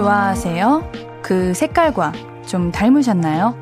좋아하세요? 0.00 0.92
그 1.20 1.52
색깔과 1.52 2.14
좀 2.46 2.72
닮으셨나요? 2.72 3.54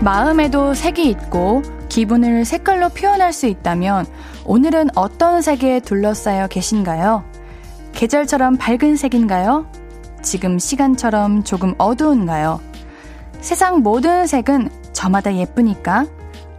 마음에도 0.00 0.74
색이 0.74 1.08
있고 1.08 1.62
기분을 1.88 2.44
색깔로 2.44 2.90
표현할 2.90 3.32
수 3.32 3.46
있다면 3.46 4.04
오늘은 4.44 4.90
어떤 4.96 5.40
색에 5.40 5.80
둘러싸여 5.80 6.48
계신가요? 6.48 7.24
계절처럼 7.92 8.58
밝은 8.58 8.96
색인가요? 8.96 9.69
지금 10.30 10.60
시간처럼 10.60 11.42
조금 11.42 11.74
어두운가요? 11.76 12.60
세상 13.40 13.82
모든 13.82 14.28
색은 14.28 14.70
저마다 14.92 15.34
예쁘니까 15.34 16.06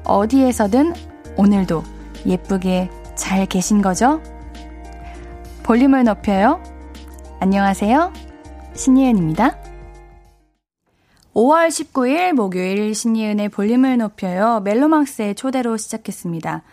어디에서든 0.03 0.93
오늘도 1.37 1.81
예쁘게 2.25 2.89
잘 3.15 3.45
계신 3.45 3.81
거죠? 3.81 4.21
볼륨을 5.63 6.03
높여요. 6.03 6.61
안녕하세요. 7.39 8.11
신예은입니다. 8.73 9.57
5월 11.33 11.69
19일 11.69 12.33
목요일 12.33 12.93
신예은의 12.93 13.47
볼륨을 13.47 13.99
높여요. 13.99 14.59
멜로망스의 14.65 15.35
초대로 15.35 15.77
시작했습니다. 15.77 16.63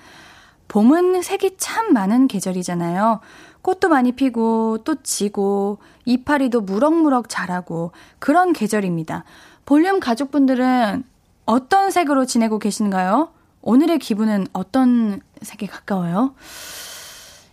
봄은 0.66 1.22
색이 1.22 1.58
참 1.58 1.92
많은 1.92 2.26
계절이잖아요. 2.26 3.20
꽃도 3.68 3.90
많이 3.90 4.12
피고 4.12 4.78
또 4.84 4.94
지고 5.02 5.76
이파리도 6.06 6.62
무럭무럭 6.62 7.28
자라고 7.28 7.92
그런 8.18 8.54
계절입니다. 8.54 9.24
볼륨 9.66 10.00
가족분들은 10.00 11.04
어떤 11.44 11.90
색으로 11.90 12.24
지내고 12.24 12.58
계신가요? 12.58 13.28
오늘의 13.60 13.98
기분은 13.98 14.46
어떤 14.54 15.20
색에 15.42 15.66
가까워요? 15.66 16.34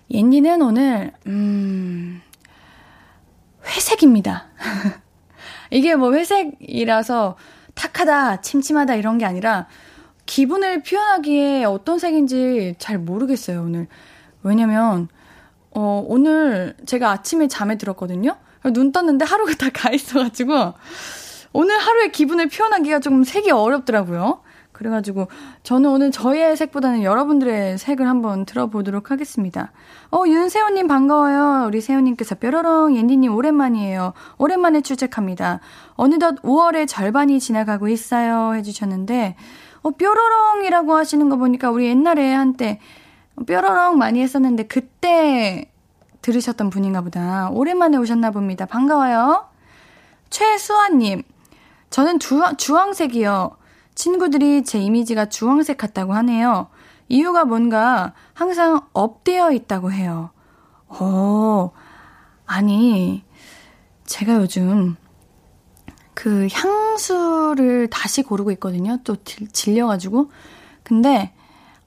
옌니는 0.10 0.62
오늘 0.62 1.12
음 1.28 2.22
회색입니다. 3.66 4.46
이게 5.70 5.96
뭐 5.96 6.14
회색이라서 6.14 7.36
탁하다, 7.74 8.40
침침하다 8.40 8.96
이런 8.96 9.18
게 9.18 9.26
아니라 9.26 9.68
기분을 10.26 10.82
표현하기에 10.84 11.66
어떤 11.66 12.00
색인지 12.00 12.76
잘 12.78 13.00
모르겠어요, 13.00 13.64
오늘. 13.64 13.88
왜냐면, 14.44 15.10
어, 15.76 16.04
오늘 16.08 16.76
제가 16.86 17.12
아침에 17.12 17.48
잠에 17.48 17.78
들었거든요? 17.78 18.38
눈 18.74 18.92
떴는데 18.92 19.26
하루가 19.26 19.54
다 19.54 19.70
가 19.70 19.92
있어가지고, 19.92 20.74
오늘 21.54 21.78
하루의 21.78 22.12
기분을 22.12 22.50
표현하기가 22.50 23.00
조금 23.00 23.24
색이 23.24 23.52
어렵더라고요. 23.52 24.42
그래가지고 24.72 25.28
저는 25.64 25.90
오늘 25.90 26.12
저의 26.12 26.58
색보다는 26.58 27.04
여러분들의 27.04 27.78
색을 27.78 28.10
한번 28.10 28.46
들어보도록 28.46 29.10
하겠습니다. 29.10 29.72
어, 30.12 30.24
윤세호님 30.28 30.88
반가워요. 30.88 31.66
우리 31.68 31.80
세호님께서 31.80 32.36
뾰로롱 32.36 32.98
옌디님 32.98 33.34
오랜만이에요. 33.34 34.12
오랜만에 34.38 34.82
출첵합니다. 34.82 35.62
어느덧 35.94 36.42
5월의 36.42 36.90
절반이 36.90 37.40
지나가고 37.40 37.88
있어요. 37.88 38.54
해주셨는데, 38.56 39.38
어, 39.84 39.92
뾰로롱이라고 39.92 40.94
하시는 40.94 41.30
거 41.30 41.38
보니까 41.38 41.70
우리 41.72 41.86
옛날에 41.88 42.34
한때 42.34 42.80
뾰로롱 43.46 43.98
많이 43.98 44.22
했었는데 44.22 44.64
그때 44.64 45.72
들으셨던 46.22 46.70
분인가 46.70 47.02
보다. 47.02 47.50
오랜만에 47.50 47.98
오셨나 47.98 48.32
봅니다. 48.32 48.66
반가워요. 48.66 49.48
최수아님, 50.30 51.24
저는 51.90 52.20
주, 52.20 52.42
주황색이요. 52.58 53.58
친구들이 53.94 54.64
제 54.64 54.80
이미지가 54.80 55.28
주황색 55.28 55.78
같다고 55.78 56.14
하네요. 56.14 56.68
이유가 57.08 57.46
뭔가 57.46 58.14
항상 58.34 58.82
업되어 58.94 59.52
있다고 59.52 59.92
해요. 59.92 60.32
어, 60.88 61.72
아니, 62.46 63.24
제가 64.06 64.36
요즘 64.36 64.96
그 66.14 66.48
향수를 66.52 67.90
다시 67.90 68.24
고르고 68.24 68.52
있거든요. 68.54 68.98
또 69.04 69.16
질려가지고. 69.24 70.32
근데 70.84 71.34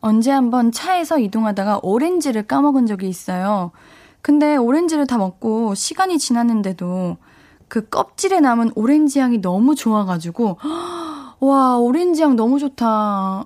언제 0.01 0.31
한번 0.31 0.73
차에서 0.73 1.19
이동하다가 1.19 1.81
오렌지를 1.83 2.47
까먹은 2.47 2.87
적이 2.87 3.09
있어요. 3.09 3.73
근데 4.23 4.57
오렌지를 4.57 5.07
다 5.07 5.19
먹고 5.19 5.75
시간이 5.75 6.19
지났는데도 6.19 7.17
그 7.69 7.89
껍질에 7.89 8.41
남은 8.41 8.73
오렌지 8.75 9.21
향이 9.21 9.41
너무 9.41 9.75
좋아가지고, 9.75 10.59
와, 11.41 11.77
오렌지 11.77 12.23
향 12.23 12.35
너무 12.35 12.59
좋다. 12.59 13.45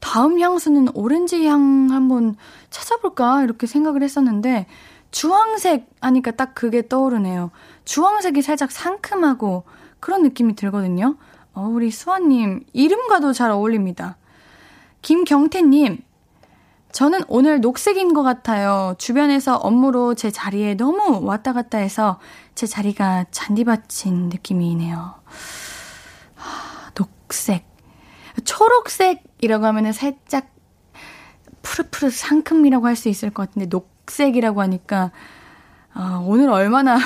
다음 0.00 0.40
향수는 0.40 0.88
오렌지 0.94 1.46
향 1.46 1.88
한번 1.90 2.36
찾아볼까? 2.70 3.42
이렇게 3.42 3.66
생각을 3.66 4.02
했었는데, 4.02 4.66
주황색 5.10 5.90
하니까 6.00 6.30
딱 6.30 6.54
그게 6.54 6.88
떠오르네요. 6.88 7.50
주황색이 7.84 8.40
살짝 8.40 8.72
상큼하고 8.72 9.64
그런 10.00 10.22
느낌이 10.22 10.56
들거든요. 10.56 11.16
어, 11.52 11.68
우리 11.70 11.90
수아님, 11.90 12.64
이름과도 12.72 13.34
잘 13.34 13.50
어울립니다. 13.50 14.16
김경태님, 15.02 16.02
저는 16.92 17.20
오늘 17.26 17.60
녹색인 17.60 18.14
것 18.14 18.22
같아요. 18.22 18.94
주변에서 18.98 19.56
업무로 19.56 20.14
제 20.14 20.30
자리에 20.30 20.74
너무 20.74 21.24
왔다 21.24 21.52
갔다 21.52 21.78
해서 21.78 22.20
제 22.54 22.66
자리가 22.66 23.26
잔디밭인 23.30 24.28
느낌이네요. 24.28 25.14
녹색. 26.94 27.66
초록색이라고 28.44 29.66
하면은 29.66 29.92
살짝 29.92 30.50
푸릇푸릇 31.62 32.12
상큼이라고 32.12 32.86
할 32.86 32.96
수 32.96 33.08
있을 33.08 33.30
것 33.30 33.48
같은데 33.48 33.66
녹색이라고 33.66 34.60
하니까 34.62 35.10
아, 35.94 36.22
오늘 36.24 36.48
얼마나 36.50 36.96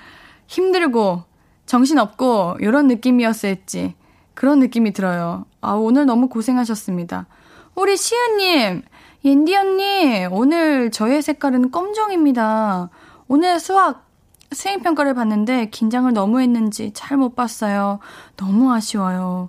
힘들고 0.48 1.22
정신없고 1.66 2.56
이런 2.60 2.88
느낌이었을지 2.88 3.94
그런 4.34 4.58
느낌이 4.58 4.92
들어요. 4.92 5.46
아, 5.60 5.72
오늘 5.72 6.06
너무 6.06 6.28
고생하셨습니다. 6.28 7.26
우리 7.74 7.96
시은님, 7.96 8.82
옌디 9.24 9.56
언니, 9.56 10.26
오늘 10.30 10.90
저의 10.90 11.22
색깔은 11.22 11.70
검정입니다. 11.70 12.90
오늘 13.26 13.58
수학 13.58 14.06
수행평가를 14.52 15.14
봤는데 15.14 15.70
긴장을 15.70 16.12
너무 16.12 16.40
했는지 16.40 16.92
잘 16.94 17.18
못 17.18 17.34
봤어요. 17.34 17.98
너무 18.36 18.72
아쉬워요. 18.72 19.48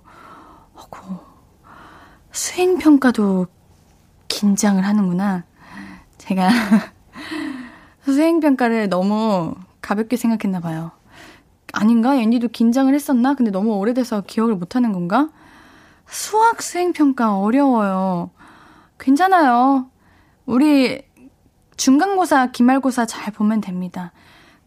어고, 0.74 1.20
수행평가도 2.32 3.46
긴장을 4.26 4.84
하는구나. 4.84 5.44
제가 6.18 6.48
수행평가를 8.04 8.88
너무 8.88 9.54
가볍게 9.80 10.16
생각했나 10.16 10.58
봐요. 10.60 10.90
아닌가? 11.72 12.16
앤디도 12.16 12.48
긴장을 12.48 12.92
했었나? 12.92 13.34
근데 13.34 13.52
너무 13.52 13.76
오래돼서 13.76 14.22
기억을 14.22 14.56
못하는 14.56 14.92
건가? 14.92 15.28
수학 16.08 16.62
수행 16.62 16.92
평가 16.92 17.38
어려워요. 17.38 18.30
괜찮아요. 18.98 19.90
우리 20.46 21.02
중간고사, 21.76 22.52
기말고사 22.52 23.06
잘 23.06 23.32
보면 23.32 23.60
됩니다. 23.60 24.12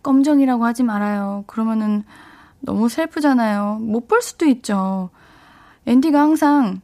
껌정이라고 0.03 0.65
하지 0.65 0.83
말아요. 0.83 1.43
그러면은 1.47 2.03
너무 2.59 2.89
슬프잖아요. 2.89 3.79
못 3.81 4.07
볼 4.07 4.21
수도 4.21 4.45
있죠. 4.45 5.09
앤디가 5.85 6.19
항상 6.19 6.81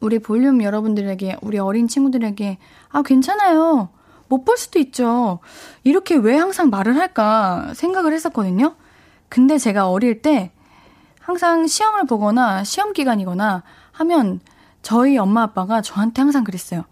우리 0.00 0.18
볼륨 0.18 0.62
여러분들에게, 0.62 1.38
우리 1.42 1.58
어린 1.58 1.88
친구들에게, 1.88 2.58
아, 2.90 3.02
괜찮아요. 3.02 3.90
못 4.28 4.44
볼 4.44 4.56
수도 4.56 4.78
있죠. 4.78 5.38
이렇게 5.84 6.14
왜 6.16 6.36
항상 6.36 6.70
말을 6.70 6.96
할까 6.96 7.70
생각을 7.74 8.12
했었거든요. 8.12 8.76
근데 9.28 9.58
제가 9.58 9.88
어릴 9.88 10.22
때 10.22 10.52
항상 11.28 11.66
시험을 11.66 12.06
보거나 12.06 12.64
시험 12.64 12.94
기간이거나 12.94 13.62
하면 13.92 14.40
저희 14.80 15.18
엄마 15.18 15.42
아빠가 15.42 15.82
저한테 15.82 16.22
항상 16.22 16.42
그랬어요. 16.42 16.86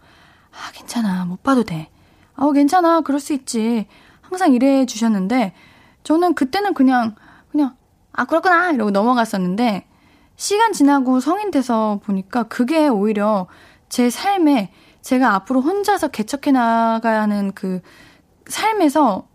아, 0.51 0.71
괜찮아. 0.73 1.25
못 1.25 1.41
봐도 1.41 1.63
돼. 1.63 1.89
아, 2.35 2.51
괜찮아. 2.51 3.01
그럴 3.01 3.19
수 3.19 3.33
있지. 3.33 3.87
항상 4.21 4.53
이래 4.53 4.85
주셨는데 4.85 5.55
저는 6.03 6.35
그때는 6.35 6.75
그냥 6.75 7.15
그냥 7.49 7.75
아 8.11 8.25
그렇구나 8.25 8.69
이러고 8.73 8.91
넘어갔었는데 8.91 9.87
시간 10.35 10.71
지나고 10.71 11.19
성인 11.19 11.49
돼서 11.49 11.99
보니까 12.03 12.43
그게 12.43 12.87
오히려 12.87 13.47
제 13.89 14.11
삶에 14.11 14.71
제가 15.01 15.33
앞으로 15.33 15.61
혼자서 15.61 16.09
개척해 16.09 16.51
나가야 16.51 17.23
하는 17.23 17.53
그 17.53 17.81
삶에서 18.45 19.26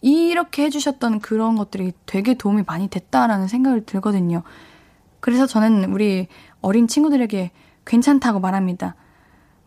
이렇게 0.00 0.64
해주셨던 0.64 1.20
그런 1.20 1.56
것들이 1.56 1.92
되게 2.06 2.34
도움이 2.34 2.64
많이 2.66 2.88
됐다라는 2.88 3.48
생각을 3.48 3.84
들거든요. 3.84 4.42
그래서 5.20 5.46
저는 5.46 5.92
우리 5.92 6.28
어린 6.60 6.86
친구들에게 6.86 7.50
괜찮다고 7.84 8.40
말합니다. 8.40 8.94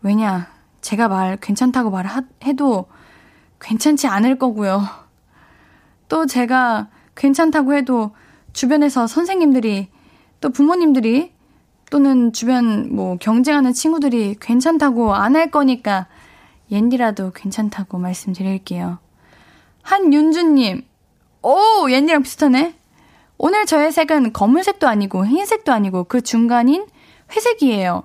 왜냐, 0.02 0.48
제가 0.80 1.08
말 1.08 1.36
괜찮다고 1.36 1.90
말해도 1.90 2.86
괜찮지 3.60 4.06
않을 4.06 4.38
거고요. 4.38 4.82
또 6.08 6.26
제가 6.26 6.88
괜찮다고 7.14 7.74
해도 7.74 8.12
주변에서 8.52 9.06
선생님들이 9.06 9.88
또 10.40 10.50
부모님들이 10.50 11.32
또는 11.90 12.32
주변 12.32 12.94
뭐 12.94 13.16
경쟁하는 13.18 13.72
친구들이 13.74 14.36
괜찮다고 14.40 15.14
안 15.14 15.36
할 15.36 15.50
거니까 15.50 16.06
옌디라도 16.70 17.32
괜찮다고 17.32 17.98
말씀드릴게요. 17.98 18.98
한윤주님, 19.82 20.86
오, 21.42 21.90
옌디랑 21.90 22.22
비슷하네. 22.22 22.74
오늘 23.38 23.66
저의 23.66 23.92
색은 23.92 24.32
검은색도 24.32 24.86
아니고 24.86 25.26
흰색도 25.26 25.72
아니고 25.72 26.04
그 26.04 26.20
중간인 26.20 26.86
회색이에요. 27.34 28.04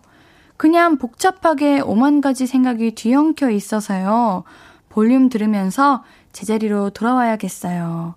그냥 0.57 0.97
복잡하게 0.97 1.79
오만 1.79 2.19
가지 2.21 2.47
생각이 2.47 2.95
뒤엉켜 2.95 3.51
있어서요. 3.51 4.43
볼륨 4.89 5.29
들으면서 5.29 6.03
제자리로 6.33 6.89
돌아와야겠어요. 6.89 8.15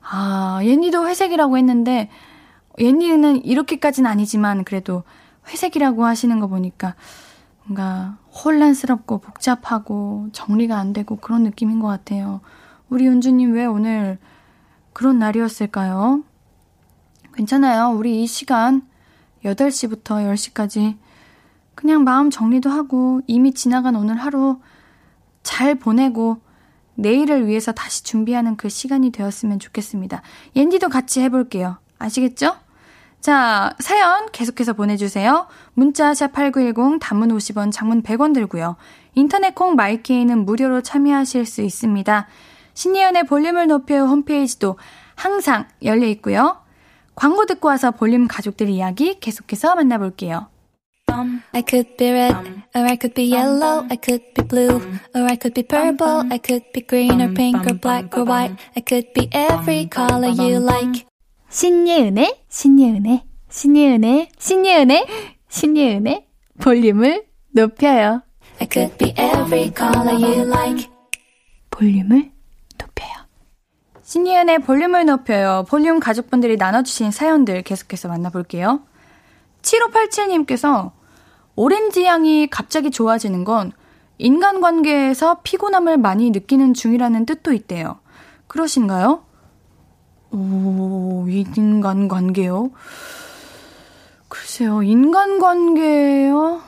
아, 0.00 0.60
옌니도 0.62 1.06
회색이라고 1.06 1.58
했는데, 1.58 2.08
옌니는 2.78 3.44
이렇게까지는 3.44 4.10
아니지만, 4.10 4.64
그래도 4.64 5.04
회색이라고 5.48 6.06
하시는 6.06 6.40
거 6.40 6.46
보니까, 6.46 6.94
뭔가 7.64 8.16
혼란스럽고 8.32 9.18
복잡하고 9.18 10.28
정리가 10.32 10.76
안 10.78 10.92
되고 10.92 11.16
그런 11.16 11.42
느낌인 11.42 11.80
것 11.80 11.88
같아요. 11.88 12.40
우리 12.92 13.06
윤주님 13.06 13.54
왜 13.54 13.64
오늘 13.64 14.18
그런 14.92 15.18
날이었을까요? 15.18 16.22
괜찮아요. 17.34 17.88
우리 17.96 18.22
이 18.22 18.26
시간 18.26 18.82
8시부터 19.46 20.30
10시까지 20.30 20.98
그냥 21.74 22.04
마음 22.04 22.28
정리도 22.28 22.68
하고 22.68 23.22
이미 23.26 23.54
지나간 23.54 23.96
오늘 23.96 24.16
하루 24.16 24.60
잘 25.42 25.74
보내고 25.74 26.42
내일을 26.96 27.46
위해서 27.46 27.72
다시 27.72 28.04
준비하는 28.04 28.58
그 28.58 28.68
시간이 28.68 29.10
되었으면 29.10 29.58
좋겠습니다. 29.58 30.20
옌디도 30.54 30.90
같이 30.90 31.22
해볼게요. 31.22 31.78
아시겠죠? 31.98 32.56
자, 33.22 33.74
사연 33.78 34.30
계속해서 34.32 34.74
보내주세요. 34.74 35.46
문자 35.72 36.12
샵8910 36.12 36.98
단문 37.00 37.30
50원, 37.30 37.72
장문 37.72 38.02
100원 38.02 38.34
들고요. 38.34 38.76
인터넷 39.14 39.54
콩 39.54 39.76
마이케이는 39.76 40.44
무료로 40.44 40.82
참여하실 40.82 41.46
수 41.46 41.62
있습니다. 41.62 42.26
신예은의 42.74 43.24
볼륨을 43.24 43.66
높여 43.66 44.04
홈페이지도 44.04 44.78
항상 45.14 45.68
열려 45.82 46.06
있고요. 46.08 46.62
광고 47.14 47.44
듣고 47.46 47.68
와서 47.68 47.90
볼륨 47.90 48.26
가족들 48.26 48.68
이야기 48.68 49.18
계속해서 49.20 49.74
만나볼게요. 49.74 50.48
I 51.52 51.62
could 51.68 51.96
be 51.98 52.10
red, 52.10 52.34
or 52.74 52.86
I 52.86 52.96
could 52.96 53.14
be 53.14 53.30
yellow, 53.30 53.86
I 53.90 53.98
could 54.02 54.32
be 54.34 54.46
blue, 54.48 54.80
or 55.14 55.24
I 55.28 55.36
could 55.36 55.52
be 55.52 55.62
purple, 55.62 56.24
I 56.32 56.38
could 56.38 56.72
be 56.72 56.80
green 56.80 57.20
or 57.20 57.34
pink 57.34 57.66
or 57.66 57.78
black 57.78 58.16
or 58.16 58.24
white, 58.24 58.56
I 58.74 58.80
could 58.80 59.12
be 59.12 59.28
every 59.32 59.88
color 59.92 60.32
you 60.32 60.56
like. 60.58 61.04
신예은의, 61.50 62.44
신예은의, 62.48 63.24
신예은의, 63.50 64.28
신예은의, 64.38 65.06
신예은의 65.50 66.26
볼륨을 66.60 67.26
높여요. 67.50 68.22
I 68.58 68.68
could 68.72 68.96
be 68.96 69.12
every 69.18 69.70
color 69.76 70.14
you 70.14 70.46
like. 70.48 70.88
볼륨을 71.70 72.08
높여요. 72.08 72.31
신예은의 74.12 74.58
볼륨을 74.58 75.06
높여요. 75.06 75.64
볼륨 75.70 75.98
가족분들이 75.98 76.58
나눠주신 76.58 77.10
사연들 77.10 77.62
계속해서 77.62 78.08
만나볼게요. 78.08 78.82
7587님께서 79.62 80.90
오렌지 81.56 82.04
향이 82.04 82.48
갑자기 82.50 82.90
좋아지는 82.90 83.44
건 83.44 83.72
인간관계에서 84.18 85.40
피곤함을 85.42 85.96
많이 85.96 86.30
느끼는 86.30 86.74
중이라는 86.74 87.24
뜻도 87.24 87.54
있대요. 87.54 88.00
그러신가요? 88.48 89.24
오, 90.32 91.26
인간관계요? 91.26 92.70
글쎄요, 94.28 94.82
인간관계요? 94.82 96.60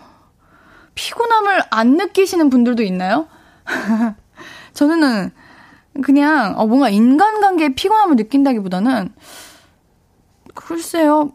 피곤함을 0.94 1.62
안 1.68 1.98
느끼시는 1.98 2.48
분들도 2.48 2.82
있나요? 2.84 3.28
저는 4.72 5.30
그냥 6.02 6.54
어, 6.58 6.66
뭔가 6.66 6.88
인간관계에 6.88 7.70
피곤함을 7.70 8.16
느낀다기보다는 8.16 9.10
글쎄요, 10.54 11.32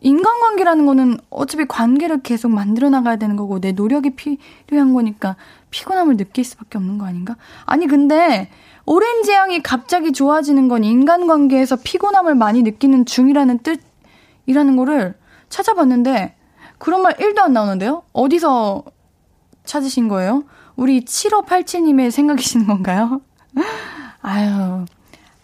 인간관계라는 0.00 0.86
거는 0.86 1.18
어차피 1.30 1.64
관계를 1.66 2.22
계속 2.22 2.50
만들어 2.50 2.90
나가야 2.90 3.16
되는 3.16 3.36
거고 3.36 3.60
내 3.60 3.72
노력이 3.72 4.10
필요한 4.10 4.92
거니까 4.92 5.36
피곤함을 5.70 6.16
느낄 6.16 6.44
수밖에 6.44 6.78
없는 6.78 6.98
거 6.98 7.06
아닌가? 7.06 7.36
아니 7.64 7.86
근데 7.86 8.50
오렌지 8.84 9.32
향이 9.32 9.62
갑자기 9.62 10.12
좋아지는 10.12 10.68
건 10.68 10.84
인간관계에서 10.84 11.78
피곤함을 11.82 12.34
많이 12.34 12.62
느끼는 12.62 13.06
중이라는 13.06 13.60
뜻이라는 14.46 14.76
거를 14.76 15.14
찾아봤는데 15.48 16.36
그런 16.78 17.02
말 17.02 17.14
1도 17.14 17.38
안 17.40 17.52
나오는데요? 17.52 18.02
어디서 18.12 18.84
찾으신 19.64 20.08
거예요? 20.08 20.44
우리 20.76 21.04
7587님의 21.04 22.10
생각이신 22.10 22.66
건가요? 22.66 23.22
아유, 24.28 24.84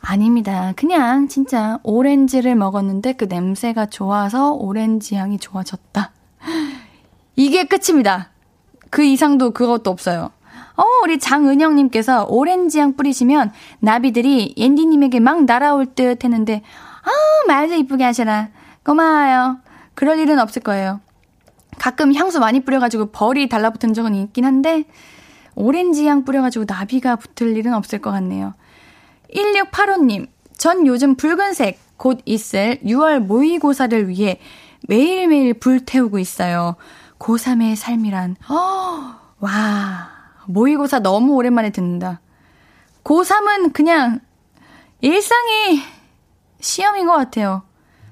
아닙니다. 0.01 0.73
그냥 0.75 1.29
진짜 1.29 1.79
오렌지를 1.85 2.57
먹었는데 2.57 3.13
그 3.13 3.27
냄새가 3.27 3.87
좋아서 3.87 4.51
오렌지 4.51 5.15
향이 5.15 5.39
좋아졌다. 5.39 6.11
이게 7.37 7.63
끝입니다. 7.63 8.31
그 8.91 9.05
이상도 9.05 9.53
그것도 9.53 9.89
없어요. 9.89 10.33
어, 10.77 10.83
우리 11.05 11.21
장은영님께서 11.21 12.27
오렌지 12.29 12.81
향 12.81 12.97
뿌리시면 12.97 13.53
나비들이 13.79 14.55
옌디님에게 14.57 15.21
막 15.21 15.45
날아올 15.45 15.95
듯 15.95 16.25
했는데, 16.25 16.63
아, 17.05 17.11
말도 17.47 17.75
이쁘게 17.77 18.03
하셔라. 18.03 18.49
고마워요. 18.85 19.59
그럴 19.95 20.19
일은 20.19 20.41
없을 20.41 20.61
거예요. 20.61 20.99
가끔 21.79 22.13
향수 22.17 22.41
많이 22.41 22.65
뿌려가지고 22.65 23.13
벌이 23.13 23.49
달라붙은 23.49 23.95
적은 23.95 24.17
있긴 24.17 24.45
한데, 24.45 24.87
오렌지 25.55 26.05
향 26.09 26.25
뿌려가지고 26.25 26.65
나비가 26.67 27.15
붙을 27.15 27.57
일은 27.57 27.75
없을 27.75 28.01
것 28.01 28.11
같네요. 28.11 28.55
1685님, 29.35 30.29
전 30.57 30.87
요즘 30.87 31.17
붉은색 31.17 31.79
곧 31.97 32.21
있을 32.25 32.79
6월 32.85 33.21
모의고사를 33.21 34.09
위해 34.09 34.41
매일매일 34.89 35.55
불태우고 35.55 36.19
있어요. 36.19 36.77
고3의 37.19 37.77
삶이란, 37.77 38.37
어, 38.49 39.15
와, 39.41 40.11
모의고사 40.47 41.01
너무 41.01 41.35
오랜만에 41.35 41.71
듣는다. 41.71 42.21
고3은 43.05 43.73
그냥 43.73 44.21
일상이 45.01 45.83
시험인 46.61 47.07
것 47.07 47.13
같아요. 47.13 47.63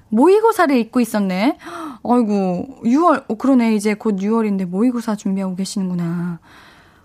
모의고사를 0.09 0.75
잊고 0.77 0.99
있었네. 0.99 1.57
아이고, 2.03 2.81
6월, 2.83 3.25
어, 3.29 3.35
그러네. 3.35 3.75
이제 3.75 3.93
곧 3.93 4.17
6월인데 4.17 4.65
모의고사 4.65 5.15
준비하고 5.15 5.55
계시는구나. 5.55 6.39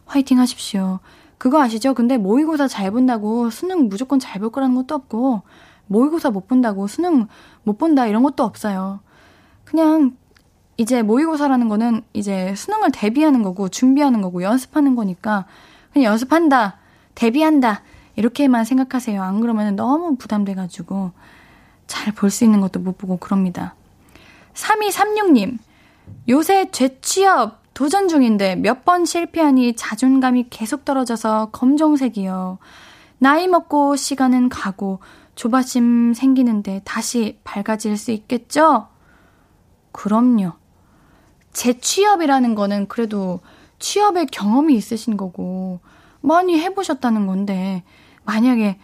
화이팅 0.06 0.38
하십시오. 0.38 1.00
그거 1.38 1.60
아시죠? 1.62 1.94
근데 1.94 2.16
모의고사 2.16 2.68
잘 2.68 2.90
본다고 2.90 3.50
수능 3.50 3.88
무조건 3.88 4.18
잘 4.18 4.40
볼 4.40 4.50
거라는 4.50 4.74
것도 4.74 4.94
없고, 4.94 5.42
모의고사 5.86 6.30
못 6.30 6.48
본다고 6.48 6.86
수능 6.86 7.26
못 7.62 7.78
본다 7.78 8.06
이런 8.06 8.22
것도 8.22 8.42
없어요. 8.42 9.00
그냥 9.64 10.16
이제 10.76 11.02
모의고사라는 11.02 11.68
거는 11.68 12.02
이제 12.12 12.54
수능을 12.54 12.90
대비하는 12.92 13.42
거고, 13.42 13.68
준비하는 13.68 14.20
거고, 14.20 14.42
연습하는 14.42 14.94
거니까, 14.94 15.46
그냥 15.92 16.12
연습한다, 16.12 16.78
대비한다, 17.14 17.82
이렇게만 18.16 18.64
생각하세요. 18.64 19.22
안 19.22 19.40
그러면 19.40 19.76
너무 19.76 20.16
부담돼가지고, 20.16 21.12
잘 21.86 22.12
볼 22.14 22.30
수 22.30 22.44
있는 22.44 22.60
것도 22.60 22.80
못 22.80 22.98
보고 22.98 23.16
그럽니다. 23.16 23.74
3236님, 24.54 25.58
요새 26.28 26.70
재취업 26.70 27.62
도전 27.76 28.08
중인데 28.08 28.56
몇 28.56 28.86
번 28.86 29.04
실패하니 29.04 29.76
자존감이 29.76 30.46
계속 30.48 30.86
떨어져서 30.86 31.50
검정색이요. 31.52 32.56
나이 33.18 33.48
먹고 33.48 33.96
시간은 33.96 34.48
가고 34.48 35.00
조바심 35.34 36.14
생기는데 36.14 36.80
다시 36.86 37.38
밝아질 37.44 37.98
수 37.98 38.12
있겠죠? 38.12 38.88
그럼요. 39.92 40.52
재취업이라는 41.52 42.54
거는 42.54 42.88
그래도 42.88 43.40
취업의 43.78 44.28
경험이 44.28 44.74
있으신 44.74 45.18
거고 45.18 45.80
많이 46.22 46.58
해보셨다는 46.58 47.26
건데 47.26 47.84
만약에 48.24 48.78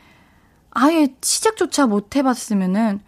아예 0.71 1.15
시작조차 1.23 1.87
못 1.87 2.15
해봤으면은 2.15 3.01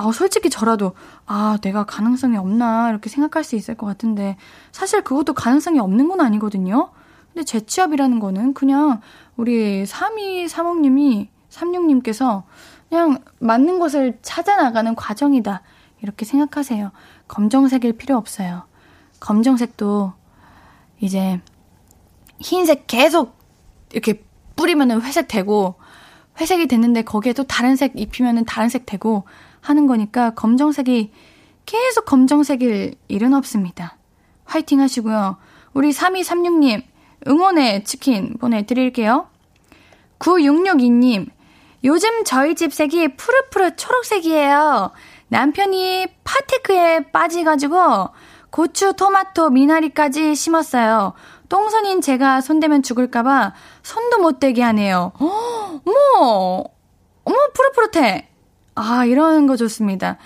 아, 0.00 0.12
솔직히 0.12 0.48
저라도, 0.48 0.92
아, 1.30 1.58
내가 1.60 1.84
가능성이 1.84 2.38
없나, 2.38 2.88
이렇게 2.88 3.10
생각할 3.10 3.44
수 3.44 3.54
있을 3.54 3.74
것 3.74 3.84
같은데, 3.84 4.38
사실 4.72 5.02
그것도 5.02 5.34
가능성이 5.34 5.78
없는 5.78 6.08
건 6.08 6.22
아니거든요? 6.22 6.90
근데 7.34 7.44
재취업이라는 7.44 8.18
거는 8.18 8.54
그냥 8.54 9.02
우리 9.36 9.84
3236님이, 9.84 11.28
36님께서 11.50 12.44
그냥 12.88 13.18
맞는 13.40 13.78
것을 13.78 14.18
찾아 14.22 14.56
나가는 14.56 14.94
과정이다. 14.94 15.60
이렇게 16.00 16.24
생각하세요. 16.24 16.92
검정색일 17.28 17.98
필요 17.98 18.16
없어요. 18.16 18.62
검정색도 19.20 20.14
이제 21.00 21.42
흰색 22.38 22.86
계속 22.86 23.36
이렇게 23.92 24.24
뿌리면은 24.56 25.02
회색 25.02 25.28
되고, 25.28 25.74
회색이 26.40 26.68
됐는데 26.68 27.02
거기에 27.02 27.34
또 27.34 27.44
다른 27.44 27.76
색 27.76 27.92
입히면은 28.00 28.46
다른 28.46 28.70
색 28.70 28.86
되고, 28.86 29.24
하는 29.60 29.86
거니까 29.86 30.30
검정색이 30.30 31.12
계속 31.66 32.04
검정색일 32.06 32.94
일은 33.08 33.34
없습니다. 33.34 33.96
화이팅 34.44 34.80
하시고요. 34.80 35.36
우리 35.74 35.90
3236님, 35.90 36.82
응원의 37.26 37.84
치킨 37.84 38.36
보내드릴게요. 38.38 39.28
9662님, 40.18 41.28
요즘 41.84 42.24
저희 42.24 42.54
집 42.54 42.72
색이 42.72 43.16
푸르푸르 43.16 43.76
초록색이에요. 43.76 44.90
남편이 45.28 46.06
파테크에 46.24 47.10
빠지가지고 47.12 48.08
고추, 48.50 48.94
토마토, 48.94 49.50
미나리까지 49.50 50.34
심었어요. 50.34 51.12
똥손인 51.48 52.00
제가 52.00 52.40
손대면 52.40 52.82
죽을까봐 52.82 53.54
손도 53.82 54.18
못 54.18 54.40
대게 54.40 54.62
하네요. 54.62 55.12
어머! 55.20 56.64
어머, 57.24 57.36
푸릇푸릇해! 57.54 58.28
아, 58.78 59.04
이런 59.04 59.48
거 59.48 59.56
좋습니다. 59.56 60.18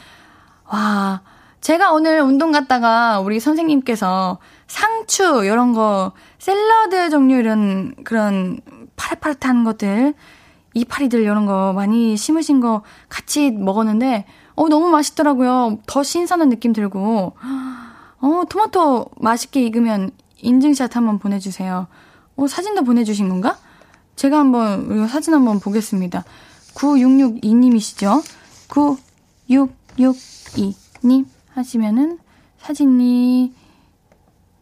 와, 0.66 1.23
제가 1.62 1.92
오늘 1.92 2.21
운동 2.21 2.52
갔다가 2.52 3.18
우리 3.21 3.40
선생님께서 3.40 4.38
상추, 4.66 5.44
이런 5.44 5.73
거, 5.73 6.12
샐러드 6.38 7.09
종류 7.09 7.37
이런, 7.37 7.94
그런 8.04 8.61
파릇파릇한 8.97 9.64
것들, 9.64 10.12
이파리들 10.75 11.23
이런 11.23 11.47
거 11.47 11.73
많이 11.73 12.16
심으신 12.16 12.61
거 12.61 12.82
같이 13.09 13.50
먹었는데, 13.50 14.26
어, 14.54 14.68
너무 14.68 14.90
맛있더라고요. 14.90 15.78
더 15.87 16.02
신선한 16.02 16.50
느낌 16.50 16.75
들고. 16.75 17.35
어, 18.21 18.42
토마토 18.50 19.06
맛있게 19.16 19.64
익으면 19.64 20.11
인증샷 20.42 20.94
한번 20.94 21.18
보내주세요. 21.18 21.87
어, 22.37 22.47
사진도 22.47 22.85
보내주신 22.85 23.30
건가? 23.30 23.56
제가 24.16 24.38
한번, 24.38 25.09
사진 25.09 25.32
한번 25.32 25.59
보겠습니다. 25.59 26.25
9662님이시죠? 26.75 28.23
9662님 28.73 31.26
하시면은 31.55 32.19
사진이, 32.59 33.52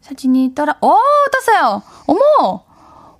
사진이 0.01 0.55
떠라, 0.55 0.77
어, 0.81 0.97
떴어요! 1.33 1.83
어머! 2.07 2.21
어, 2.41 2.65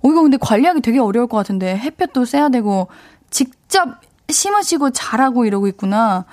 이거 0.03 0.23
근데 0.23 0.37
관리하기 0.37 0.81
되게 0.81 0.97
어려울 0.99 1.27
것 1.27 1.37
같은데. 1.37 1.77
햇볕도 1.77 2.25
쐬야 2.25 2.49
되고, 2.49 2.87
직접 3.29 4.01
심으시고 4.29 4.89
자라고 4.89 5.45
이러고 5.45 5.67
있구나. 5.67 6.25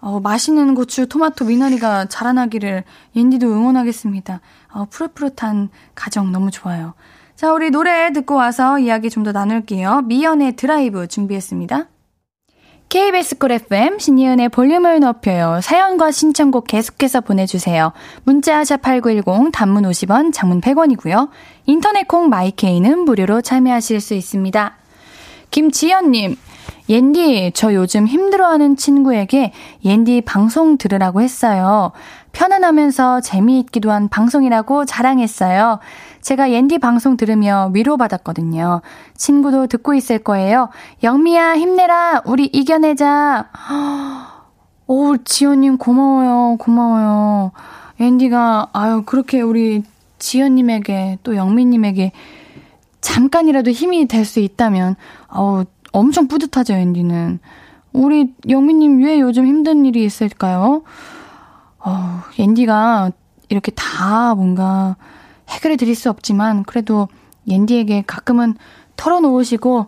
어, 0.00 0.20
맛있는 0.20 0.74
고추, 0.74 1.08
토마토, 1.08 1.46
미나리가 1.46 2.04
자라나기를 2.06 2.84
옌디도 3.16 3.48
응원하겠습니다. 3.48 4.40
어, 4.72 4.84
푸릇푸릇한 4.90 5.70
가정 5.94 6.30
너무 6.30 6.50
좋아요. 6.52 6.94
자, 7.34 7.52
우리 7.52 7.70
노래 7.70 8.12
듣고 8.12 8.34
와서 8.34 8.78
이야기 8.78 9.10
좀 9.10 9.24
더 9.24 9.32
나눌게요. 9.32 10.02
미연의 10.02 10.54
드라이브 10.56 11.08
준비했습니다. 11.08 11.86
KBS 12.88 13.36
쿨 13.36 13.52
FM 13.52 13.98
신예은의 13.98 14.48
볼륨을 14.48 15.00
높여요. 15.00 15.60
사연과 15.62 16.10
신청곡 16.10 16.66
계속해서 16.66 17.20
보내주세요. 17.20 17.92
문자 18.24 18.62
샵8910 18.62 19.52
단문 19.52 19.82
50원, 19.84 20.32
장문 20.32 20.62
100원이고요. 20.62 21.28
인터넷 21.66 22.08
콩 22.08 22.30
마이케이는 22.30 23.00
무료로 23.00 23.42
참여하실 23.42 24.00
수 24.00 24.14
있습니다. 24.14 24.76
김지연님, 25.50 26.36
옌디, 26.88 27.52
저 27.54 27.74
요즘 27.74 28.06
힘들어하는 28.06 28.76
친구에게 28.76 29.52
옌디 29.84 30.22
방송 30.22 30.78
들으라고 30.78 31.20
했어요. 31.20 31.92
편안하면서 32.32 33.20
재미있기도 33.20 33.90
한 33.90 34.08
방송이라고 34.08 34.86
자랑했어요. 34.86 35.78
제가 36.28 36.52
옌디 36.52 36.76
방송 36.76 37.16
들으며 37.16 37.70
위로받았거든요. 37.72 38.82
친구도 39.16 39.66
듣고 39.66 39.94
있을 39.94 40.18
거예요. 40.18 40.68
영미야, 41.02 41.56
힘내라. 41.56 42.20
우리 42.26 42.44
이겨내자. 42.44 43.48
오, 44.86 45.16
지연님 45.16 45.78
고마워요. 45.78 46.58
고마워요. 46.58 47.52
옌디가, 47.98 48.68
아유, 48.74 49.04
그렇게 49.06 49.40
우리 49.40 49.82
지연님에게 50.18 51.20
또 51.22 51.34
영미님에게 51.34 52.12
잠깐이라도 53.00 53.70
힘이 53.70 54.06
될 54.06 54.26
수 54.26 54.40
있다면, 54.40 54.96
어우, 55.28 55.64
엄청 55.92 56.28
뿌듯하죠, 56.28 56.74
앤디는. 56.74 57.38
우리 57.94 58.34
영미님 58.46 59.02
왜 59.02 59.18
요즘 59.18 59.46
힘든 59.46 59.86
일이 59.86 60.04
있을까요? 60.04 60.82
어, 61.78 62.20
앤디가 62.38 63.12
이렇게 63.48 63.72
다 63.72 64.34
뭔가 64.34 64.96
해결해 65.48 65.76
드릴 65.76 65.94
수 65.94 66.10
없지만 66.10 66.62
그래도 66.64 67.08
옌디에게 67.46 68.04
가끔은 68.06 68.54
털어놓으시고 68.96 69.86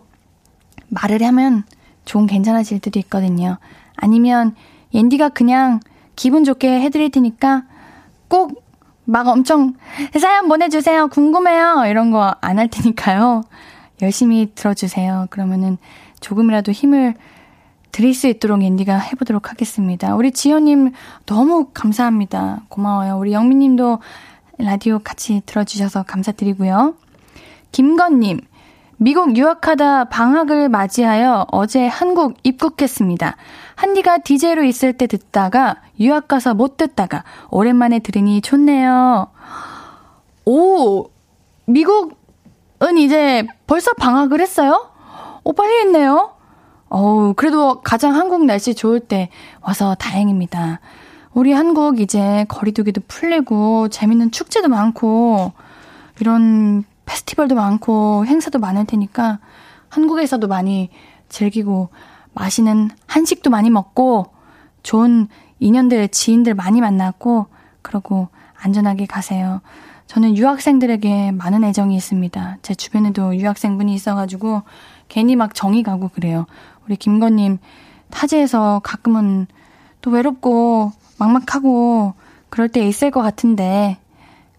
말을 0.89 1.23
하면 1.23 1.63
좀 2.05 2.25
괜찮아질 2.25 2.79
때도 2.79 2.99
있거든요. 2.99 3.57
아니면 3.95 4.55
옌디가 4.93 5.29
그냥 5.29 5.79
기분 6.15 6.43
좋게 6.43 6.81
해드릴 6.81 7.11
테니까 7.11 7.63
꼭 8.27 8.61
막 9.05 9.27
엄청 9.27 9.73
사연 10.19 10.47
보내주세요. 10.47 11.07
궁금해요. 11.07 11.85
이런 11.87 12.11
거 12.11 12.35
안 12.41 12.59
할 12.59 12.67
테니까요. 12.67 13.43
열심히 14.01 14.51
들어주세요. 14.55 15.27
그러면은 15.29 15.77
조금이라도 16.21 16.71
힘을 16.71 17.15
드릴 17.91 18.13
수 18.13 18.27
있도록 18.27 18.63
앤디가 18.63 18.97
해보도록 18.97 19.49
하겠습니다. 19.49 20.15
우리 20.15 20.31
지연님 20.31 20.91
너무 21.25 21.69
감사합니다. 21.73 22.61
고마워요. 22.69 23.17
우리 23.17 23.33
영미님도 23.33 23.99
라디오 24.63 24.99
같이 24.99 25.41
들어주셔서 25.45 26.03
감사드리고요. 26.03 26.95
김건님, 27.71 28.41
미국 28.97 29.35
유학하다 29.35 30.05
방학을 30.05 30.69
맞이하여 30.69 31.47
어제 31.51 31.87
한국 31.87 32.37
입국했습니다. 32.43 33.35
한디가 33.75 34.19
DJ로 34.19 34.63
있을 34.63 34.93
때 34.93 35.07
듣다가 35.07 35.77
유학 35.99 36.27
가서 36.27 36.53
못 36.53 36.77
듣다가 36.77 37.23
오랜만에 37.49 37.99
들으니 37.99 38.41
좋네요. 38.41 39.27
오, 40.45 41.09
미국은 41.65 42.97
이제 42.97 43.45
벌써 43.65 43.93
방학을 43.93 44.39
했어요? 44.41 44.91
오, 45.43 45.53
빨리 45.53 45.79
했네요? 45.79 46.35
어우, 46.89 47.33
그래도 47.35 47.81
가장 47.81 48.15
한국 48.15 48.45
날씨 48.45 48.75
좋을 48.75 48.99
때 48.99 49.29
와서 49.61 49.95
다행입니다. 49.95 50.81
우리 51.33 51.53
한국 51.53 52.01
이제 52.01 52.45
거리두기도 52.49 53.01
풀리고 53.07 53.87
재밌는 53.87 54.31
축제도 54.31 54.67
많고 54.67 55.53
이런 56.19 56.83
페스티벌도 57.05 57.55
많고 57.55 58.25
행사도 58.25 58.59
많을 58.59 58.85
테니까 58.85 59.39
한국에서도 59.87 60.45
많이 60.47 60.89
즐기고 61.29 61.89
맛있는 62.33 62.89
한식도 63.07 63.49
많이 63.49 63.69
먹고 63.69 64.27
좋은 64.83 65.27
인연들, 65.59 66.09
지인들 66.09 66.53
많이 66.53 66.81
만났고 66.81 67.47
그러고 67.81 68.27
안전하게 68.61 69.05
가세요. 69.05 69.61
저는 70.07 70.35
유학생들에게 70.35 71.31
많은 71.31 71.63
애정이 71.63 71.95
있습니다. 71.95 72.57
제 72.61 72.75
주변에도 72.75 73.37
유학생분이 73.37 73.93
있어가지고 73.93 74.63
괜히 75.07 75.37
막 75.37 75.55
정이 75.55 75.83
가고 75.83 76.09
그래요. 76.09 76.45
우리 76.85 76.97
김건님 76.97 77.59
타지에서 78.09 78.81
가끔은 78.83 79.47
또 80.01 80.11
외롭고 80.11 80.91
막막하고 81.21 82.15
그럴 82.49 82.67
때 82.67 82.87
있을 82.87 83.11
것 83.11 83.21
같은데 83.21 83.97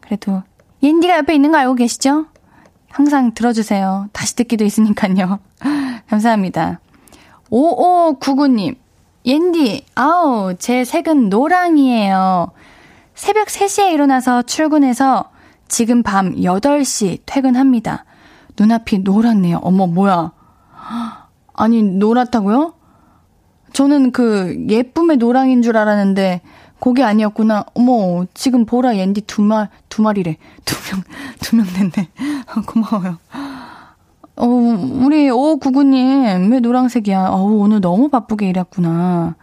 그래도 0.01 0.43
옌디가 0.83 1.19
옆에 1.19 1.35
있는 1.35 1.51
거 1.51 1.59
알고 1.59 1.75
계시죠? 1.75 2.27
항상 2.89 3.33
들어주세요. 3.35 4.09
다시 4.13 4.37
듣기도 4.37 4.65
있으니까요. 4.65 5.39
감사합니다. 6.09 6.81
5599님, 7.51 8.77
옌디, 9.25 9.87
아우, 9.95 10.55
제 10.59 10.85
색은 10.85 11.29
노랑이에요. 11.29 12.51
새벽 13.15 13.49
3시에 13.49 13.93
일어나서 13.93 14.43
출근해서 14.43 15.31
지금 15.69 16.03
밤 16.03 16.35
8시 16.35 17.21
퇴근합니다. 17.25 18.05
눈앞이 18.59 18.99
노랗네요. 18.99 19.59
어머, 19.63 19.87
뭐야. 19.87 20.33
아니, 21.55 21.83
노랗다고요? 21.83 22.75
저는 23.73 24.13
그 24.13 24.67
예쁨의 24.69 25.17
노랑인 25.17 25.63
줄 25.63 25.77
알았는데 25.77 26.41
그게 26.81 27.03
아니었구나. 27.05 27.65
어머, 27.75 28.25
지금 28.35 28.65
보라 28.67 28.95
앤디 28.95 29.23
두 29.23 29.41
말, 29.43 29.69
두 29.89 30.03
마리래. 30.03 30.37
두 30.65 30.75
명, 30.91 31.03
두 31.41 31.57
명 31.57 31.67
됐네. 31.67 32.09
고마워요. 32.67 33.19
어, 34.35 34.47
우리 34.47 35.31
오구구님, 35.31 36.51
왜 36.51 36.61
노랑색이야? 36.61 37.29
어 37.29 37.43
오늘 37.45 37.81
너무 37.81 38.09
바쁘게 38.09 38.49
일했구나. 38.49 39.37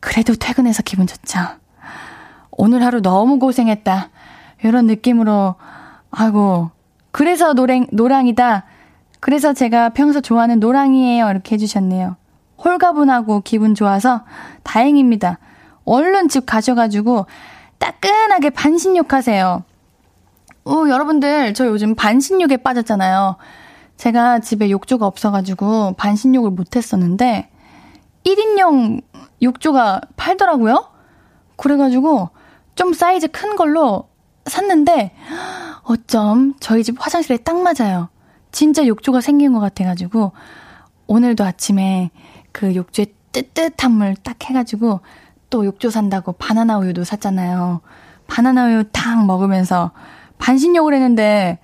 그래도 0.00 0.34
퇴근해서 0.34 0.82
기분 0.82 1.06
좋죠. 1.06 1.38
오늘 2.50 2.82
하루 2.84 3.00
너무 3.02 3.38
고생했다. 3.38 4.08
이런 4.64 4.86
느낌으로, 4.86 5.54
아이고, 6.10 6.70
그래서 7.12 7.52
노랭, 7.52 7.86
노랑이다. 7.92 8.64
그래서 9.20 9.52
제가 9.52 9.90
평소 9.90 10.20
좋아하는 10.20 10.58
노랑이에요. 10.58 11.30
이렇게 11.30 11.54
해주셨네요. 11.54 12.16
홀가분하고 12.64 13.40
기분 13.40 13.74
좋아서 13.74 14.24
다행입니다. 14.62 15.38
얼른 15.84 16.28
집 16.28 16.46
가셔가지고 16.46 17.26
따끈하게 17.78 18.50
반신욕 18.50 19.12
하세요. 19.12 19.64
오, 20.64 20.88
여러분들, 20.88 21.54
저 21.54 21.66
요즘 21.66 21.94
반신욕에 21.96 22.58
빠졌잖아요. 22.58 23.36
제가 23.96 24.38
집에 24.38 24.70
욕조가 24.70 25.06
없어가지고 25.06 25.94
반신욕을 25.96 26.50
못했었는데, 26.50 27.50
1인용 28.24 29.02
욕조가 29.42 30.00
팔더라고요. 30.16 30.88
그래가지고 31.56 32.30
좀 32.74 32.92
사이즈 32.92 33.28
큰 33.28 33.56
걸로 33.56 34.08
샀는데 34.46 35.14
어쩜 35.82 36.54
저희 36.60 36.82
집 36.84 36.96
화장실에 36.98 37.38
딱 37.38 37.56
맞아요. 37.60 38.08
진짜 38.50 38.86
욕조가 38.86 39.20
생긴 39.20 39.52
것 39.52 39.60
같아가지고 39.60 40.32
오늘도 41.06 41.44
아침에 41.44 42.10
그 42.52 42.74
욕조에 42.74 43.06
뜨뜻한 43.32 43.92
물 43.92 44.14
딱 44.22 44.36
해가지고 44.44 45.00
또 45.50 45.64
욕조 45.64 45.90
산다고 45.90 46.32
바나나 46.32 46.78
우유도 46.78 47.04
샀잖아요. 47.04 47.80
바나나 48.26 48.66
우유 48.66 48.84
탁 48.92 49.26
먹으면서 49.26 49.92
반신욕을 50.38 50.94
했는데 50.94 51.58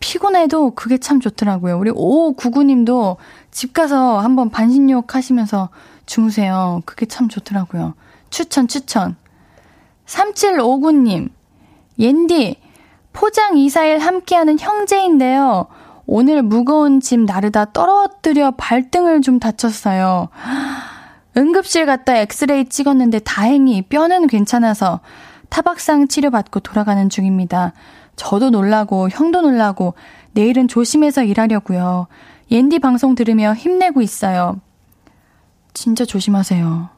피곤해도 0.00 0.74
그게 0.74 0.98
참 0.98 1.20
좋더라고요. 1.20 1.78
우리 1.78 1.90
5599님도 1.90 3.16
집 3.50 3.74
가서 3.74 4.18
한번 4.18 4.50
반신욕 4.50 5.14
하시면서 5.14 5.68
주무세요. 6.06 6.80
그게 6.86 7.06
참 7.06 7.28
좋더라고요. 7.28 7.94
추천, 8.30 8.66
추천. 8.66 9.16
3759님, 10.06 11.30
옌디, 11.98 12.56
포장 13.12 13.58
이사일 13.58 13.98
함께하는 13.98 14.58
형제인데요. 14.58 15.66
오늘 16.12 16.42
무거운 16.42 16.98
짐 16.98 17.24
나르다 17.24 17.66
떨어뜨려 17.66 18.50
발등을 18.56 19.20
좀 19.20 19.38
다쳤어요. 19.38 20.28
응급실 21.36 21.86
갔다 21.86 22.16
엑스레이 22.16 22.64
찍었는데 22.64 23.20
다행히 23.20 23.80
뼈는 23.82 24.26
괜찮아서 24.26 24.98
타박상 25.50 26.08
치료받고 26.08 26.60
돌아가는 26.60 27.08
중입니다. 27.08 27.74
저도 28.16 28.50
놀라고 28.50 29.08
형도 29.08 29.40
놀라고 29.40 29.94
내일은 30.32 30.66
조심해서 30.66 31.22
일하려고요. 31.22 32.08
옌디 32.50 32.80
방송 32.80 33.14
들으며 33.14 33.54
힘내고 33.54 34.02
있어요. 34.02 34.60
진짜 35.74 36.04
조심하세요. 36.04 36.88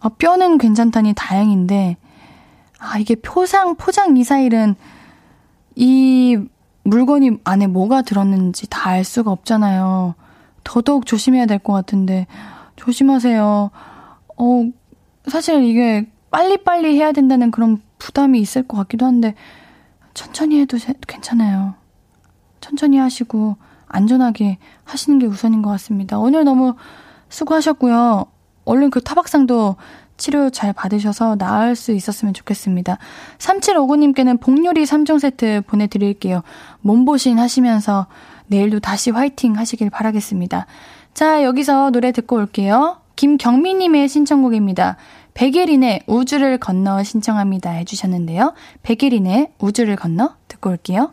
아, 0.00 0.08
뼈는 0.18 0.58
괜찮다니 0.58 1.14
다행인데 1.14 1.96
아 2.78 2.98
이게 2.98 3.14
표상 3.14 3.76
포장 3.76 4.12
미사일은 4.12 4.74
이 5.76 6.46
물건이 6.86 7.38
안에 7.44 7.66
뭐가 7.66 8.02
들었는지 8.02 8.66
다 8.68 8.86
알 8.90 9.04
수가 9.04 9.30
없잖아요. 9.32 10.14
더더욱 10.64 11.06
조심해야 11.06 11.46
될 11.46 11.58
것 11.58 11.72
같은데 11.72 12.26
조심하세요. 12.76 13.70
어 14.38 14.64
사실 15.28 15.64
이게 15.64 16.08
빨리빨리 16.30 16.96
해야 16.96 17.12
된다는 17.12 17.50
그런 17.50 17.80
부담이 17.98 18.38
있을 18.40 18.66
것 18.66 18.76
같기도 18.78 19.06
한데 19.06 19.34
천천히 20.14 20.60
해도 20.60 20.76
괜찮아요. 21.06 21.74
천천히 22.60 22.98
하시고 22.98 23.56
안전하게 23.88 24.58
하시는 24.84 25.18
게 25.18 25.26
우선인 25.26 25.62
것 25.62 25.70
같습니다. 25.70 26.18
오늘 26.18 26.44
너무 26.44 26.74
수고하셨고요. 27.28 28.26
얼른 28.64 28.90
그 28.90 29.00
타박상도 29.02 29.76
치료 30.16 30.50
잘 30.50 30.72
받으셔서 30.72 31.36
나을 31.36 31.76
수 31.76 31.92
있었으면 31.92 32.34
좋겠습니다. 32.34 32.98
3759님께는 33.38 34.40
복요리 34.40 34.84
3종 34.84 35.18
세트 35.18 35.62
보내드릴게요. 35.66 36.42
몸보신 36.80 37.38
하시면서 37.38 38.06
내일도 38.46 38.80
다시 38.80 39.10
화이팅 39.10 39.56
하시길 39.56 39.90
바라겠습니다. 39.90 40.66
자, 41.14 41.42
여기서 41.42 41.90
노래 41.90 42.12
듣고 42.12 42.36
올게요. 42.36 42.98
김경미님의 43.16 44.08
신청곡입니다. 44.08 44.96
백예린의 45.34 46.02
우주를 46.06 46.58
건너 46.58 47.02
신청합니다 47.02 47.70
해주셨는데요. 47.70 48.54
백예린의 48.82 49.52
우주를 49.58 49.96
건너 49.96 50.34
듣고 50.48 50.70
올게요. 50.70 51.12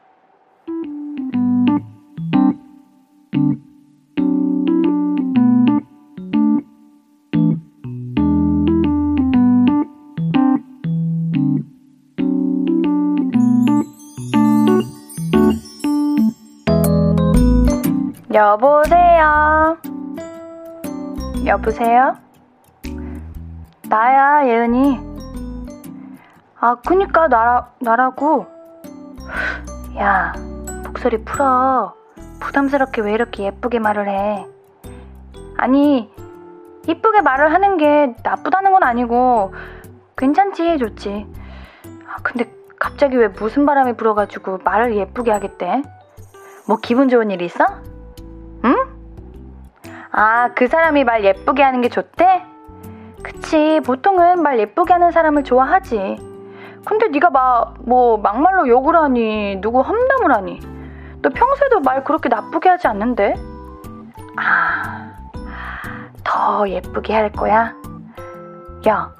여보세요? 18.41 19.77
여보세요? 21.45 22.15
나야, 23.87 24.47
예은이. 24.47 24.99
아, 26.59 26.75
그니까, 26.87 27.27
나라, 27.27 27.69
나라고. 27.77 28.47
야, 29.99 30.33
목소리 30.85 31.23
풀어. 31.23 31.93
부담스럽게 32.39 33.03
왜 33.03 33.13
이렇게 33.13 33.43
예쁘게 33.43 33.77
말을 33.77 34.09
해? 34.09 34.47
아니, 35.57 36.11
이쁘게 36.87 37.21
말을 37.21 37.53
하는 37.53 37.77
게 37.77 38.15
나쁘다는 38.23 38.71
건 38.71 38.81
아니고, 38.81 39.53
괜찮지, 40.17 40.79
좋지. 40.79 41.27
아, 42.07 42.15
근데 42.23 42.51
갑자기 42.79 43.17
왜 43.17 43.27
무슨 43.27 43.67
바람이 43.67 43.93
불어가지고 43.97 44.61
말을 44.63 44.95
예쁘게 44.95 45.29
하겠대? 45.29 45.83
뭐 46.67 46.77
기분 46.81 47.07
좋은 47.07 47.29
일 47.29 47.43
있어? 47.43 47.90
응? 50.13 50.19
아, 50.19 50.49
그 50.53 50.67
사람이 50.67 51.03
말 51.03 51.23
예쁘게 51.23 51.63
하는 51.63 51.81
게 51.81 51.89
좋대? 51.89 52.43
그치, 53.23 53.79
보통은 53.85 54.41
말 54.41 54.59
예쁘게 54.59 54.93
하는 54.93 55.11
사람을 55.11 55.43
좋아하지. 55.43 56.17
근데 56.85 57.07
네가 57.09 57.29
막 57.29 57.73
뭐 57.85 58.17
막말로 58.17 58.67
욕을 58.67 58.95
하니 58.95 59.59
누구 59.61 59.81
험담을 59.81 60.35
하니 60.35 60.59
너 61.21 61.29
평소에도 61.29 61.81
말 61.81 62.03
그렇게 62.03 62.29
나쁘게 62.29 62.69
하지 62.69 62.87
않는데 62.87 63.35
아 64.37 65.11
더 66.23 66.67
예쁘게 66.67 67.13
할 67.13 67.31
거야 67.31 67.73
야 68.87 69.11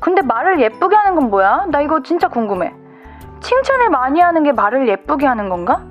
근데 0.00 0.22
말을 0.22 0.60
예쁘게 0.60 0.94
하는 0.94 1.14
건 1.14 1.30
뭐야 1.30 1.66
나 1.70 1.80
이거 1.80 2.02
진짜 2.02 2.28
궁금해 2.28 2.74
칭찬을 3.40 3.88
많이 3.90 4.20
하는 4.20 4.42
게 4.42 4.52
말을 4.52 4.88
예쁘게 4.88 5.26
하는 5.26 5.48
건가 5.48 5.82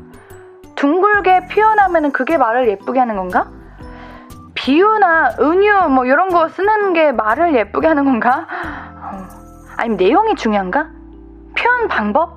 둥글게 0.76 1.48
표현하면 1.48 2.12
그게 2.12 2.38
말을 2.38 2.70
예쁘게 2.70 3.00
하는 3.00 3.16
건가 3.16 3.50
비유나 4.68 5.38
은유 5.40 5.88
뭐 5.92 6.06
이런 6.06 6.28
거 6.28 6.50
쓰는 6.50 6.92
게 6.92 7.14
말을 7.14 7.56
예쁘게 7.56 7.88
하는 7.88 8.04
건가 8.04 8.46
어, 9.02 9.72
아니면 9.78 9.96
내용이 9.96 10.36
중요한가 10.36 10.90
표현 11.58 11.88
방법? 11.88 12.34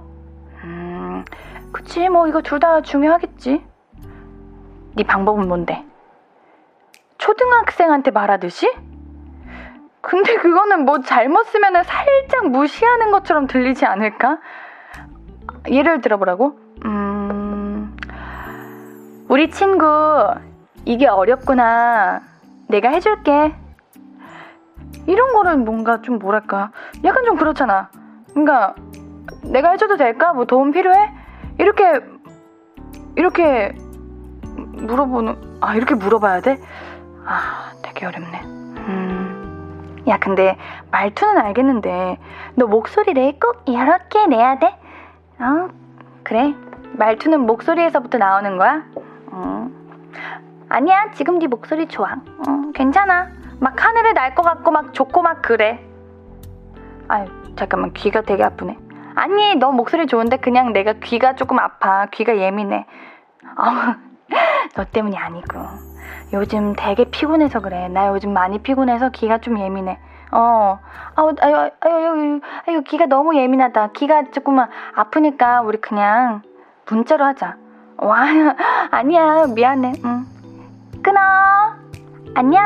음, 0.63 1.25
그치, 1.73 2.09
뭐, 2.09 2.29
이거 2.29 2.41
둘 2.41 2.61
다 2.61 2.83
중요하겠지. 2.83 3.65
네 4.95 5.03
방법은 5.03 5.49
뭔데? 5.49 5.85
초등학생한테 7.19 8.13
말하듯이? 8.13 8.73
근데 10.01 10.37
그거는 10.37 10.85
뭐 10.85 11.01
잘못 11.01 11.47
쓰면 11.49 11.83
살짝 11.83 12.47
무시하는 12.49 13.11
것처럼 13.11 13.49
들리지 13.49 13.87
않을까? 13.87 14.39
예를 15.69 16.01
들어보라고? 16.01 16.61
음, 16.85 17.97
우리 19.29 19.51
친구, 19.51 19.85
이게 20.85 21.07
어렵구나. 21.07 22.23
내가 22.69 22.91
해줄게. 22.91 23.55
이런 25.07 25.33
거는 25.33 25.65
뭔가 25.65 26.03
좀 26.03 26.19
뭐랄까. 26.19 26.71
약간 27.05 27.25
좀 27.25 27.37
그렇잖아. 27.37 27.91
그러니까 28.31 28.75
내가 29.43 29.71
해줘도 29.71 29.97
될까? 29.97 30.33
뭐 30.33 30.45
도움 30.45 30.73
필요해? 30.73 31.13
이렇게 31.59 32.01
이렇게 33.17 33.75
물어보는 34.57 35.59
아 35.61 35.75
이렇게 35.75 35.95
물어봐야 35.95 36.41
돼? 36.41 36.61
아 37.27 37.73
되게 37.83 38.07
어렵네. 38.07 38.41
음 38.45 39.31
야, 40.09 40.19
근데 40.19 40.57
말투는 40.91 41.39
알겠는데, 41.39 42.19
너 42.55 42.67
목소리를 42.67 43.39
꼭 43.39 43.63
이렇게 43.67 44.27
내야 44.27 44.59
돼? 44.59 44.67
어, 45.39 45.69
그래. 46.25 46.55
말투는 46.95 47.41
목소리에서부터 47.47 48.19
나오는 48.19 48.57
거야? 48.57 48.83
어. 49.31 49.69
아니야, 50.71 51.11
지금 51.15 51.39
네 51.41 51.49
목소리 51.49 51.87
좋아. 51.89 52.13
어, 52.13 52.71
괜찮아. 52.75 53.29
막 53.59 53.85
하늘을 53.85 54.15
날 54.15 54.35
것 54.35 54.43
같고 54.43 54.71
막 54.71 54.95
좋고 54.95 55.21
막 55.23 55.43
그래. 55.43 55.85
아유, 57.09 57.27
잠깐만, 57.57 57.93
귀가 57.93 58.21
되게 58.23 58.45
아프네. 58.45 58.79
아니, 59.17 59.57
너 59.57 59.73
목소리 59.73 60.07
좋은데 60.07 60.37
그냥 60.37 60.73
내가 60.73 60.93
귀가 61.03 61.35
조금 61.35 61.59
아파. 61.59 62.07
귀가 62.07 62.37
예민해. 62.39 62.87
어, 63.59 63.65
너 64.77 64.85
때문이 64.85 65.19
아니고. 65.19 65.59
요즘 66.33 66.75
되게 66.77 67.05
피곤해서 67.05 67.59
그래. 67.61 67.89
나 67.89 68.07
요즘 68.09 68.33
많이 68.33 68.59
피곤해서 68.63 69.09
귀가 69.11 69.39
좀 69.39 69.59
예민해. 69.59 69.99
어, 70.31 70.79
아유, 71.17 71.33
아유, 71.43 71.57
아유, 71.57 71.71
아유, 71.81 72.41
아유, 72.69 72.83
귀가 72.87 73.07
너무 73.07 73.35
예민하다. 73.37 73.89
귀가 73.97 74.23
조금만 74.31 74.69
아프니까 74.95 75.63
우리 75.63 75.79
그냥 75.81 76.43
문자로 76.89 77.25
하자. 77.25 77.57
와, 77.97 78.21
아니야, 78.93 79.47
미안해. 79.53 79.93
응. 80.05 80.25
끊어. 81.03 81.21
안녕. 82.35 82.61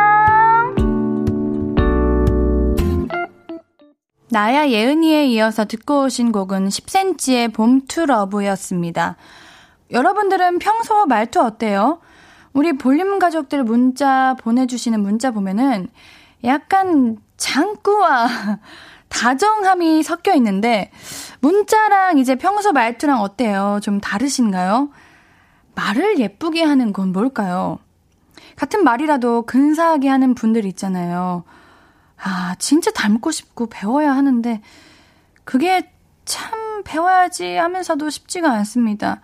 나야 4.31 4.69
예은이에 4.69 5.27
이어서 5.27 5.65
듣고 5.65 6.05
오신 6.05 6.33
곡은 6.33 6.69
10cm의 6.69 7.55
봄투러브였습니다. 7.55 9.17
여러분들은 9.93 10.59
평소 10.59 11.07
말투 11.07 11.41
어때요? 11.41 12.01
우리 12.53 12.73
볼륨 12.73 13.19
가족들 13.19 13.63
문자 13.63 14.35
보내주시는 14.41 15.01
문자 15.01 15.31
보면은 15.31 15.89
약간 16.43 17.19
장구와 17.37 18.29
다정함이 19.09 20.03
섞여 20.03 20.35
있는데 20.35 20.91
문자랑 21.41 22.19
이제 22.19 22.35
평소 22.35 22.73
말투랑 22.73 23.21
어때요? 23.21 23.79
좀 23.83 24.01
다르신가요? 24.01 24.91
말을 25.77 26.19
예쁘게 26.19 26.65
하는 26.65 26.93
건 26.93 27.13
뭘까요? 27.13 27.79
같은 28.57 28.85
말이라도 28.85 29.43
근사하게 29.43 30.09
하는 30.09 30.35
분들 30.35 30.65
있잖아요. 30.67 31.45
아, 32.23 32.55
진짜 32.59 32.91
닮고 32.91 33.31
싶고 33.31 33.67
배워야 33.69 34.13
하는데 34.15 34.61
그게 35.45 35.91
참 36.25 36.83
배워야지 36.85 37.57
하면서도 37.57 38.09
쉽지가 38.11 38.51
않습니다. 38.53 39.21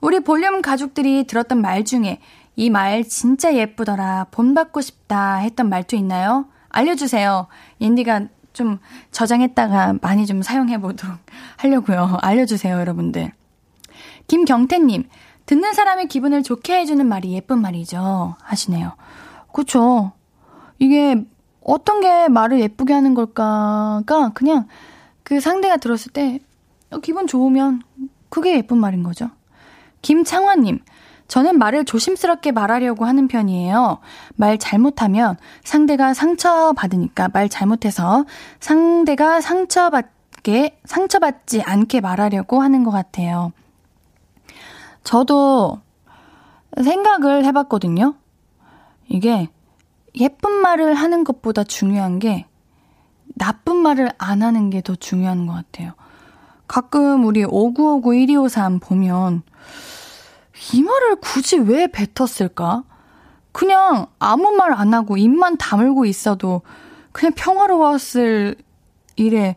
우리 0.00 0.20
볼륨 0.20 0.62
가족들이 0.62 1.26
들었던 1.26 1.60
말 1.60 1.84
중에 1.84 2.20
이 2.56 2.70
말 2.70 3.04
진짜 3.04 3.54
예쁘더라. 3.54 4.26
본받고 4.30 4.80
싶다 4.80 5.36
했던 5.36 5.68
말투 5.68 5.96
있나요? 5.96 6.46
알려주세요. 6.70 7.46
옌디가 7.80 8.26
좀 8.52 8.78
저장했다가 9.12 9.94
많이 10.02 10.26
좀 10.26 10.42
사용해보도록 10.42 11.18
하려고요. 11.56 12.18
알려주세요, 12.20 12.78
여러분들. 12.78 13.32
김경태님, 14.26 15.08
듣는 15.48 15.72
사람의 15.72 16.08
기분을 16.08 16.42
좋게 16.42 16.78
해주는 16.80 17.06
말이 17.06 17.32
예쁜 17.32 17.62
말이죠. 17.62 18.36
하시네요. 18.42 18.92
그쵸. 19.50 20.12
이게 20.78 21.24
어떤 21.64 22.02
게 22.02 22.28
말을 22.28 22.60
예쁘게 22.60 22.92
하는 22.92 23.14
걸까가 23.14 24.32
그냥 24.34 24.68
그 25.22 25.40
상대가 25.40 25.78
들었을 25.78 26.12
때 26.12 26.38
어, 26.90 26.98
기분 26.98 27.26
좋으면 27.26 27.80
그게 28.28 28.58
예쁜 28.58 28.76
말인 28.76 29.02
거죠. 29.02 29.30
김창환님, 30.02 30.80
저는 31.28 31.56
말을 31.56 31.86
조심스럽게 31.86 32.52
말하려고 32.52 33.06
하는 33.06 33.26
편이에요. 33.26 34.00
말 34.36 34.58
잘못하면 34.58 35.38
상대가 35.64 36.12
상처받으니까 36.12 37.30
말 37.32 37.48
잘못해서 37.48 38.26
상대가 38.60 39.40
상처받게, 39.40 40.78
상처받지 40.84 41.62
않게 41.62 42.02
말하려고 42.02 42.60
하는 42.60 42.84
것 42.84 42.90
같아요. 42.90 43.52
저도 45.08 45.80
생각을 46.84 47.46
해봤거든요. 47.46 48.14
이게 49.08 49.48
예쁜 50.16 50.52
말을 50.52 50.92
하는 50.92 51.24
것보다 51.24 51.64
중요한 51.64 52.18
게 52.18 52.44
나쁜 53.34 53.76
말을 53.76 54.10
안 54.18 54.42
하는 54.42 54.68
게 54.68 54.82
더 54.82 54.94
중요한 54.96 55.46
것 55.46 55.54
같아요. 55.54 55.92
가끔 56.66 57.24
우리 57.24 57.42
5959 57.42 58.12
1253 58.12 58.80
보면 58.80 59.42
이 60.74 60.82
말을 60.82 61.16
굳이 61.22 61.56
왜 61.56 61.86
뱉었을까? 61.86 62.84
그냥 63.52 64.08
아무 64.18 64.50
말 64.50 64.72
안 64.74 64.92
하고 64.92 65.16
입만 65.16 65.56
다물고 65.56 66.04
있어도 66.04 66.60
그냥 67.12 67.32
평화로웠을 67.34 68.56
일에 69.16 69.56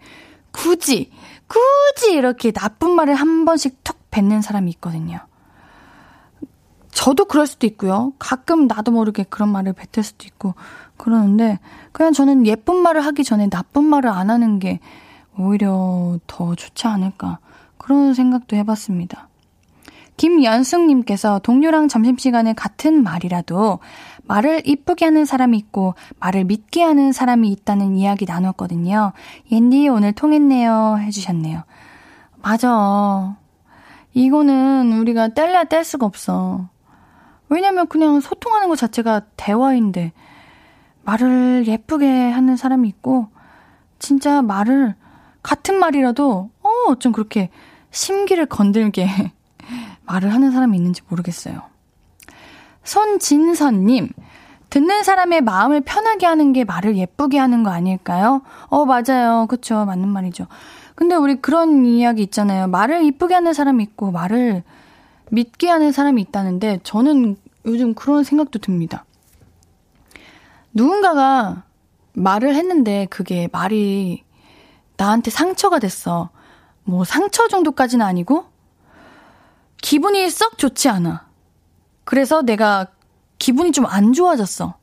굳이, 0.54 1.12
굳이 1.48 2.14
이렇게 2.14 2.54
나쁜 2.54 2.92
말을 2.92 3.16
한 3.16 3.44
번씩 3.44 3.84
툭 3.84 3.98
뱉는 4.12 4.42
사람이 4.42 4.72
있거든요. 4.76 5.20
저도 7.02 7.26
그럴 7.26 7.48
수도 7.48 7.66
있고요. 7.66 8.14
가끔 8.20 8.68
나도 8.68 8.92
모르게 8.92 9.24
그런 9.24 9.50
말을 9.50 9.74
뱉을 9.74 10.04
수도 10.04 10.28
있고 10.28 10.54
그러는데 10.98 11.58
그냥 11.92 12.14
저는 12.14 12.46
예쁜 12.46 12.76
말을 12.76 13.04
하기 13.04 13.24
전에 13.24 13.50
나쁜 13.50 13.86
말을 13.86 14.12
안 14.12 14.30
하는 14.30 14.60
게 14.60 14.80
오히려 15.36 16.20
더 16.28 16.54
좋지 16.54 16.86
않을까 16.86 17.40
그런 17.80 18.14
생각도 18.14 18.56
해봤습니다. 18.56 19.30
김연숙님께서 20.18 21.40
동료랑 21.40 21.88
점심시간에 21.88 22.54
같은 22.54 23.02
말이라도 23.02 23.80
말을 24.26 24.62
이쁘게 24.64 25.06
하는 25.06 25.26
사람이 25.26 25.58
있고 25.58 25.96
말을 26.20 26.44
믿게 26.44 26.84
하는 26.84 27.14
사람이 27.14 27.50
있다는 27.50 27.96
이야기 27.96 28.26
나눴거든요. 28.26 29.14
옌디 29.52 29.88
오늘 29.88 30.14
통했네요. 30.14 31.00
해주셨네요. 31.00 31.64
맞아. 32.44 33.38
이거는 34.14 35.00
우리가 35.00 35.30
뗄래야 35.30 35.64
뗄 35.64 35.84
수가 35.84 36.06
없어. 36.06 36.70
왜냐면 37.52 37.86
그냥 37.88 38.22
소통하는 38.22 38.70
것 38.70 38.78
자체가 38.78 39.24
대화인데 39.36 40.14
말을 41.04 41.66
예쁘게 41.68 42.08
하는 42.32 42.56
사람이 42.56 42.88
있고 42.88 43.28
진짜 44.00 44.42
말을 44.42 44.96
같은 45.44 45.76
말이라도 45.76 46.50
어, 46.62 46.70
어쩜 46.88 47.12
그렇게 47.12 47.50
심기를 47.92 48.46
건들게 48.46 49.06
말을 50.08 50.34
하는 50.34 50.52
사람이 50.52 50.78
있는지 50.78 51.02
모르겠어요. 51.10 51.62
손진선님, 52.86 54.10
듣는 54.70 55.04
사람의 55.04 55.42
마음을 55.42 55.82
편하게 55.82 56.28
하는 56.28 56.54
게 56.54 56.64
말을 56.64 56.96
예쁘게 56.96 57.38
하는 57.38 57.64
거 57.64 57.70
아닐까요? 57.70 58.44
어, 58.68 58.86
맞아요. 58.86 59.46
그쵸. 59.50 59.84
맞는 59.84 60.08
말이죠. 60.08 60.48
근데 60.96 61.16
우리 61.16 61.36
그런 61.36 61.86
이야기 61.86 62.24
있잖아요. 62.24 62.68
말을 62.68 63.04
이쁘게 63.04 63.34
하는 63.34 63.54
사람이 63.54 63.84
있고, 63.84 64.12
말을 64.12 64.64
믿게 65.32 65.70
하는 65.70 65.92
사람이 65.92 66.22
있다는데, 66.22 66.82
저는 66.84 67.38
요즘 67.66 67.94
그런 67.94 68.24
생각도 68.24 68.60
듭니다. 68.60 69.06
누군가가 70.74 71.64
말을 72.14 72.56
했는데, 72.56 73.08
그게 73.10 73.48
말이 73.52 74.24
나한테 74.98 75.32
상처가 75.32 75.80
됐어. 75.80 76.30
뭐, 76.84 77.06
상처 77.06 77.48
정도까지는 77.48 78.06
아니고, 78.06 78.46
기분이 79.82 80.30
썩 80.30 80.58
좋지 80.58 80.90
않아. 80.90 81.28
그래서 82.04 82.42
내가 82.42 82.88
기분이 83.40 83.72
좀 83.72 83.86
안 83.86 84.14
좋아졌어. 84.14 84.76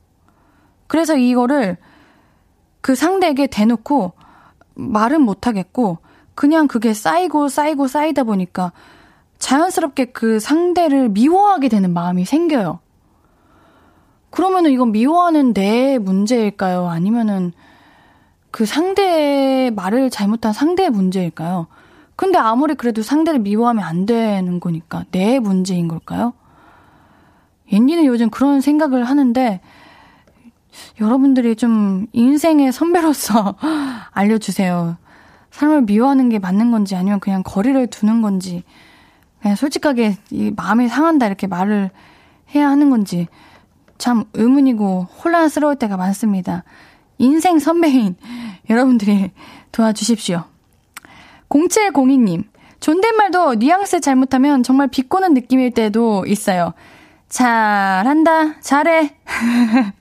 그래서 0.87 1.15
이거를 1.15 1.77
그 2.81 2.95
상대에게 2.95 3.47
대놓고 3.47 4.13
말은 4.75 5.21
못하겠고, 5.21 5.99
그냥 6.33 6.67
그게 6.67 6.93
쌓이고 6.93 7.49
쌓이고 7.49 7.87
쌓이다 7.87 8.23
보니까 8.23 8.71
자연스럽게 9.39 10.05
그 10.05 10.39
상대를 10.39 11.09
미워하게 11.09 11.69
되는 11.69 11.91
마음이 11.93 12.25
생겨요. 12.25 12.79
그러면은 14.29 14.71
이건 14.71 14.91
미워하는 14.91 15.53
내 15.53 15.97
문제일까요? 15.97 16.87
아니면은 16.87 17.51
그 18.51 18.65
상대의 18.65 19.71
말을 19.71 20.09
잘못한 20.09 20.53
상대의 20.53 20.89
문제일까요? 20.91 21.67
근데 22.15 22.37
아무리 22.37 22.75
그래도 22.75 23.01
상대를 23.01 23.39
미워하면 23.39 23.83
안 23.83 24.05
되는 24.05 24.59
거니까 24.59 25.05
내 25.11 25.39
문제인 25.39 25.87
걸까요? 25.87 26.33
옌디는 27.71 28.05
요즘 28.05 28.29
그런 28.29 28.61
생각을 28.61 29.05
하는데 29.05 29.61
여러분들이 30.99 31.55
좀 31.55 32.07
인생의 32.11 32.71
선배로서 32.71 33.55
알려주세요. 34.11 34.97
사람을 35.51 35.83
미워하는 35.83 36.29
게 36.29 36.39
맞는 36.39 36.71
건지 36.71 36.95
아니면 36.95 37.19
그냥 37.19 37.41
거리를 37.43 37.87
두는 37.87 38.21
건지 38.21 38.63
그냥 39.41 39.55
솔직하게 39.55 40.17
이 40.31 40.51
마음이 40.55 40.87
상한다 40.87 41.27
이렇게 41.27 41.47
말을 41.47 41.91
해야 42.53 42.69
하는 42.69 42.89
건지 42.89 43.27
참 43.97 44.25
의문이고 44.33 45.07
혼란스러울 45.23 45.75
때가 45.75 45.97
많습니다. 45.97 46.63
인생 47.17 47.59
선배인 47.59 48.15
여러분들이 48.69 49.31
도와주십시오. 49.71 50.43
0702님, 51.49 52.43
존댓말도 52.79 53.55
뉘앙스 53.55 54.01
잘못하면 54.01 54.63
정말 54.63 54.87
비꼬는 54.87 55.33
느낌일 55.33 55.71
때도 55.71 56.25
있어요. 56.27 56.73
잘한다, 57.27 58.59
잘해. 58.61 59.15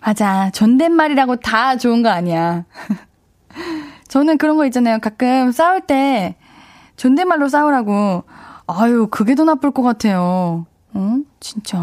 맞아. 0.00 0.50
존댓말이라고 0.50 1.36
다 1.36 1.76
좋은 1.76 2.02
거 2.02 2.08
아니야. 2.08 2.64
저는 4.08 4.38
그런 4.38 4.56
거 4.56 4.66
있잖아요. 4.66 4.98
가끔 4.98 5.52
싸울 5.52 5.80
때 5.80 6.36
존댓말로 6.96 7.48
싸우라고. 7.48 8.24
아유, 8.66 9.08
그게 9.10 9.34
더 9.34 9.44
나쁠 9.44 9.70
것 9.70 9.82
같아요. 9.82 10.66
어? 10.94 11.16
진짜. 11.40 11.78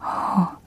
어. 0.00 0.64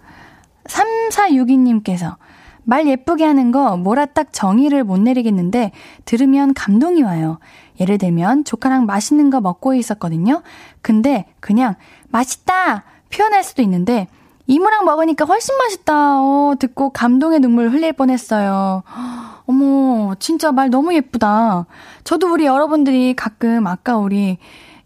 3462님께서 0.65 2.17
말 2.63 2.85
예쁘게 2.85 3.23
하는 3.23 3.51
거 3.51 3.77
뭐라 3.77 4.05
딱 4.07 4.33
정의를 4.33 4.83
못 4.83 4.99
내리겠는데 4.99 5.71
들으면 6.03 6.53
감동이 6.53 7.01
와요. 7.01 7.39
예를 7.79 7.97
들면 7.97 8.43
조카랑 8.43 8.85
맛있는 8.85 9.29
거 9.29 9.39
먹고 9.39 9.73
있었거든요. 9.73 10.41
근데 10.81 11.25
그냥 11.39 11.75
맛있다 12.09 12.83
표현할 13.09 13.45
수도 13.45 13.61
있는데 13.61 14.07
이모랑 14.47 14.83
먹으니까 14.83 15.25
훨씬 15.25 15.57
맛있다. 15.57 16.21
어, 16.21 16.55
듣고 16.59 16.89
감동의 16.89 17.39
눈물 17.39 17.69
흘릴 17.69 17.93
뻔했어요. 17.93 18.83
어머, 19.47 20.13
진짜 20.19 20.51
말 20.51 20.69
너무 20.69 20.93
예쁘다. 20.93 21.65
저도 22.03 22.31
우리 22.31 22.45
여러분들이 22.45 23.15
가끔 23.15 23.65
아까 23.65 23.97
우리 23.97 24.37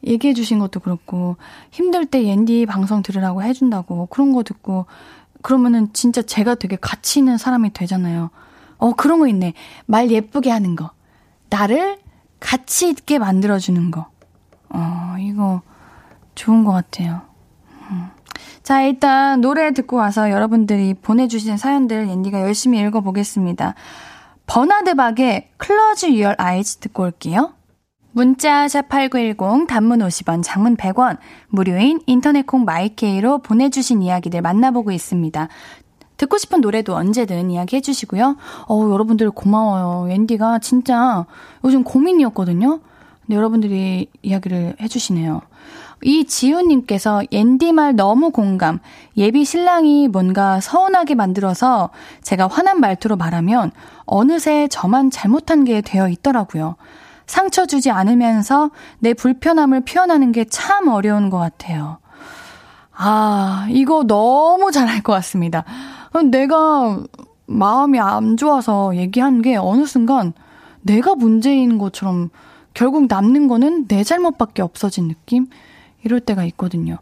얘기해 0.06 0.34
주신 0.34 0.60
것도 0.60 0.80
그렇고 0.80 1.38
힘들 1.72 2.06
때 2.06 2.24
옌디 2.24 2.66
방송 2.68 3.02
들으라고 3.04 3.44
해준다고 3.44 4.08
그런 4.08 4.32
거 4.34 4.44
듣고 4.44 4.86
그러면은 5.42 5.92
진짜 5.94 6.22
제가 6.22 6.56
되게 6.56 6.78
가치 6.80 7.20
있는 7.20 7.38
사람이 7.38 7.74
되잖아요. 7.74 8.30
어, 8.78 8.94
그런 8.94 9.20
거 9.20 9.28
있네. 9.28 9.54
말 9.86 10.10
예쁘게 10.12 10.50
하는 10.50 10.76
거. 10.76 10.92
나를 11.50 12.00
가치 12.40 12.90
있게 12.90 13.20
만들어주는 13.20 13.92
거. 13.92 14.08
어, 14.70 15.16
이거 15.20 15.62
좋은 16.36 16.64
것 16.64 16.72
같아요. 16.72 17.22
음. 17.90 18.10
자, 18.64 18.84
일단 18.84 19.42
노래 19.42 19.74
듣고 19.74 19.98
와서 19.98 20.32
여러분들이 20.32 20.94
보내주신 20.94 21.58
사연들 21.58 22.10
앤디가 22.10 22.42
열심히 22.42 22.80
읽어보겠습니다. 22.80 23.76
버나드박의 24.52 25.48
Close 25.64 26.10
Your 26.10 26.36
Eyes 26.38 26.76
듣고 26.80 27.04
올게요. 27.04 27.54
문자 28.12 28.66
샵8910 28.66 29.66
단문 29.66 30.00
50원 30.00 30.44
장문 30.44 30.76
100원 30.76 31.20
무료인 31.48 32.02
인터넷 32.06 32.46
콩 32.46 32.66
마이케이로 32.66 33.38
보내주신 33.38 34.02
이야기들 34.02 34.42
만나보고 34.42 34.92
있습니다. 34.92 35.48
듣고 36.18 36.38
싶은 36.38 36.60
노래도 36.60 36.96
언제든 36.96 37.50
이야기 37.50 37.78
해주시고요. 37.78 38.36
어우, 38.68 38.92
여러분들 38.92 39.32
고마워요. 39.32 40.12
앤디가 40.12 40.60
진짜 40.60 41.26
요즘 41.64 41.86
고민이었거든요. 41.86 42.82
근데 43.22 43.36
여러분들이 43.38 44.10
이야기를 44.22 44.76
해주시네요. 44.82 45.40
이지훈님께서 46.04 47.24
옌디 47.32 47.72
말 47.74 47.96
너무 47.96 48.32
공감. 48.32 48.80
예비 49.18 49.46
신랑이 49.46 50.08
뭔가 50.08 50.60
서운하게 50.60 51.16
만들어서 51.16 51.90
제가 52.22 52.48
화난 52.48 52.80
말투로 52.80 53.16
말하면 53.18 53.72
어느새 54.06 54.68
저만 54.68 55.12
잘못한 55.12 55.64
게 55.64 55.82
되어 55.82 56.10
있더라고요. 56.10 56.76
상처 57.28 57.66
주지 57.66 57.92
않으면서 57.92 58.72
내 59.00 59.14
불편함을 59.14 59.82
표현하는 59.86 60.32
게 60.32 60.46
참 60.50 60.88
어려운 60.90 61.30
것 61.30 61.38
같아요. 61.38 62.00
아, 62.94 63.68
이거 63.70 64.04
너무 64.04 64.72
잘할 64.72 65.02
것 65.02 65.14
같습니다. 65.14 65.64
내가 66.30 67.02
마음이 67.46 68.00
안 68.00 68.38
좋아서 68.38 68.96
얘기한 68.96 69.42
게 69.42 69.56
어느 69.56 69.86
순간 69.86 70.34
내가 70.82 71.16
문제인 71.16 71.78
것처럼 71.78 72.30
결국 72.74 73.08
남는 73.08 73.48
거는 73.48 73.88
내 73.88 74.04
잘못밖에 74.04 74.62
없어진 74.62 75.08
느낌? 75.08 75.48
이럴 76.04 76.20
때가 76.20 76.44
있거든요. 76.46 76.98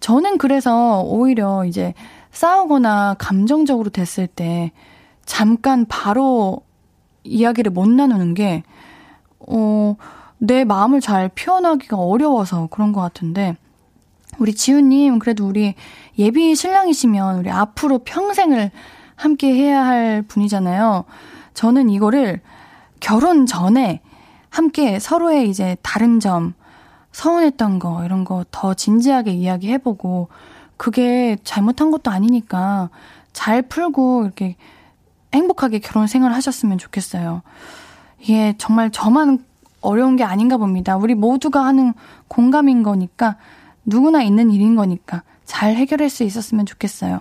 저는 0.00 0.38
그래서 0.38 1.02
오히려 1.02 1.64
이제 1.64 1.94
싸우거나 2.32 3.16
감정적으로 3.18 3.90
됐을 3.90 4.26
때 4.26 4.72
잠깐 5.26 5.84
바로 5.86 6.62
이야기를 7.24 7.70
못 7.72 7.88
나누는 7.88 8.34
게, 8.34 8.62
어, 9.40 9.96
내 10.38 10.64
마음을 10.64 11.00
잘 11.00 11.28
표현하기가 11.28 11.96
어려워서 11.96 12.68
그런 12.70 12.92
것 12.92 13.00
같은데, 13.00 13.56
우리 14.38 14.54
지우님, 14.54 15.18
그래도 15.18 15.46
우리 15.46 15.74
예비 16.18 16.54
신랑이시면 16.54 17.40
우리 17.40 17.50
앞으로 17.50 17.98
평생을 17.98 18.70
함께 19.16 19.52
해야 19.54 19.84
할 19.84 20.22
분이잖아요. 20.22 21.04
저는 21.52 21.90
이거를 21.90 22.40
결혼 23.00 23.44
전에 23.44 24.00
함께 24.48 24.98
서로의 24.98 25.50
이제 25.50 25.76
다른 25.82 26.20
점, 26.20 26.54
서운했던 27.12 27.78
거, 27.78 28.04
이런 28.04 28.24
거 28.24 28.44
더 28.50 28.74
진지하게 28.74 29.32
이야기해보고, 29.32 30.28
그게 30.76 31.36
잘못한 31.44 31.90
것도 31.90 32.10
아니니까 32.10 32.88
잘 33.32 33.62
풀고 33.62 34.24
이렇게 34.24 34.56
행복하게 35.34 35.78
결혼 35.78 36.06
생활 36.06 36.32
하셨으면 36.32 36.78
좋겠어요. 36.78 37.42
이게 38.20 38.54
정말 38.58 38.90
저만 38.90 39.44
어려운 39.82 40.16
게 40.16 40.24
아닌가 40.24 40.56
봅니다. 40.56 40.96
우리 40.96 41.14
모두가 41.14 41.64
하는 41.64 41.92
공감인 42.28 42.82
거니까, 42.82 43.36
누구나 43.84 44.22
있는 44.22 44.50
일인 44.50 44.76
거니까 44.76 45.22
잘 45.44 45.74
해결할 45.76 46.10
수 46.10 46.22
있었으면 46.22 46.66
좋겠어요. 46.66 47.20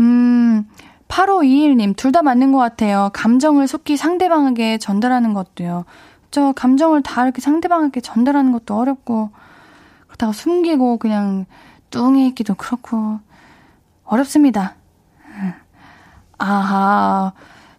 음, 0.00 0.66
8521님, 1.08 1.96
둘 1.96 2.12
다 2.12 2.22
맞는 2.22 2.52
것 2.52 2.58
같아요. 2.58 3.10
감정을 3.12 3.66
속히 3.66 3.96
상대방에게 3.96 4.78
전달하는 4.78 5.32
것도요. 5.34 5.84
저 6.30 6.52
감정을 6.52 7.02
다 7.02 7.22
이렇게 7.22 7.40
상대방에게 7.40 8.00
전달하는 8.00 8.52
것도 8.52 8.76
어렵고, 8.76 9.30
그렇다고 10.06 10.32
숨기고 10.32 10.98
그냥 10.98 11.46
뚱해 11.90 12.26
있기도 12.28 12.54
그렇고, 12.54 13.20
어렵습니다. 14.04 14.74
아하. 16.38 17.32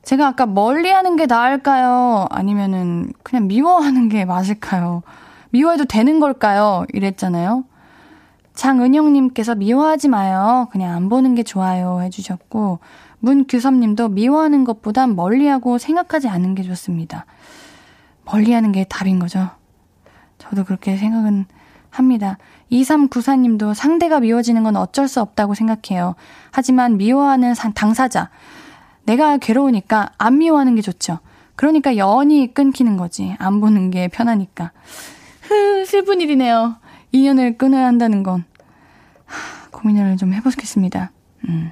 제가 0.03 0.27
아까 0.27 0.45
멀리 0.45 0.89
하는 0.89 1.15
게 1.15 1.25
나을까요? 1.25 2.27
아니면은 2.31 3.11
그냥 3.23 3.47
미워하는 3.47 4.09
게 4.09 4.25
맞을까요? 4.25 5.03
미워해도 5.51 5.85
되는 5.85 6.19
걸까요? 6.19 6.85
이랬잖아요. 6.93 7.63
장은영님께서 8.53 9.55
미워하지 9.55 10.09
마요. 10.09 10.67
그냥 10.71 10.95
안 10.95 11.09
보는 11.09 11.35
게 11.35 11.43
좋아요. 11.43 12.01
해주셨고, 12.01 12.79
문규섭님도 13.19 14.09
미워하는 14.09 14.63
것보단 14.63 15.15
멀리하고 15.15 15.77
생각하지 15.77 16.27
않는 16.27 16.55
게 16.55 16.63
좋습니다. 16.63 17.25
멀리하는 18.31 18.71
게 18.71 18.83
답인 18.83 19.19
거죠. 19.19 19.49
저도 20.37 20.63
그렇게 20.63 20.97
생각은 20.97 21.45
합니다. 21.89 22.37
2394님도 22.71 23.73
상대가 23.73 24.19
미워지는 24.19 24.63
건 24.63 24.75
어쩔 24.75 25.07
수 25.07 25.21
없다고 25.21 25.55
생각해요. 25.55 26.15
하지만 26.51 26.97
미워하는 26.97 27.53
당사자. 27.73 28.29
내가 29.03 29.37
괴로우니까 29.37 30.11
안 30.17 30.37
미워하는 30.37 30.75
게 30.75 30.81
좋죠. 30.81 31.19
그러니까 31.55 31.97
연이 31.97 32.53
끊기는 32.53 32.95
거지. 32.95 33.35
안 33.39 33.59
보는 33.59 33.91
게 33.91 34.07
편하니까. 34.07 34.71
흐, 35.41 35.85
슬픈 35.85 36.21
일이네요. 36.21 36.75
인연을 37.11 37.57
끊어야 37.57 37.87
한다는 37.87 38.21
건. 38.23 38.45
하, 39.25 39.69
고민을 39.71 40.17
좀 40.17 40.33
해보겠습니다. 40.33 41.11
음. 41.47 41.71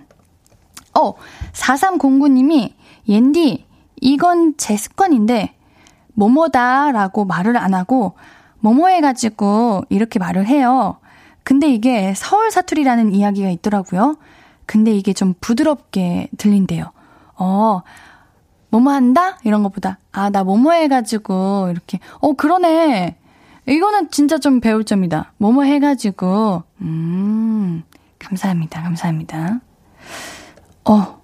어, 0.96 1.14
4309님이, 1.54 2.74
옌디, 3.08 3.66
이건 4.02 4.56
제 4.58 4.76
습관인데, 4.76 5.54
뭐뭐다 6.18 6.92
라고 6.92 7.26
말을 7.26 7.58
안 7.58 7.74
하고, 7.76 8.16
뭐뭐 8.60 8.88
해가지고 8.90 9.84
이렇게 9.90 10.18
말을 10.20 10.48
해요. 10.48 10.98
근데 11.44 11.70
이게 11.70 12.14
서울 12.16 12.52
사투리라는 12.52 13.14
이야기가 13.14 13.50
있더라고요. 13.50 14.18
근데 14.66 14.92
이게 14.92 15.14
좀 15.14 15.36
부드럽게 15.40 16.30
들린대요. 16.38 16.92
어, 17.38 17.82
뭐뭐 18.70 18.92
한다? 18.92 19.38
이런 19.44 19.64
것보다, 19.64 20.00
아, 20.12 20.30
나 20.30 20.44
뭐뭐 20.44 20.74
해가지고, 20.74 21.70
이렇게, 21.72 22.00
어, 22.20 22.34
그러네. 22.34 23.16
이거는 23.68 24.12
진짜 24.12 24.40
좀 24.40 24.60
배울 24.60 24.84
점이다. 24.84 25.34
뭐뭐 25.38 25.64
해가지고, 25.64 26.64
음, 26.82 27.84
감사합니다. 28.20 28.82
감사합니다. 28.82 29.60
어, 30.84 31.22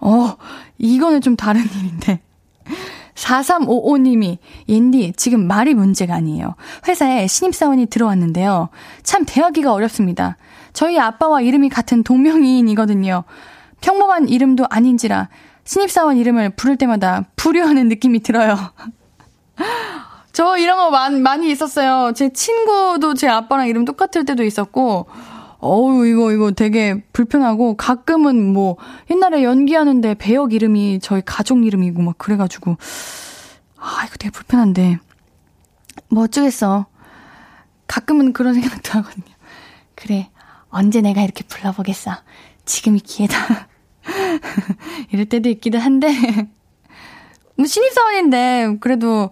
어, 0.00 0.36
이거는 0.78 1.20
좀 1.20 1.36
다른 1.36 1.62
일인데. 1.78 2.20
4355님이, 3.16 4.38
옌디, 4.68 5.14
지금 5.16 5.46
말이 5.46 5.74
문제가 5.74 6.14
아니에요. 6.14 6.54
회사에 6.86 7.26
신입사원이 7.26 7.86
들어왔는데요. 7.86 8.68
참 9.02 9.24
대하기가 9.26 9.72
어렵습니다. 9.72 10.36
저희 10.72 10.98
아빠와 10.98 11.40
이름이 11.40 11.70
같은 11.70 12.02
동명이인이거든요. 12.02 13.24
평범한 13.80 14.28
이름도 14.28 14.66
아닌지라 14.68 15.28
신입사원 15.64 16.16
이름을 16.16 16.50
부를 16.50 16.76
때마다 16.76 17.24
불효하는 17.36 17.88
느낌이 17.88 18.20
들어요. 18.20 18.56
저 20.32 20.58
이런 20.58 20.76
거 20.76 20.90
많, 20.90 21.22
많이 21.22 21.50
있었어요. 21.50 22.12
제 22.14 22.30
친구도 22.30 23.14
제 23.14 23.26
아빠랑 23.26 23.68
이름 23.68 23.84
똑같을 23.84 24.26
때도 24.26 24.44
있었고, 24.44 25.06
어우, 25.66 26.06
이거, 26.06 26.32
이거 26.32 26.52
되게 26.52 27.02
불편하고, 27.12 27.76
가끔은 27.76 28.52
뭐, 28.52 28.76
옛날에 29.10 29.42
연기하는데 29.42 30.14
배역 30.14 30.52
이름이 30.52 31.00
저희 31.02 31.22
가족 31.24 31.64
이름이고 31.66 32.02
막 32.02 32.16
그래가지고, 32.18 32.76
아, 33.76 34.04
이거 34.06 34.16
되게 34.16 34.30
불편한데. 34.30 34.98
뭐 36.08 36.24
어쩌겠어. 36.24 36.86
가끔은 37.88 38.32
그런 38.32 38.54
생각도 38.54 38.92
하거든요. 38.98 39.26
그래, 39.94 40.30
언제 40.68 41.00
내가 41.00 41.22
이렇게 41.22 41.42
불러보겠어. 41.44 42.12
지금이 42.64 43.00
기회다. 43.00 43.68
이럴 45.12 45.26
때도 45.26 45.48
있기도 45.48 45.78
한데, 45.78 46.08
뭐 47.56 47.66
신입사원인데, 47.66 48.76
그래도, 48.80 49.30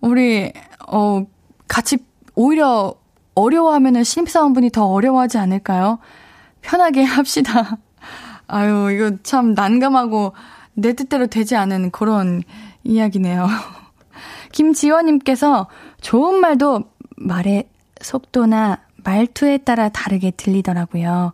우리, 0.00 0.52
어, 0.88 1.26
같이, 1.68 1.98
오히려 2.34 2.94
어려워하면은 3.34 4.04
신입사원분이 4.04 4.70
더 4.70 4.86
어려워하지 4.86 5.38
않을까요? 5.38 5.98
편하게 6.62 7.02
합시다. 7.04 7.78
아유, 8.46 8.90
이거 8.92 9.16
참 9.22 9.54
난감하고 9.54 10.34
내 10.74 10.92
뜻대로 10.92 11.26
되지 11.26 11.56
않은 11.56 11.90
그런 11.90 12.42
이야기네요. 12.82 13.46
김지원님께서 14.52 15.68
좋은 16.00 16.40
말도 16.40 16.84
말의 17.16 17.68
속도나 18.00 18.78
말투에 19.04 19.58
따라 19.58 19.88
다르게 19.88 20.30
들리더라고요. 20.30 21.32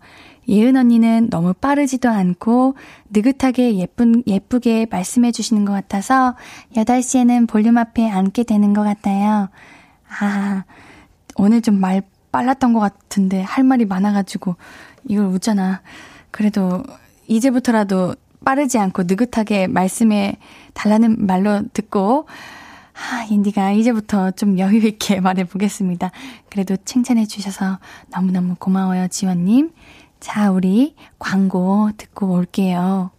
예은 0.48 0.76
언니는 0.76 1.30
너무 1.30 1.54
빠르지도 1.54 2.08
않고 2.08 2.74
느긋하게 3.10 3.76
예쁜, 3.76 4.22
예쁘게 4.26 4.86
말씀해 4.90 5.30
주시는 5.30 5.64
것 5.64 5.72
같아서 5.72 6.34
8시에는 6.74 7.48
볼륨 7.48 7.78
앞에 7.78 8.10
앉게 8.10 8.44
되는 8.44 8.72
것 8.74 8.82
같아요. 8.82 9.48
아, 10.18 10.64
오늘 11.40 11.62
좀 11.62 11.80
말 11.80 12.02
빨랐던 12.32 12.72
것 12.72 12.80
같은데 12.80 13.42
할 13.42 13.64
말이 13.64 13.84
많아가지고 13.84 14.56
이걸 15.08 15.26
웃잖아. 15.26 15.82
그래도 16.30 16.82
이제부터라도 17.26 18.14
빠르지 18.44 18.78
않고 18.78 19.02
느긋하게 19.04 19.66
말씀해 19.66 20.36
달라는 20.74 21.26
말로 21.26 21.62
듣고 21.72 22.26
아, 22.94 23.24
인디가 23.30 23.72
이제부터 23.72 24.30
좀 24.32 24.58
여유 24.58 24.86
있게 24.86 25.20
말해 25.20 25.44
보겠습니다. 25.44 26.10
그래도 26.50 26.76
칭찬해 26.84 27.26
주셔서 27.26 27.78
너무너무 28.10 28.56
고마워요, 28.58 29.08
지원님. 29.08 29.72
자, 30.20 30.50
우리 30.50 30.94
광고 31.18 31.90
듣고 31.96 32.32
올게요. 32.32 33.10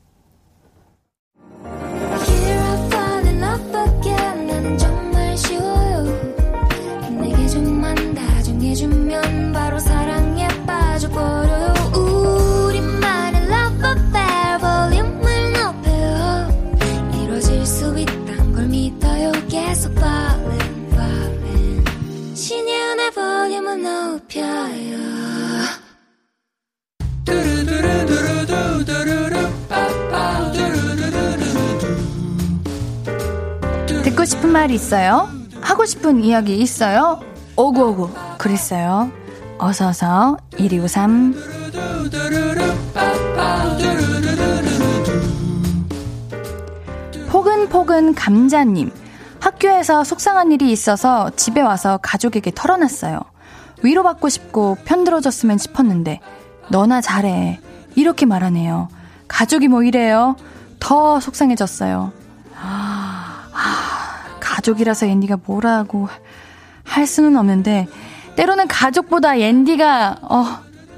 듣고 34.21 34.25
싶은 34.25 34.51
말 34.51 34.69
있어요? 34.69 35.29
하고 35.61 35.83
싶은 35.83 36.23
이야기 36.23 36.55
있어요? 36.57 37.21
오구오구 37.55 38.11
그랬어요. 38.37 39.11
어서서 39.57 40.37
1253 40.57 41.33
포근포근 47.29 48.13
감자님 48.13 48.91
학교에서 49.39 50.03
속상한 50.03 50.51
일이 50.51 50.71
있어서 50.71 51.31
집에 51.35 51.61
와서 51.61 51.97
가족에게 51.97 52.51
털어놨어요. 52.53 53.19
위로받고 53.81 54.29
싶고 54.29 54.77
편들어줬으면 54.85 55.57
싶었는데 55.57 56.19
너나 56.69 57.01
잘해 57.01 57.59
이렇게 57.95 58.27
말하네요. 58.27 58.87
가족이 59.27 59.67
뭐 59.67 59.81
이래요? 59.81 60.35
더 60.79 61.19
속상해졌어요. 61.19 62.11
아, 62.55 62.90
아 62.90 62.90
가족이라서 64.61 65.07
앤디가 65.07 65.39
뭐라고 65.45 66.07
할 66.83 67.05
수는 67.05 67.35
없는데 67.35 67.87
때로는 68.35 68.67
가족보다 68.67 69.35
앤디가 69.35 70.17
어, 70.21 70.45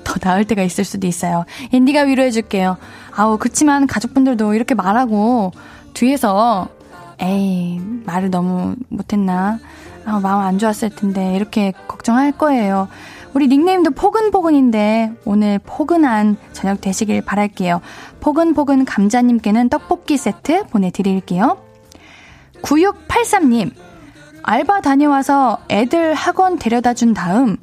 더 0.03 0.13
나을 0.19 0.45
때가 0.45 0.61
있을 0.61 0.83
수도 0.83 1.07
있어요. 1.07 1.45
앤디가 1.71 2.01
위로해 2.01 2.29
줄게요. 2.29 2.77
아우 3.15 3.37
그치만 3.37 3.87
가족분들도 3.87 4.53
이렇게 4.53 4.75
말하고 4.75 5.51
뒤에서 5.93 6.67
에이 7.19 7.79
말을 8.05 8.29
너무 8.29 8.75
못했나 8.89 9.59
아, 10.05 10.19
마음 10.19 10.41
안 10.41 10.59
좋았을 10.59 10.89
텐데 10.89 11.35
이렇게 11.35 11.73
걱정할 11.87 12.33
거예요. 12.33 12.89
우리 13.33 13.47
닉네임도 13.47 13.91
포근포근인데 13.91 15.13
오늘 15.25 15.59
포근한 15.59 16.35
저녁 16.51 16.81
되시길 16.81 17.23
바랄게요. 17.23 17.81
포근포근 18.19 18.85
감자님께는 18.85 19.69
떡볶이 19.69 20.17
세트 20.17 20.65
보내드릴게요. 20.67 21.62
9683님 22.63 23.71
알바 24.41 24.81
다녀와서 24.81 25.59
애들 25.69 26.13
학원 26.13 26.57
데려다 26.57 26.93
준 26.93 27.13
다음 27.13 27.57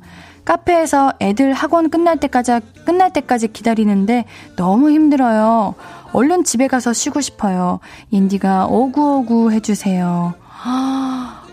카페에서 0.45 1.13
애들 1.21 1.53
학원 1.53 1.91
끝날 1.91 2.17
때까지 2.19 2.61
끝날 2.87 3.13
때까지 3.13 3.49
기다리는데 3.49 4.25
너무 4.57 4.91
힘들어요. 4.91 5.75
얼른 6.13 6.45
집에 6.45 6.67
가서 6.67 6.93
쉬고 6.93 7.21
싶어요. 7.21 7.79
인디가 8.11 8.67
오구오구 8.67 9.53
해주세요. 9.53 10.35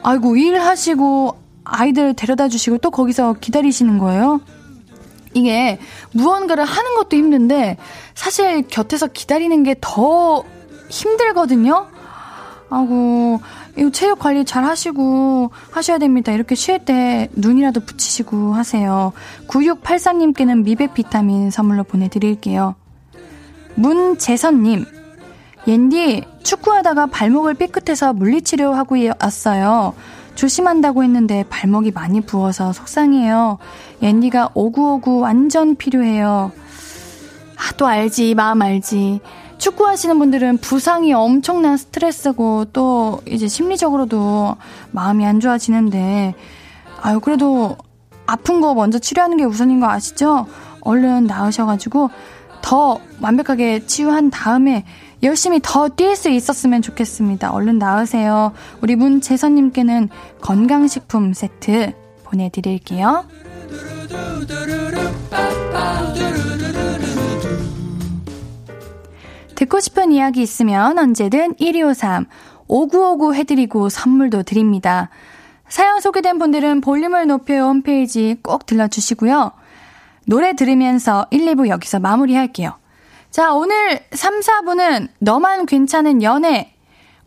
아이고 0.03 0.37
일하시고 0.37 1.37
아이들 1.65 2.13
데려다 2.13 2.47
주시고 2.47 2.77
또 2.79 2.89
거기서 2.89 3.33
기다리시는 3.33 3.97
거예요? 3.99 4.39
이게 5.33 5.77
무언가를 6.13 6.63
하는 6.63 6.95
것도 6.95 7.17
힘든데 7.17 7.77
사실 8.15 8.63
곁에서 8.67 9.07
기다리는 9.07 9.63
게 9.63 9.75
더 9.79 10.43
힘들거든요. 10.89 11.87
아고 12.69 13.39
이거 13.77 13.89
체육 13.91 14.19
관리 14.19 14.43
잘 14.43 14.63
하시고 14.63 15.51
하셔야 15.71 15.97
됩니다. 15.97 16.31
이렇게 16.31 16.55
쉴 16.55 16.79
때 16.79 17.29
눈이라도 17.33 17.81
붙이시고 17.81 18.53
하세요. 18.53 19.13
9684님께는 19.47 20.63
미백 20.63 20.93
비타민 20.93 21.49
선물로 21.49 21.83
보내드릴게요. 21.83 22.75
문재선님, 23.75 24.85
옌디 25.67 26.23
축구하다가 26.43 27.07
발목을 27.07 27.53
삐끗해서 27.53 28.13
물리치료하고 28.13 28.95
왔어요. 29.21 29.93
조심한다고 30.35 31.03
했는데 31.03 31.43
발목이 31.49 31.91
많이 31.91 32.21
부어서 32.21 32.71
속상해요. 32.73 33.57
옌디가 34.01 34.51
오구오구 34.53 35.19
완전 35.19 35.75
필요해요. 35.75 36.51
아, 37.57 37.73
또 37.75 37.87
알지, 37.87 38.35
마음 38.35 38.61
알지. 38.61 39.19
축구하시는 39.57 40.17
분들은 40.19 40.57
부상이 40.59 41.13
엄청난 41.13 41.77
스트레스고 41.77 42.65
또 42.73 43.21
이제 43.25 43.47
심리적으로도 43.47 44.55
마음이 44.91 45.25
안 45.25 45.39
좋아지는데 45.39 46.35
아유 47.01 47.19
그래도 47.19 47.77
아픈 48.25 48.61
거 48.61 48.73
먼저 48.73 48.99
치료하는 48.99 49.37
게 49.37 49.45
우선인 49.45 49.79
거 49.79 49.89
아시죠? 49.89 50.45
얼른 50.81 51.25
나으셔가지고 51.25 52.09
더 52.61 52.99
완벽하게 53.21 53.85
치유한 53.85 54.29
다음에 54.29 54.83
열심히 55.23 55.59
더 55.63 55.87
뛸 55.87 56.15
수 56.15 56.29
있었으면 56.29 56.81
좋겠습니다. 56.81 57.51
얼른 57.51 57.79
나으세요. 57.79 58.51
우리 58.81 58.95
문재선님께는 58.95 60.09
건강식품 60.41 61.33
세트 61.33 61.93
보내드릴게요. 62.25 63.25
듣고 69.57 69.79
싶은 69.79 70.11
이야기 70.11 70.43
있으면 70.43 70.99
언제든 70.99 71.55
1253 71.57 72.27
5959 72.67 73.33
해드리고 73.33 73.89
선물도 73.89 74.43
드립니다. 74.43 75.09
사연 75.67 75.99
소개된 75.99 76.37
분들은 76.37 76.81
볼륨을 76.81 77.25
높여 77.25 77.63
홈페이지 77.63 78.37
꼭 78.43 78.67
들러주시고요. 78.67 79.51
노래 80.27 80.53
들으면서 80.55 81.25
1, 81.31 81.45
2부 81.55 81.69
여기서 81.69 81.99
마무리할게요. 81.99 82.77
자, 83.31 83.51
오늘 83.53 83.99
3, 84.11 84.41
4부는 84.41 85.07
너만 85.19 85.65
괜찮은 85.65 86.21
연애. 86.21 86.75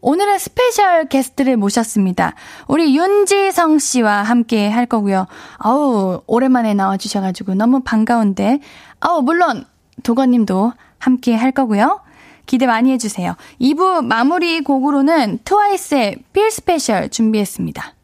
오늘은 0.01 0.39
스페셜 0.39 1.09
게스트를 1.09 1.57
모셨습니다. 1.57 2.35
우리 2.69 2.97
윤지성 2.97 3.81
씨와 3.81 4.23
함께 4.23 4.69
할 4.69 4.87
거고요. 4.87 5.27
아우, 5.59 6.23
오랜만에 6.29 6.75
나와주셔가지고 6.75 7.55
너무 7.55 7.81
반가운데. 7.81 8.61
아우, 9.01 9.21
물론, 9.21 9.65
도건님도 10.05 10.73
함께 10.99 11.35
할 11.35 11.51
거고요. 11.51 12.01
기대 12.51 12.67
많이 12.67 12.91
해주세요. 12.91 13.37
2부 13.61 14.05
마무리 14.05 14.61
곡으로는 14.63 15.39
트와이스의 15.45 16.17
Feel 16.33 16.51
Special 16.51 17.09
준비했습니다. 17.09 17.95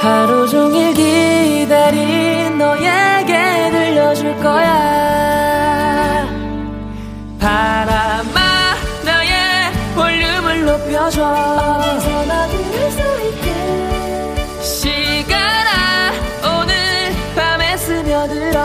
하루 0.00 0.48
종일 0.48 0.92
기다린 0.94 2.58
너에게 2.58 3.70
들려줄 3.70 4.36
거야 4.40 6.26
바람아 7.38 8.74
나의 9.04 9.72
볼륨을 9.94 10.64
높여줘 10.64 12.13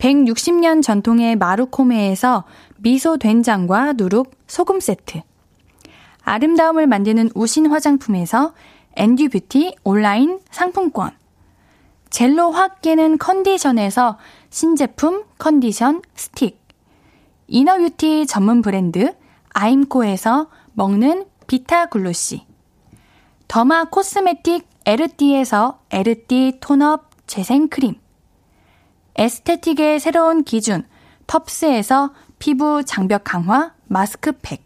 160년 0.00 0.82
전통의 0.82 1.36
마루코메에서 1.36 2.44
미소 2.78 3.18
된장과 3.18 3.92
누룩 3.92 4.32
소금 4.46 4.80
세트. 4.80 5.20
아름다움을 6.22 6.86
만드는 6.86 7.30
우신 7.34 7.66
화장품에서 7.66 8.54
앤듀뷰티 8.96 9.76
온라인 9.84 10.40
상품권. 10.50 11.10
젤로 12.08 12.50
확 12.50 12.80
깨는 12.80 13.18
컨디션에서 13.18 14.18
신제품 14.48 15.24
컨디션 15.38 16.00
스틱. 16.14 16.58
이너뷰티 17.46 18.26
전문 18.26 18.62
브랜드 18.62 19.14
아임코에서 19.50 20.48
먹는 20.72 21.26
비타글루시. 21.46 22.46
더마 23.48 23.84
코스메틱 23.84 24.66
에르띠에서 24.86 25.80
에르띠 25.90 26.58
톤업 26.60 27.10
재생크림. 27.26 28.09
에스테틱의 29.20 30.00
새로운 30.00 30.44
기준 30.44 30.82
텁스에서 31.26 32.14
피부 32.38 32.82
장벽 32.82 33.22
강화 33.22 33.74
마스크팩. 33.84 34.62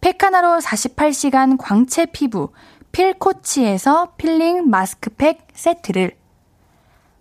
팩 0.00 0.22
하나로 0.22 0.60
48시간 0.60 1.56
광채 1.58 2.06
피부 2.06 2.52
필코치에서 2.92 4.12
필링 4.16 4.70
마스크팩 4.70 5.48
세트를. 5.54 6.16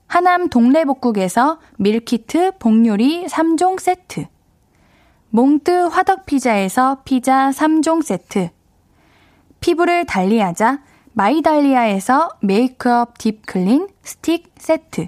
하남 0.05 0.49
동래복국에서 0.49 1.59
밀키트 1.79 2.59
복요리 2.59 3.25
3종 3.25 3.79
세트. 3.79 4.27
몽뜨 5.31 5.87
화덕피자에서 5.87 7.01
피자 7.03 7.49
3종 7.49 8.03
세트. 8.03 8.49
피부를 9.59 10.05
달리하자 10.05 10.83
마이달리아에서 11.13 12.29
메이크업 12.41 13.17
딥클린 13.17 13.87
스틱 14.03 14.53
세트 14.59 15.07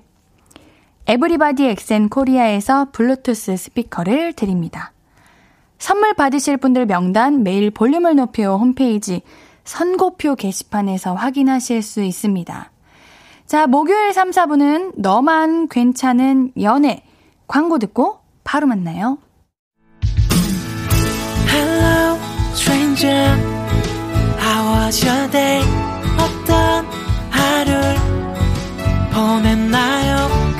에브리바디 1.05 1.65
엑센 1.65 2.07
코리아에서 2.07 2.87
블루투스 2.91 3.57
스피커를 3.57 4.33
드립니다. 4.33 4.93
선물 5.77 6.13
받으실 6.13 6.55
분들 6.57 6.85
명단 6.85 7.43
매일 7.43 7.69
볼륨을 7.69 8.15
높여 8.15 8.55
홈페이지 8.55 9.21
선곡표 9.65 10.35
게시판에서 10.35 11.13
확인하실 11.13 11.81
수 11.81 12.03
있습니다. 12.03 12.71
자, 13.45 13.67
목요일 13.67 14.13
3, 14.13 14.31
4부는 14.31 14.93
너만 14.95 15.67
괜찮은 15.67 16.53
연애. 16.61 17.03
광고 17.47 17.79
듣고 17.79 18.19
바로 18.45 18.67
만나요. 18.67 19.17
Hello, 21.49 22.17
stranger. 22.53 23.37
How 24.39 24.85
was 24.85 25.05
your 25.05 25.29
day? 25.31 25.63
어떤 26.17 26.85
하루를 27.29 27.95
보냈나요? 29.13 30.42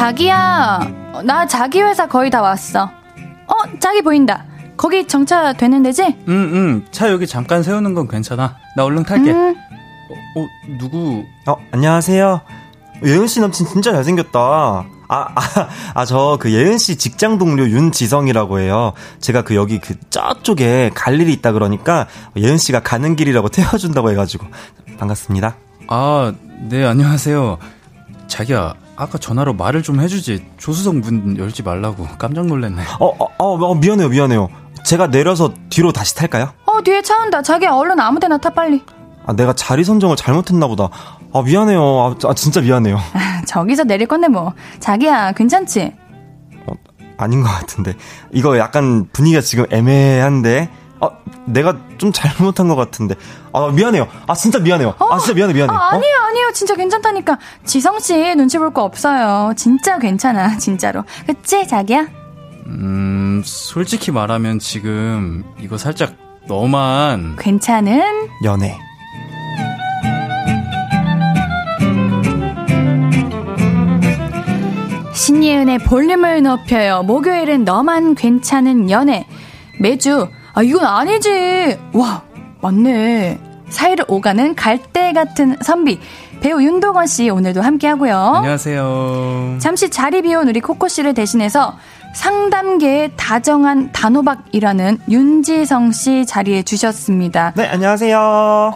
자기야, 0.00 0.80
나 1.24 1.46
자기 1.46 1.82
회사 1.82 2.08
거의 2.08 2.30
다 2.30 2.40
왔어. 2.40 2.84
어, 3.46 3.54
자기 3.80 4.00
보인다. 4.00 4.46
거기 4.78 5.06
정차 5.06 5.52
되는 5.52 5.82
데지? 5.82 6.16
응, 6.26 6.50
응. 6.54 6.86
차 6.90 7.10
여기 7.10 7.26
잠깐 7.26 7.62
세우는 7.62 7.92
건 7.92 8.08
괜찮아. 8.08 8.56
나 8.76 8.84
얼른 8.84 9.02
탈게. 9.02 9.30
음. 9.30 9.54
어, 9.54 10.40
어, 10.40 10.46
누구? 10.78 11.22
어, 11.46 11.54
안녕하세요. 11.72 12.40
예은 13.04 13.26
씨 13.26 13.40
남친 13.40 13.66
진짜 13.66 13.92
잘생겼다. 13.92 14.38
아, 14.40 14.84
아, 15.08 15.34
아, 15.92 16.04
저 16.06 16.38
그 16.40 16.50
예은 16.50 16.78
씨 16.78 16.96
직장 16.96 17.36
동료 17.36 17.68
윤지성이라고 17.68 18.60
해요. 18.60 18.94
제가 19.20 19.42
그 19.42 19.54
여기 19.54 19.80
그 19.80 20.00
저쪽에 20.08 20.92
갈 20.94 21.20
일이 21.20 21.30
있다 21.34 21.52
그러니까 21.52 22.06
예은 22.38 22.56
씨가 22.56 22.80
가는 22.80 23.16
길이라고 23.16 23.50
태워준다고 23.50 24.10
해가지고 24.12 24.46
반갑습니다. 24.98 25.56
아, 25.88 26.32
네, 26.70 26.86
안녕하세요. 26.86 27.58
자기야, 28.28 28.72
아까 29.00 29.16
전화로 29.16 29.54
말을 29.54 29.82
좀 29.82 29.98
해주지. 29.98 30.44
조수석 30.58 30.96
문 30.96 31.38
열지 31.38 31.62
말라고. 31.62 32.06
깜짝 32.18 32.44
놀랐네. 32.44 32.82
어, 33.00 33.06
어, 33.06 33.28
어, 33.38 33.54
어 33.54 33.74
미안해요, 33.74 34.10
미안해요. 34.10 34.50
제가 34.84 35.06
내려서 35.06 35.54
뒤로 35.70 35.90
다시 35.90 36.14
탈까요? 36.14 36.50
어, 36.66 36.82
뒤에 36.82 37.00
차 37.00 37.18
온다. 37.18 37.40
자기 37.40 37.66
얼른 37.66 37.98
아무 37.98 38.20
데나 38.20 38.36
타, 38.36 38.50
빨리. 38.50 38.82
아, 39.24 39.32
내가 39.32 39.54
자리 39.54 39.84
선정을 39.84 40.16
잘못했나 40.16 40.66
보다. 40.66 40.90
아, 41.32 41.40
미안해요. 41.40 41.80
아, 41.82 42.28
아 42.28 42.34
진짜 42.34 42.60
미안해요. 42.60 42.96
아, 43.14 43.42
저기서 43.46 43.84
내릴 43.84 44.06
건데 44.06 44.28
뭐. 44.28 44.52
자기야, 44.80 45.32
괜찮지? 45.32 45.94
어, 46.66 46.72
아닌 47.16 47.42
것 47.42 47.48
같은데. 47.48 47.94
이거 48.32 48.58
약간 48.58 49.08
분위기가 49.14 49.40
지금 49.40 49.64
애매한데. 49.70 50.68
아, 51.00 51.10
내가 51.46 51.76
좀 51.98 52.12
잘못한 52.12 52.68
것 52.68 52.76
같은데. 52.76 53.14
아, 53.52 53.68
미안해요. 53.68 54.06
아, 54.26 54.34
진짜 54.34 54.58
미안해요. 54.58 54.94
아, 54.98 55.04
어? 55.04 55.14
아, 55.14 55.18
진짜 55.18 55.34
미안해, 55.34 55.54
미안해. 55.54 55.72
아, 55.72 55.88
아니에요, 55.92 56.14
어? 56.22 56.26
아니에요. 56.28 56.52
진짜 56.52 56.74
괜찮다니까. 56.74 57.38
지성씨 57.64 58.34
눈치 58.36 58.58
볼 58.58 58.70
거 58.72 58.82
없어요. 58.84 59.52
진짜 59.56 59.98
괜찮아, 59.98 60.56
진짜로. 60.58 61.04
그치, 61.26 61.66
자기야? 61.66 62.06
음, 62.66 63.42
솔직히 63.44 64.10
말하면 64.12 64.58
지금 64.58 65.42
이거 65.60 65.76
살짝 65.78 66.12
너만. 66.46 67.36
괜찮은? 67.38 68.28
연애. 68.44 68.78
신예은의 75.12 75.78
볼륨을 75.80 76.42
높여요. 76.42 77.02
목요일은 77.02 77.64
너만 77.64 78.14
괜찮은 78.14 78.90
연애. 78.90 79.26
매주 79.78 80.28
아, 80.60 80.62
이건 80.62 80.84
아니지. 80.84 81.78
와, 81.94 82.20
맞네. 82.60 83.40
사이를 83.70 84.04
오가는 84.08 84.54
갈대 84.54 85.14
같은 85.14 85.56
선비. 85.62 85.98
배우 86.42 86.60
윤도건 86.60 87.06
씨 87.06 87.30
오늘도 87.30 87.62
함께 87.62 87.86
하고요. 87.88 88.14
안녕하세요. 88.14 89.56
잠시 89.58 89.88
자리 89.88 90.20
비운 90.20 90.48
우리 90.48 90.60
코코 90.60 90.88
씨를 90.88 91.14
대신해서 91.14 91.78
상담계의 92.14 93.12
다정한 93.16 93.90
단호박이라는 93.92 94.98
윤지성 95.08 95.92
씨 95.92 96.26
자리에 96.26 96.62
주셨습니다. 96.62 97.54
네, 97.56 97.66
안녕하세요. 97.66 98.18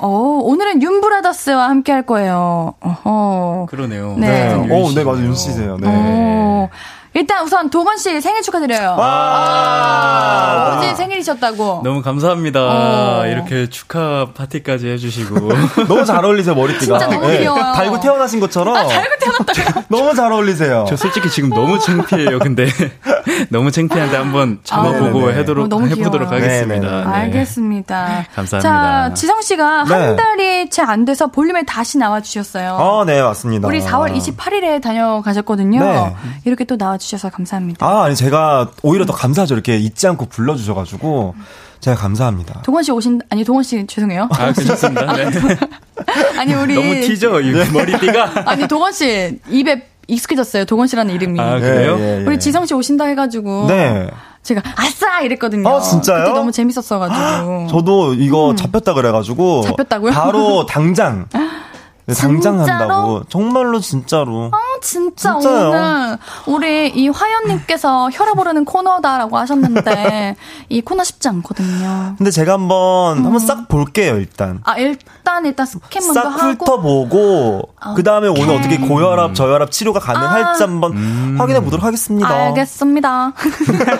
어, 0.01 0.41
오늘은 0.43 0.81
윤브라더스와 0.81 1.69
함께 1.69 1.93
할 1.93 2.07
거예요. 2.07 2.73
어허. 2.81 3.67
그러네요. 3.69 4.15
네. 4.17 4.57
네. 4.57 4.71
오, 4.71 4.91
네, 4.91 5.05
맞아요. 5.05 5.25
윤 5.25 5.35
씨세요. 5.35 5.77
네. 5.79 5.87
어. 5.91 6.71
일단 7.15 7.45
우선 7.45 7.71
도건 7.71 7.97
씨 7.97 8.21
생일 8.21 8.43
축하드려요. 8.43 8.97
와~ 8.97 9.07
아, 9.07 10.77
어제 10.79 10.95
생일이셨다고. 10.95 11.81
너무 11.85 12.03
감사합니다. 12.03 12.61
어. 12.61 13.27
이렇게 13.27 13.69
축하 13.69 14.29
파티까지 14.35 14.89
해주시고. 14.89 15.35
너무 15.89 16.05
잘 16.05 16.25
어울리세요, 16.25 16.55
머리띠가. 16.55 16.99
진짜 16.99 17.07
너무 17.15 17.27
네. 17.29 17.41
귀여워요. 17.41 17.73
달고 17.75 18.01
태어나신 18.01 18.41
것처럼. 18.41 18.77
아, 18.77 18.87
달고 18.87 19.11
태어났다고요? 19.21 19.85
너무 19.91 20.15
잘 20.15 20.33
어울리세요. 20.33 20.85
저 20.89 20.97
솔직히 20.97 21.31
지금 21.31 21.51
너무 21.51 21.79
창피해요, 21.79 22.39
근데. 22.39 22.69
너무 23.51 23.71
창피한데 23.71 24.17
한번 24.17 24.61
잡아보고 24.65 25.29
아, 25.29 25.31
해도록, 25.33 25.73
어, 25.73 25.81
해보도록 25.81 26.31
하겠습니다. 26.31 27.05
네. 27.05 27.05
알겠습니다. 27.05 28.27
감사합니다. 28.35 29.09
자, 29.09 29.15
지성 29.15 29.43
씨가 29.43 29.85
네. 29.85 29.95
한 29.95 30.17
달이 30.17 30.71
채 30.71 30.85
안 30.85 31.05
돼서 31.05 31.29
볼륨에 31.29 31.65
다시 31.65 31.99
나와 31.99 32.21
주셨어요. 32.21 32.75
어, 32.75 33.05
네, 33.05 33.23
맞습니다. 33.23 33.67
우리 33.67 33.81
4월 33.81 34.15
28일에 34.15 34.83
다녀가셨거든요. 34.83 35.81
네. 35.81 36.15
이렇게 36.45 36.65
또 36.65 36.77
나와 36.77 36.99
와주셔서 37.05 37.31
감사합니다. 37.31 37.87
아, 37.87 38.05
아니, 38.05 38.17
제가 38.17 38.71
오히려 38.83 39.05
더 39.05 39.13
감사하죠. 39.13 39.55
이렇게 39.55 39.77
잊지 39.77 40.07
않고 40.09 40.27
불러주셔가지고. 40.27 41.35
제가 41.81 41.97
감사합니다. 41.97 42.63
동원 42.63 42.83
씨 42.83 42.91
오신, 42.93 43.21
아니, 43.29 43.45
동원 43.45 43.63
씨 43.63 43.87
죄송해요. 43.87 44.29
아, 44.33 44.53
괜찮습니다. 44.53 45.13
네. 45.13 45.25
아니, 46.41 46.55
우리. 46.55 46.75
너무 46.75 46.95
튀죠, 46.95 47.41
이 47.41 47.53
머리띠가. 47.53 48.45
아니, 48.51 48.67
동원 48.67 48.93
씨 48.93 49.39
입에 49.51 49.87
익숙해졌어요. 50.09 50.65
동원 50.65 50.89
씨라는 50.89 51.15
이름이. 51.15 51.39
아, 51.41 51.59
그래요? 51.59 51.97
예, 51.99 52.03
예, 52.03 52.21
예. 52.21 52.25
우리 52.25 52.39
지성 52.39 52.65
씨 52.65 52.73
오신다 52.75 53.05
해가지고. 53.05 53.67
네. 53.69 54.09
제가 54.43 54.63
아싸 54.77 55.21
이랬거든요. 55.21 55.69
아, 55.69 55.81
진짜요? 55.81 56.25
그때 56.25 56.33
너무 56.33 56.53
재밌었어가지고. 56.53 57.69
저도 57.71 58.15
이거 58.15 58.55
잡혔다 58.57 58.95
그래가지고. 58.95 59.63
잡혔다고요? 59.63 60.13
바로 60.13 60.67
당장. 60.67 61.29
네, 62.07 62.15
당장 62.15 62.59
진짜로? 62.59 62.81
한다고. 62.83 63.25
정말로 63.31 63.81
진짜로. 63.81 64.51
아, 64.53 64.59
진짜 64.85 65.39
진짜요? 65.41 65.69
오늘 65.71 66.19
우리 66.47 66.89
이 66.91 67.09
화연님께서 67.09 68.11
혈압 68.13 68.39
오르는 68.39 68.67
코너다라고 68.67 69.39
하셨는데 69.39 70.37
이 70.69 70.83
코너 70.83 71.03
쉽지 71.03 71.27
않거든요. 71.29 72.15
근데 72.19 72.31
제가 72.31 72.53
한번 72.53 73.25
한번 73.25 73.39
싹 73.39 73.67
볼게요 73.69 74.17
일단. 74.19 74.61
아 74.65 74.77
일단 74.77 75.47
일단 75.47 75.65
스캔 75.65 76.05
먼저 76.05 76.23
싹 76.23 76.43
하고 76.43 76.65
훑어보고 76.65 77.69
그 77.97 78.03
다음에 78.03 78.29
오늘 78.29 78.57
어떻게 78.57 78.77
고혈압, 78.77 79.35
저혈압 79.35 79.71
치료가 79.71 80.01
가능할지 80.01 80.63
아. 80.63 80.67
한번 80.67 80.93
음. 80.93 81.37
확인해 81.39 81.61
보도록 81.61 81.85
하겠습니다. 81.85 82.29
알겠습니다. 82.29 83.33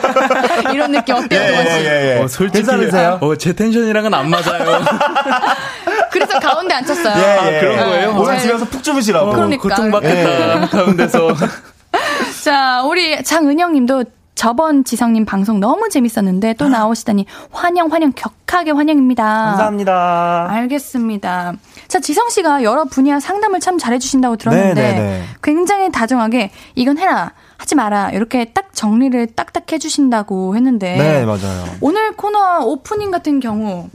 이런 0.75 0.93
느낌 0.93 1.15
어때요, 1.15 1.41
예? 1.41 1.47
예, 1.47 1.85
예, 1.85 2.17
예. 2.19 2.23
어, 2.23 2.29
솔직히. 2.29 2.59
괜찮으세요? 2.67 3.19
어, 3.23 3.37
제 3.37 3.55
텐션이랑은 3.55 4.13
안 4.13 4.29
맞아요. 4.29 4.85
그래서 6.11 6.39
가운데 6.39 6.75
앉혔어요. 6.75 7.15
예, 7.17 7.25
아, 7.39 7.53
예. 7.53 7.61
그런 7.61 7.77
거예요? 7.79 8.11
오늘 8.11 8.25
잘- 8.27 8.41
집에서 8.41 8.65
푹 8.67 8.83
주무시라고. 8.83 9.33
그러니까. 9.33 9.63
고통받겠다. 9.63 10.67
가운데서. 10.69 11.29
자, 12.45 12.83
우리 12.83 13.23
장은영 13.23 13.73
님도 13.73 14.05
저번 14.35 14.83
지성님 14.85 15.25
방송 15.25 15.61
너무 15.61 15.89
재밌었는데 15.89 16.55
또 16.55 16.69
나오시다니 16.69 17.25
환영 17.53 17.91
환영 17.93 18.13
격하게 18.13 18.73
환영입니다. 18.73 19.23
감사합니다. 19.25 20.49
알겠습니다. 20.51 21.53
자, 21.87 22.01
지성 22.01 22.29
씨가 22.31 22.65
여러 22.65 22.85
분야 22.85 23.21
상담을 23.21 23.61
참 23.61 23.79
잘해주신다고 23.79 24.37
들었는데 24.37 24.75
네, 24.75 24.93
네, 24.93 24.99
네. 24.99 25.23
굉장히 25.43 25.93
다정하게 25.93 26.51
이건 26.75 26.99
해라, 26.99 27.31
하지 27.59 27.77
마라 27.77 28.11
이렇게 28.11 28.47
딱 28.47 28.75
정리를 28.75 29.25
딱딱 29.37 29.71
해주신다고 29.71 30.57
했는데 30.57 30.97
네, 30.97 31.25
맞아요. 31.25 31.65
오늘 31.81 32.13
코너 32.17 32.65
오프닝 32.65 33.13
같은 33.13 33.39
경우 33.39 33.89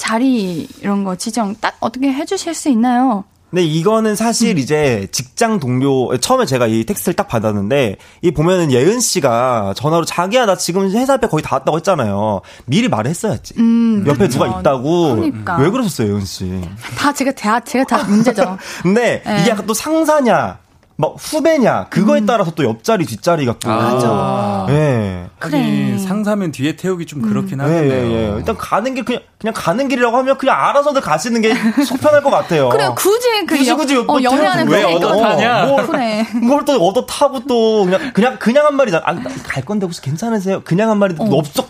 자리 0.00 0.66
이런 0.80 1.04
거 1.04 1.14
지정 1.14 1.54
딱 1.60 1.76
어떻게 1.78 2.10
해주실 2.10 2.54
수 2.54 2.70
있나요? 2.70 3.24
근데 3.50 3.62
이거는 3.64 4.12
음. 4.12 4.14
사실 4.14 4.58
이제 4.58 5.08
직장 5.12 5.60
동료 5.60 6.16
처음에 6.16 6.46
제가 6.46 6.68
이 6.68 6.84
텍스트를 6.84 7.14
딱 7.14 7.28
받았는데 7.28 7.96
이 8.22 8.30
보면은 8.30 8.72
예은 8.72 9.00
씨가 9.00 9.74
전화로 9.76 10.06
자기야 10.06 10.46
나 10.46 10.56
지금 10.56 10.90
회사 10.90 11.14
앞에 11.14 11.26
거의 11.26 11.42
다 11.42 11.56
왔다고 11.56 11.76
했잖아요. 11.78 12.40
미리 12.64 12.88
말했어야지. 12.88 13.54
음, 13.58 14.04
옆에 14.06 14.26
그쵸. 14.26 14.38
누가 14.38 14.60
있다고. 14.60 15.16
그러니까. 15.16 15.58
왜 15.58 15.68
그러셨어요, 15.68 16.12
예은 16.12 16.24
씨? 16.24 16.60
다 16.96 17.12
제가 17.12 17.32
다 17.32 17.60
제가 17.60 17.84
다 17.84 18.04
문제죠. 18.04 18.56
근데 18.82 19.22
네. 19.26 19.40
이게 19.42 19.50
약간 19.50 19.66
또 19.66 19.74
상사냐, 19.74 20.58
막 21.00 21.14
후배냐 21.18 21.86
그거에 21.88 22.24
따라서 22.26 22.50
또 22.50 22.64
옆자리 22.64 23.06
뒷자리가 23.06 23.56
또. 23.58 23.70
아. 23.70 23.76
맞아. 23.76 24.66
예. 24.68 25.26
그래. 25.38 25.58
하긴 25.58 25.98
상사면 25.98 26.52
뒤에 26.52 26.76
태우기 26.76 27.06
좀 27.06 27.22
그렇긴 27.22 27.58
예, 27.60 27.62
하겠네요. 27.62 28.10
예, 28.10 28.32
예. 28.32 28.36
일단 28.36 28.56
가는 28.58 28.94
길 28.94 29.04
그냥 29.04 29.22
그냥 29.38 29.54
가는 29.56 29.88
길이라고 29.88 30.16
하면 30.18 30.36
그냥 30.36 30.56
알아서들 30.62 31.00
가시는 31.00 31.40
게 31.40 31.54
속편할 31.84 32.22
것 32.22 32.28
같아요. 32.30 32.68
그래 32.68 32.88
굳이 32.94 33.26
그 33.46 33.56
굳이 33.56 33.70
여- 33.70 33.76
굳이 33.76 33.96
어, 33.96 34.02
뭐 34.04 34.22
연애하는 34.22 34.68
왜. 34.68 34.82
얻어 34.84 35.16
타냐? 35.22 35.64
뭘, 35.66 35.86
그래. 35.86 36.26
뭘 36.42 36.64
또 36.66 36.72
얻어 36.86 37.06
타고 37.06 37.40
또 37.48 37.84
그냥 37.86 38.12
그냥 38.12 38.36
그냥 38.38 38.66
한 38.66 38.76
마리잖아. 38.76 39.02
아, 39.06 39.12
나갈 39.14 39.64
건데 39.64 39.86
혹시 39.86 40.02
괜찮으세요? 40.02 40.60
그냥 40.64 40.90
한 40.90 40.98
마리도 40.98 41.22
어. 41.22 41.38
없어. 41.38 41.64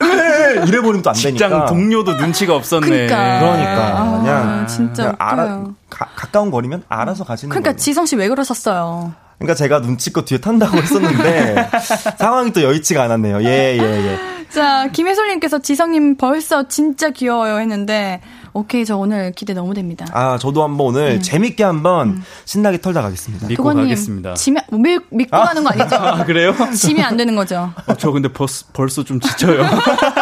이래 0.00 0.80
버리면 0.80 1.02
또 1.02 1.10
안 1.10 1.14
되니까. 1.16 1.38
직장 1.48 1.66
동료도 1.66 2.14
눈치가 2.14 2.54
없었네. 2.54 2.86
그러니까. 2.86 3.38
그러니까 3.40 3.98
아, 4.00 4.18
그냥 4.20 4.66
진짜 4.66 5.02
그냥 5.04 5.16
알아. 5.18 5.64
가, 5.90 6.06
가까운 6.16 6.50
거리면 6.50 6.82
알아서 6.88 7.24
가시는 7.24 7.50
그러니까 7.50 7.70
거예요. 7.72 7.76
지성 7.78 8.06
씨 8.06 8.16
왜 8.16 8.28
그러셨어요? 8.28 9.12
그러니까 9.38 9.54
제가 9.54 9.80
눈치껏 9.80 10.24
뒤에 10.24 10.38
탄다고 10.38 10.78
했었는데 10.78 11.70
상황이 12.18 12.52
또 12.52 12.62
여의치가 12.62 13.02
않았네요. 13.04 13.42
예, 13.42 13.76
예, 13.78 13.80
예. 13.80 14.18
자, 14.50 14.88
김혜솔님께서 14.92 15.58
지성님 15.58 16.16
벌써 16.16 16.68
진짜 16.68 17.10
귀여워요 17.10 17.58
했는데, 17.58 18.20
오케이, 18.56 18.86
저 18.86 18.96
오늘 18.96 19.32
기대 19.32 19.52
너무 19.52 19.74
됩니다. 19.74 20.06
아, 20.12 20.38
저도 20.38 20.62
한번 20.62 20.86
오늘 20.86 21.20
재밌게 21.20 21.62
한번 21.62 22.22
신나게 22.46 22.80
털다 22.80 23.02
가겠습니다. 23.02 23.48
믿고 23.48 23.64
가겠습니다. 23.64 24.32
지면, 24.32 24.62
믿, 24.72 25.02
믿고 25.10 25.36
가는 25.36 25.62
거 25.62 25.68
아니죠? 25.70 25.94
아, 25.96 26.24
그래요? 26.24 26.54
지면 26.74 27.04
안 27.04 27.18
되는 27.18 27.36
거죠. 27.36 27.70
어, 27.86 27.94
저 27.96 28.10
근데 28.12 28.32
벌써, 28.32 28.64
벌써 28.72 29.04
좀 29.04 29.20
지쳐요. 29.20 29.62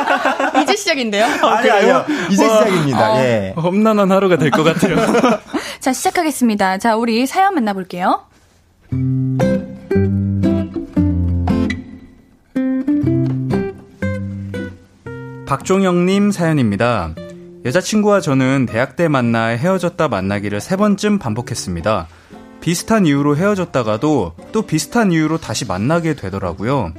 이제 0.63 0.75
시작인데요? 0.75 1.25
아니, 1.27 1.71
아니요. 1.71 2.05
이제 2.29 2.45
와. 2.45 2.59
시작입니다. 2.59 3.25
예. 3.25 3.55
험난한 3.57 4.11
하루가 4.11 4.37
될 4.37 4.51
것 4.51 4.65
같아요. 4.65 4.97
자, 5.79 5.93
시작하겠습니다. 5.93 6.79
자, 6.79 6.97
우리 6.97 7.27
사연 7.27 7.55
만나볼게요. 7.55 8.21
박종영님 15.47 16.31
사연입니다. 16.31 17.15
여자친구와 17.65 18.21
저는 18.21 18.67
대학 18.67 18.95
때 18.95 19.09
만나 19.09 19.47
헤어졌다 19.47 20.09
만나기를 20.09 20.61
세 20.61 20.77
번쯤 20.77 21.19
반복했습니다. 21.19 22.09
비슷한 22.61 23.07
이유로 23.07 23.37
헤어졌다가도 23.37 24.35
또 24.53 24.63
비슷한 24.63 25.13
이유로 25.13 25.39
다시 25.39 25.65
만나게 25.65 26.15
되더라고요. 26.15 26.93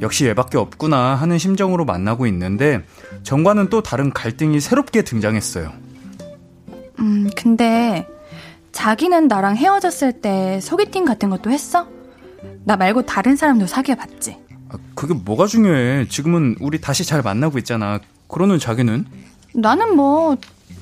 역시 0.00 0.26
얘밖에 0.26 0.58
없구나 0.58 1.14
하는 1.14 1.38
심정으로 1.38 1.84
만나고 1.84 2.26
있는데 2.28 2.84
정과는 3.22 3.68
또 3.70 3.82
다른 3.82 4.12
갈등이 4.12 4.60
새롭게 4.60 5.02
등장했어요. 5.02 5.72
음, 7.00 7.28
근데, 7.36 8.06
자기는 8.70 9.26
나랑 9.28 9.56
헤어졌을 9.56 10.20
때 10.20 10.60
소개팅 10.60 11.04
같은 11.04 11.28
것도 11.28 11.50
했어? 11.50 11.88
나 12.64 12.76
말고 12.76 13.02
다른 13.02 13.34
사람도 13.34 13.66
사귀어 13.66 13.96
봤지. 13.96 14.36
아, 14.68 14.76
그게 14.94 15.14
뭐가 15.14 15.46
중요해? 15.46 16.06
지금은 16.08 16.56
우리 16.60 16.80
다시 16.80 17.04
잘 17.04 17.22
만나고 17.22 17.58
있잖아. 17.58 17.98
그러는 18.28 18.58
자기는? 18.58 19.06
나는 19.54 19.96
뭐 19.96 20.36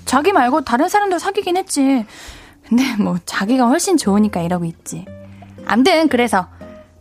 자기 0.05 0.33
말고 0.33 0.63
다른 0.63 0.89
사람도 0.89 1.19
사귀긴 1.19 1.57
했지. 1.57 2.05
근데 2.69 2.97
뭐 2.99 3.19
자기가 3.25 3.67
훨씬 3.67 3.97
좋으니까 3.97 4.41
이러고 4.41 4.65
있지. 4.65 5.05
암튼 5.67 6.09
그래서 6.09 6.49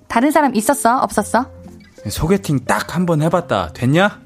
다른 0.07 0.31
사람 0.31 0.55
있었어? 0.55 0.99
없었어? 0.99 1.49
소개팅 2.09 2.65
딱 2.65 2.95
한 2.95 3.05
번 3.05 3.21
해봤다. 3.21 3.71
됐냐? 3.73 4.19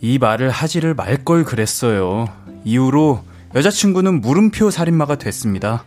이 0.00 0.18
말을 0.18 0.50
하지를 0.50 0.94
말 0.94 1.24
걸 1.24 1.44
그랬어요. 1.44 2.26
이후로 2.64 3.20
여자친구는 3.54 4.20
물음표 4.20 4.70
살인마가 4.70 5.16
됐습니다. 5.16 5.84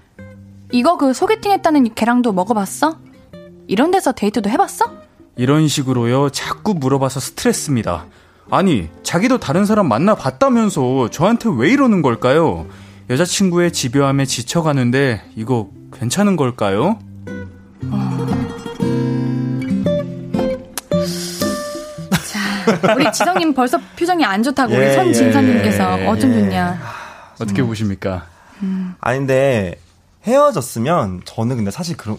이거 0.71 0.97
그 0.97 1.13
소개팅 1.13 1.51
했다는 1.51 1.93
걔랑도 1.95 2.33
먹어봤어? 2.33 2.97
이런 3.67 3.91
데서 3.91 4.11
데이트도 4.11 4.49
해봤어? 4.49 4.91
이런 5.35 5.67
식으로요. 5.67 6.29
자꾸 6.31 6.73
물어봐서 6.73 7.19
스트레스입니다. 7.19 8.05
아니, 8.49 8.89
자기도 9.03 9.39
다른 9.39 9.65
사람 9.65 9.89
만나봤다면서 9.89 11.09
저한테 11.09 11.49
왜 11.57 11.69
이러는 11.69 12.01
걸까요? 12.01 12.65
여자친구의 13.09 13.71
집요함에 13.73 14.25
지쳐가는데 14.25 15.21
이거 15.35 15.69
괜찮은 15.93 16.35
걸까요? 16.35 16.99
우리 22.95 23.11
지성님 23.11 23.53
벌써 23.53 23.77
표정이 23.97 24.23
안 24.25 24.43
좋다고 24.43 24.73
우리 24.73 24.81
예, 24.83 24.93
선진선님께서 24.93 26.01
예, 26.01 26.07
어쩜 26.07 26.31
예. 26.31 26.39
좋냐. 26.39 26.79
어떻게 27.39 27.63
보십니까? 27.63 28.25
아니, 28.99 29.19
근데 29.19 29.79
헤어졌으면 30.25 31.21
저는 31.25 31.57
근데 31.57 31.71
사실 31.71 31.95
그런, 31.95 32.17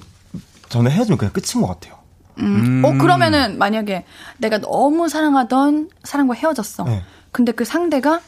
저는 0.69 0.91
헤어지면 0.91 1.19
그냥 1.19 1.33
끝인 1.33 1.63
것 1.63 1.69
같아요. 1.69 1.98
음. 2.39 2.83
어 2.85 2.93
그러면은 2.99 3.59
만약에 3.59 4.05
내가 4.39 4.59
너무 4.59 5.09
사랑하던 5.09 5.91
사람과 6.05 6.35
헤어졌어. 6.35 6.85
네. 6.85 7.03
근데 7.33 7.53
그 7.53 7.65
상대가 7.65 8.21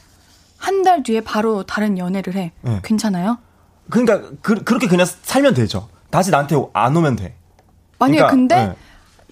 한 0.59 0.83
달 0.83 1.03
뒤에 1.03 1.21
바로 1.23 1.63
다른 1.65 1.97
연애를 1.99 2.35
해. 2.35 2.53
네. 2.63 2.81
괜찮아요? 2.85 3.39
그러니까 3.91 4.31
그, 4.43 4.63
그렇게 4.63 4.87
그냥 4.89 5.07
살면 5.23 5.55
되죠. 5.55 5.89
다시 6.11 6.31
나한테 6.31 6.57
안 6.75 6.97
오면 6.97 7.17
돼. 7.17 7.35
만약에 7.99 8.19
그러니까, 8.19 8.31
근데 8.31 8.67
네. 8.69 8.75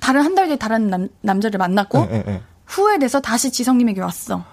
다른 0.00 0.22
한 0.22 0.34
달 0.34 0.46
뒤에 0.46 0.56
다른 0.56 0.88
남, 0.88 1.08
남자를 1.20 1.58
만났고 1.58 2.06
예, 2.10 2.14
예, 2.26 2.32
예. 2.32 2.42
후회돼서 2.66 3.20
다시 3.20 3.50
지성님에게 3.50 4.00
왔어. 4.00 4.44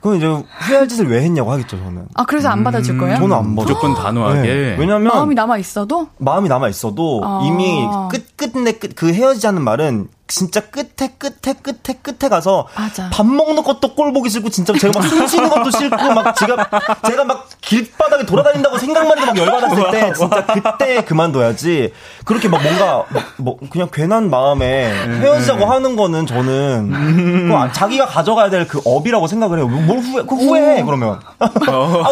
그럼 0.00 0.16
이제 0.16 0.26
후회할 0.26 0.88
짓을 0.88 1.08
왜 1.10 1.22
했냐고 1.22 1.50
하겠죠, 1.52 1.76
저는. 1.76 2.06
아 2.14 2.24
그래서 2.24 2.48
안 2.48 2.62
받아줄 2.62 2.98
거예요? 2.98 3.16
저는 3.16 3.32
안 3.36 3.42
받아. 3.56 3.68
무조건 3.68 3.94
단호하게. 3.94 4.40
네. 4.42 4.76
왜냐면 4.78 5.04
마음이 5.04 5.34
남아 5.34 5.58
있어도 5.58 6.08
마음이 6.18 6.48
남아 6.48 6.68
있어도 6.68 7.20
아. 7.24 7.40
이미 7.44 7.84
끝 8.10 8.36
끝내 8.36 8.72
끝 8.72 8.94
그 8.94 9.12
헤어지자는 9.12 9.62
말은 9.62 10.08
진짜 10.28 10.60
끝에 10.60 11.08
끝에 11.18 11.54
끝에 11.62 11.94
끝에 12.02 12.28
가서 12.28 12.68
맞아. 12.76 13.08
밥 13.10 13.26
먹는 13.26 13.62
것도 13.62 13.94
꼴 13.94 14.12
보기 14.12 14.28
싫고 14.30 14.50
진짜 14.50 14.72
제가 14.78 14.92
막 15.00 15.08
숨 15.08 15.26
쉬는 15.26 15.48
것도 15.48 15.70
싫고 15.70 15.96
막 16.14 16.36
제가 16.36 16.68
제가 17.06 17.24
막 17.24 17.48
길바닥에 17.62 18.26
돌아다닌다고 18.26 18.76
생각만 18.78 19.18
해도 19.18 19.26
막 19.26 19.36
열받았을 19.38 19.90
때 19.90 20.12
진짜 20.12 20.44
그때 20.46 21.02
그만둬야지 21.04 21.92
그렇게 22.26 22.48
막 22.48 22.62
뭔가 22.62 23.04
막 23.08 23.22
뭐 23.38 23.56
그냥 23.70 23.88
괜한 23.92 24.30
마음에 24.30 24.92
헤어지자고 25.20 25.64
하는 25.64 25.96
거는 25.96 26.26
저는 26.26 27.46
그거 27.48 27.72
자기가 27.72 28.06
가져가야 28.06 28.50
될 28.50 28.66
그 28.68 28.82
업이라고 28.84 29.26
생각을 29.28 29.58
해요. 29.58 29.68
뭘 29.68 29.98
후회 30.00 30.22
그 30.24 30.34
후회해 30.34 30.82
그러면 30.84 31.20
아 31.38 31.44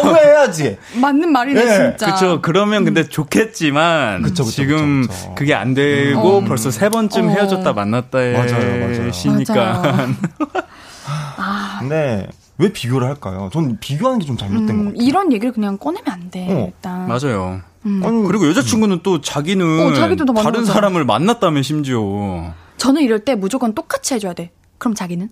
후회해야지. 0.01 0.77
맞는 0.95 1.31
말이네, 1.31 1.63
네, 1.65 1.77
진짜. 1.97 2.13
그쵸. 2.13 2.39
그러면 2.41 2.83
근데 2.85 3.07
좋겠지만 3.07 4.21
그쵸, 4.23 4.43
그쵸, 4.43 4.55
지금 4.55 5.01
그쵸, 5.01 5.13
그쵸. 5.13 5.35
그게 5.35 5.53
안 5.53 5.73
되고 5.73 6.43
벌써 6.45 6.71
세 6.71 6.89
번쯤 6.89 7.27
어. 7.27 7.31
헤어졌다 7.31 7.73
만났 7.73 8.06
다 8.09 8.17
맞아요, 8.17 8.79
맞아요. 8.87 9.11
시니까 9.11 9.53
맞아요. 9.81 10.07
근데 11.79 12.27
왜 12.57 12.71
비교를 12.73 13.07
할까요? 13.07 13.49
전 13.53 13.77
비교하는 13.79 14.19
게 14.19 14.25
좀 14.25 14.35
잘못된 14.37 14.65
것 14.67 14.73
음, 14.73 14.85
같아요. 14.89 15.01
이런 15.05 15.31
얘기를 15.31 15.51
그냥 15.53 15.77
꺼내면 15.77 16.11
안 16.11 16.29
돼, 16.31 16.47
어, 16.51 16.65
일단. 16.67 17.07
맞아요. 17.07 17.61
아니, 17.85 18.27
그리고 18.27 18.49
여자친구는 18.49 18.99
또 19.03 19.21
자기는 19.21 19.87
어, 19.87 19.93
자기도 19.93 20.25
더 20.25 20.33
다른. 20.33 20.65
사람을 20.65 21.05
만났다면 21.05 21.63
심지어 21.63 22.53
저는 22.77 23.01
이럴 23.01 23.19
때 23.23 23.35
무조건 23.35 23.73
똑같이 23.73 24.13
해줘야 24.15 24.33
돼. 24.33 24.51
그럼 24.77 24.93
자기는? 24.93 25.29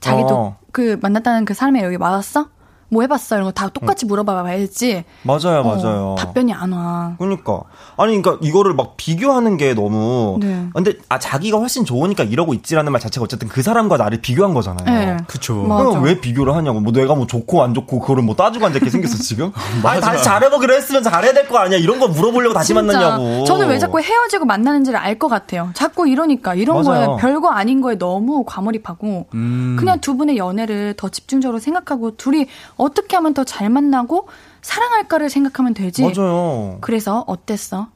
자기도 0.00 0.28
어. 0.28 0.58
그 0.72 0.98
만났다는 1.02 1.44
그 1.46 1.54
사람이 1.54 1.80
여기 1.82 1.96
와봤어? 1.96 2.48
뭐 2.88 3.02
해봤어? 3.02 3.36
이런 3.36 3.46
거 3.46 3.52
다 3.52 3.68
똑같이 3.68 4.06
물어봐봐야지. 4.06 5.04
맞아요, 5.22 5.60
어, 5.60 5.76
맞아요. 5.76 6.14
답변이 6.18 6.52
안 6.52 6.72
와. 6.72 7.14
그러니까 7.18 7.62
아니 7.96 8.20
그러니까 8.20 8.38
이거를 8.46 8.74
막 8.74 8.96
비교하는 8.96 9.56
게 9.56 9.74
너무 9.74 10.38
네. 10.40 10.66
근데 10.74 10.92
아 11.08 11.18
자기가 11.18 11.58
훨씬 11.58 11.84
좋으니까 11.84 12.24
이러고 12.24 12.54
있지라는 12.54 12.92
말 12.92 13.00
자체가 13.00 13.24
어쨌든 13.24 13.48
그 13.48 13.62
사람과 13.62 13.96
나를 13.96 14.20
비교한 14.20 14.52
거잖아요. 14.54 14.84
네. 14.84 15.16
그쵸. 15.26 15.62
그럼 15.62 16.02
왜 16.04 16.20
비교를 16.20 16.54
하냐고. 16.54 16.80
뭐 16.80 16.92
내가 16.92 17.14
뭐 17.14 17.26
좋고 17.26 17.62
안 17.62 17.72
좋고 17.74 18.00
그거를 18.00 18.22
뭐 18.22 18.34
따지고 18.36 18.66
앉았게 18.66 18.90
생겼어 18.90 19.16
지금? 19.18 19.52
아니 19.82 20.00
다시 20.00 20.22
잘해보기로 20.24 20.74
했으면 20.74 21.02
잘해야 21.02 21.32
될 21.32 21.46
거 21.48 21.58
아니야. 21.58 21.78
이런 21.78 21.98
거 22.00 22.08
물어보려고 22.08 22.54
다시 22.54 22.68
진짜. 22.74 22.82
만났냐고. 22.82 23.44
저는 23.44 23.68
왜 23.68 23.78
자꾸 23.78 24.00
헤어지고 24.00 24.44
만나는지를 24.46 24.98
알 24.98 25.16
것 25.18 25.28
같아요. 25.28 25.70
자꾸 25.72 26.06
이러니까 26.08 26.54
이런 26.54 26.82
맞아요. 26.84 27.06
거에 27.12 27.16
별거 27.22 27.48
아닌 27.50 27.80
거에 27.80 27.96
너무 27.96 28.44
과몰입하고 28.44 29.26
음. 29.32 29.76
그냥 29.78 29.98
두 30.00 30.16
분의 30.16 30.36
연애를 30.36 30.92
더 30.98 31.08
집중적으로 31.08 31.58
생각하고 31.58 32.16
둘이 32.16 32.46
어떻게 32.76 33.16
하면 33.16 33.34
더 33.34 33.44
잘 33.44 33.68
만나고 33.70 34.28
사랑할까를 34.62 35.30
생각하면 35.30 35.74
되지. 35.74 36.02
맞아요. 36.02 36.78
그래서 36.80 37.24
어땠어? 37.26 37.88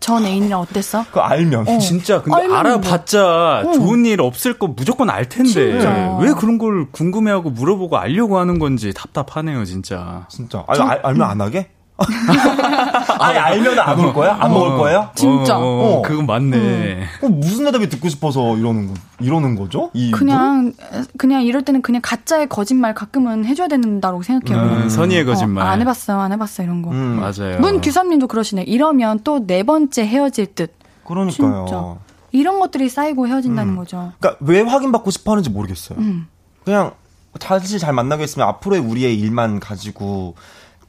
전 0.00 0.24
애인이랑 0.26 0.60
어땠어? 0.60 1.04
그 1.12 1.20
알면 1.20 1.66
어. 1.68 1.78
진짜 1.78 2.20
근데 2.20 2.36
알면 2.42 2.56
알아봤자 2.58 3.60
뭐. 3.64 3.72
좋은 3.72 4.04
일 4.04 4.20
없을 4.20 4.58
거 4.58 4.66
무조건 4.66 5.08
알 5.08 5.28
텐데 5.28 5.48
진짜. 5.50 6.18
왜 6.20 6.32
그런 6.34 6.58
걸 6.58 6.90
궁금해하고 6.90 7.50
물어보고 7.50 7.96
알려고 7.96 8.38
하는 8.38 8.58
건지 8.58 8.92
답답하네요 8.94 9.64
진짜. 9.64 10.26
진짜. 10.30 10.62
아니, 10.66 10.80
알, 10.82 11.00
알면 11.04 11.28
안 11.28 11.40
하게? 11.40 11.70
아니 13.20 13.38
알면 13.38 13.78
안 13.78 13.98
올 14.00 14.12
거야? 14.12 14.36
안 14.40 14.52
먹을 14.52 14.76
거예요? 14.76 15.10
진짜. 15.14 15.56
어, 15.56 15.60
어, 15.62 15.98
어. 15.98 16.02
그건 16.02 16.26
맞네. 16.26 17.04
어, 17.22 17.28
무슨 17.28 17.64
대답이 17.64 17.88
듣고 17.88 18.08
싶어서 18.08 18.56
이러는 18.56 18.88
거 18.88 18.94
이러는 19.20 19.54
거죠? 19.54 19.90
이 19.94 20.10
그냥 20.10 20.72
그냥 21.16 21.42
이럴 21.42 21.62
때는 21.62 21.82
그냥 21.82 22.02
가짜의 22.02 22.48
거짓말 22.48 22.94
가끔은 22.94 23.44
해줘야 23.44 23.68
된다고 23.68 24.22
생각해요. 24.22 24.64
음, 24.84 24.88
선의의 24.88 25.24
거짓말. 25.24 25.64
어, 25.64 25.68
안 25.68 25.80
해봤어, 25.80 26.20
안 26.20 26.32
해봤어 26.32 26.62
이런 26.64 26.82
거. 26.82 26.90
음, 26.90 27.20
맞아요. 27.20 27.60
문 27.60 27.80
규섭님도 27.80 28.26
그러시네. 28.26 28.62
이러면 28.64 29.20
또 29.22 29.44
네 29.46 29.62
번째 29.62 30.06
헤어질 30.06 30.54
듯. 30.54 30.72
그러니까요. 31.04 31.64
진짜. 31.68 31.94
이런 32.32 32.58
것들이 32.58 32.88
쌓이고 32.88 33.28
헤어진다는 33.28 33.74
음. 33.74 33.76
거죠. 33.76 34.12
그러니까 34.18 34.44
왜 34.44 34.60
확인받고 34.62 35.10
싶어 35.10 35.32
하는지 35.32 35.50
모르겠어요. 35.50 35.98
음. 35.98 36.26
그냥 36.64 36.92
다시 37.38 37.78
잘 37.78 37.92
만나겠으면 37.92 38.46
앞으로의 38.48 38.80
우리의 38.80 39.18
일만 39.18 39.60
가지고 39.60 40.34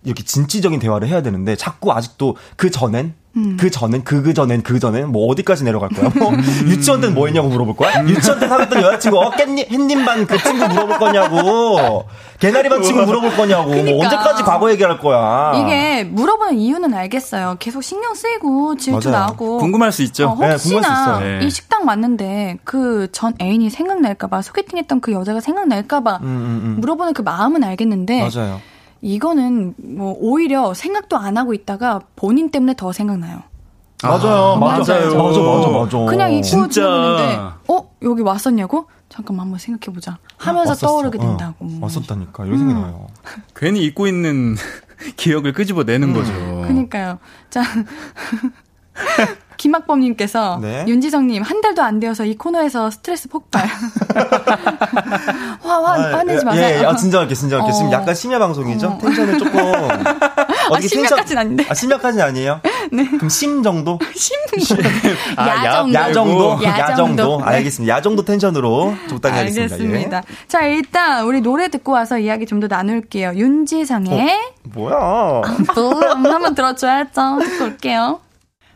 이렇게 0.06 0.24
진취적인 0.24 0.80
대화를 0.80 1.08
해야 1.08 1.22
되는데 1.22 1.56
자꾸 1.56 1.91
아직도 1.91 2.38
그 2.56 2.72
전엔 2.72 3.14
음. 3.38 3.58
그 3.60 3.70
전엔 3.70 4.06
그 4.06 4.24
그 4.24 4.34
전엔 4.34 4.64
그 4.64 4.80
전엔 4.80 5.12
뭐 5.12 5.28
어디까지 5.28 5.66
내려갈 5.66 5.89
거야? 5.89 6.10
뭐 6.16 6.30
음. 6.30 6.41
유치원 6.68 7.01
때는 7.01 7.14
뭐 7.16 7.26
했냐고 7.28 7.49
물어볼 7.49 7.76
거야? 7.76 8.01
유치원 8.08 8.39
때 8.39 8.47
사귀었던 8.47 8.82
여자친구 8.82 9.20
어 9.20 9.32
깻잎 9.32 9.70
햇님 9.70 10.06
반 10.06 10.26
그 10.26 10.38
친구 10.41 10.66
물어볼 10.70 10.97
거냐고 10.97 12.06
개나리 12.39 12.70
반 12.70 12.82
친구 12.82 13.03
물어볼 13.06 13.36
거냐고 13.36 13.66
뭐 13.70 13.76
그러니까. 13.76 14.06
언제까지 14.06 14.43
과거 14.43 14.72
얘기할 14.72 14.99
거야? 14.99 15.51
이게 15.56 16.06
물어보는 16.06 16.56
이유는 16.58 16.93
알겠어요. 16.93 17.58
계속 17.60 17.82
신경 17.84 18.16
쓰이고 18.16 18.78
질투 18.78 19.10
맞아요. 19.10 19.26
나고. 19.26 19.58
궁금할 19.58 19.91
수 19.91 20.01
있죠. 20.03 20.30
어, 20.30 20.38
네, 20.39 20.51
혹시나 20.51 20.80
궁금할 20.82 20.95
수 20.97 21.01
있어요. 21.24 21.39
네. 21.39 21.45
이 21.45 21.49
식당 21.49 21.86
왔는데 21.88 22.58
그 22.64 23.10
전 23.12 23.34
애인이 23.41 23.70
생각날까봐 23.70 24.41
소개팅했던 24.41 24.99
그 25.01 25.12
여자가 25.12 25.39
생각날까봐 25.41 26.18
음, 26.22 26.26
음, 26.26 26.62
음. 26.64 26.78
물어보는 26.82 27.14
그 27.14 27.22
마음은 27.22 27.64
알겠는데 27.64 28.30
맞아요. 28.34 28.62
이거는 29.02 29.76
뭐 29.78 30.16
오히려 30.20 30.74
생각도 30.74 31.18
안 31.18 31.38
하고 31.38 31.54
있다가 31.54 32.02
본인 32.16 32.50
때문에 32.52 32.76
더 32.76 32.91
생각나요. 32.91 33.41
맞아요, 34.04 34.54
아, 34.56 34.60
맞아, 34.60 34.93
맞아요. 34.93 35.16
맞아, 35.24 35.39
맞아, 35.41 35.70
맞아. 35.70 35.98
그냥 36.06 36.32
입고 36.34 36.43
진짜. 36.43 36.70
들어오는데 36.82 37.39
어 37.70 37.89
여기 38.04 38.22
왔었냐고? 38.22 38.88
잠깐만 39.10 39.46
한번 39.46 39.60
생각해 39.60 39.93
보자. 39.93 40.18
하면서 40.38 40.72
왔었어. 40.72 40.88
떠오르게 40.88 41.18
어, 41.18 41.22
된다고. 41.22 41.68
왔었다니까 41.82 42.46
이런 42.46 42.58
생각이 42.60 42.80
나요. 42.82 43.08
괜히 43.56 43.84
잊고 43.86 44.08
있는 44.08 44.56
기억을 45.16 45.54
끄집어내는 45.54 46.14
거죠. 46.14 46.32
그니까요. 46.68 47.20
자. 47.50 47.62
김학범님께서 49.58 50.60
네. 50.62 50.86
윤지성님 50.88 51.41
한 51.43 51.62
달도 51.62 51.82
안 51.82 51.99
되어서 51.99 52.26
이 52.26 52.36
코너에서 52.36 52.91
스트레스 52.91 53.28
폭발. 53.30 53.66
화, 55.62 55.80
화, 55.80 56.18
화내지 56.18 56.45
마세요. 56.45 56.64
예, 56.66 56.82
예, 56.82 56.86
아, 56.86 56.95
진정할게, 56.95 57.34
진정할게. 57.36 57.72
지금 57.74 57.89
어. 57.89 57.91
약간 57.93 58.14
심야 58.16 58.39
방송이죠? 58.39 58.88
어. 58.88 58.97
텐션을 58.99 59.38
조금. 59.38 59.60
어떻게 60.70 60.88
심야까진 60.88 61.38
아닌데. 61.38 61.66
아, 61.70 61.74
심야까지는 61.74 62.26
아니에요? 62.26 62.62
네. 62.91 63.08
그럼 63.10 63.30
심 63.30 63.62
정도? 63.64 63.99
심. 64.16 64.36
아, 65.36 65.47
야 65.47 65.66
야- 65.66 65.74
정도. 65.74 65.93
야 65.93 66.12
정도? 66.14 66.60
야 66.64 66.80
야 66.80 66.95
정도. 66.95 67.24
정도? 67.24 67.45
알겠습니다. 67.45 67.95
야 67.95 68.01
정도 68.01 68.24
텐션으로 68.26 68.95
적당히 69.10 69.38
하겠습니다. 69.38 69.76
알겠습니다. 69.76 70.24
자, 70.47 70.62
일단 70.66 71.24
우리 71.26 71.41
노래 71.41 71.68
듣고 71.70 71.91
와서 71.91 72.18
이야기 72.20 72.45
좀 72.45 72.56
더 72.56 72.68
나눌게요. 72.68 73.34
윤지성의 73.36 74.18
예. 74.18 74.39
뭐야? 74.74 75.41
볼륨 75.76 76.26
한번 76.26 76.56
들어줘야죠. 76.56 77.39
듣고 77.43 77.64
올게요. 77.66 78.22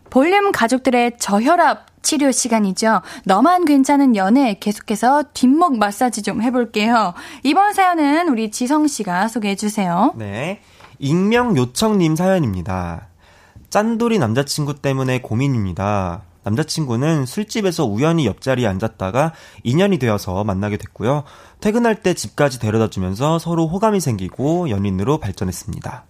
볼륨 0.09 0.51
가족들의 0.51 1.17
저혈압 1.19 2.01
치료 2.01 2.31
시간이죠. 2.31 3.01
너만 3.25 3.65
괜찮은 3.65 4.15
연애 4.15 4.55
계속해서 4.59 5.25
뒷목 5.33 5.77
마사지 5.77 6.21
좀 6.21 6.41
해볼게요. 6.41 7.13
이번 7.43 7.73
사연은 7.73 8.29
우리 8.29 8.51
지성 8.51 8.87
씨가 8.87 9.27
소개해 9.27 9.55
주세요. 9.55 10.13
네. 10.15 10.61
익명 10.97 11.55
요청님 11.57 12.15
사연입니다. 12.15 13.07
짠돌이 13.69 14.17
남자친구 14.19 14.81
때문에 14.81 15.21
고민입니다. 15.21 16.23
남자친구는 16.43 17.25
술집에서 17.25 17.85
우연히 17.85 18.25
옆자리에 18.25 18.65
앉았다가 18.65 19.33
인연이 19.63 19.99
되어서 19.99 20.43
만나게 20.43 20.77
됐고요. 20.77 21.23
퇴근할 21.61 22.01
때 22.01 22.13
집까지 22.13 22.59
데려다 22.59 22.89
주면서 22.89 23.37
서로 23.39 23.67
호감이 23.67 23.99
생기고 23.99 24.69
연인으로 24.69 25.19
발전했습니다. 25.19 26.05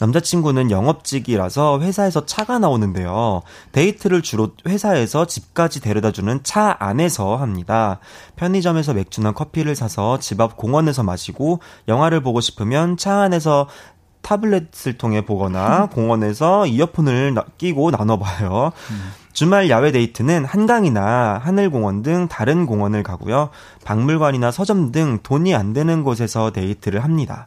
남자친구는 0.00 0.70
영업직이라서 0.70 1.80
회사에서 1.80 2.24
차가 2.24 2.58
나오는데요. 2.58 3.42
데이트를 3.72 4.22
주로 4.22 4.50
회사에서 4.66 5.26
집까지 5.26 5.80
데려다 5.80 6.12
주는 6.12 6.40
차 6.44 6.76
안에서 6.78 7.36
합니다. 7.36 7.98
편의점에서 8.36 8.94
맥주나 8.94 9.32
커피를 9.32 9.74
사서 9.74 10.18
집 10.20 10.40
앞 10.40 10.56
공원에서 10.56 11.02
마시고 11.02 11.60
영화를 11.88 12.22
보고 12.22 12.40
싶으면 12.40 12.96
차 12.96 13.22
안에서 13.22 13.68
타블렛을 14.22 14.98
통해 14.98 15.24
보거나 15.24 15.86
공원에서 15.94 16.66
이어폰을 16.66 17.34
나- 17.34 17.44
끼고 17.56 17.90
나눠봐요. 17.90 18.72
주말 19.32 19.70
야외 19.70 19.92
데이트는 19.92 20.44
한강이나 20.44 21.40
하늘공원 21.42 22.02
등 22.02 22.26
다른 22.28 22.66
공원을 22.66 23.02
가고요. 23.04 23.50
박물관이나 23.84 24.50
서점 24.50 24.90
등 24.92 25.20
돈이 25.22 25.54
안 25.54 25.72
되는 25.72 26.02
곳에서 26.02 26.50
데이트를 26.50 27.04
합니다. 27.04 27.46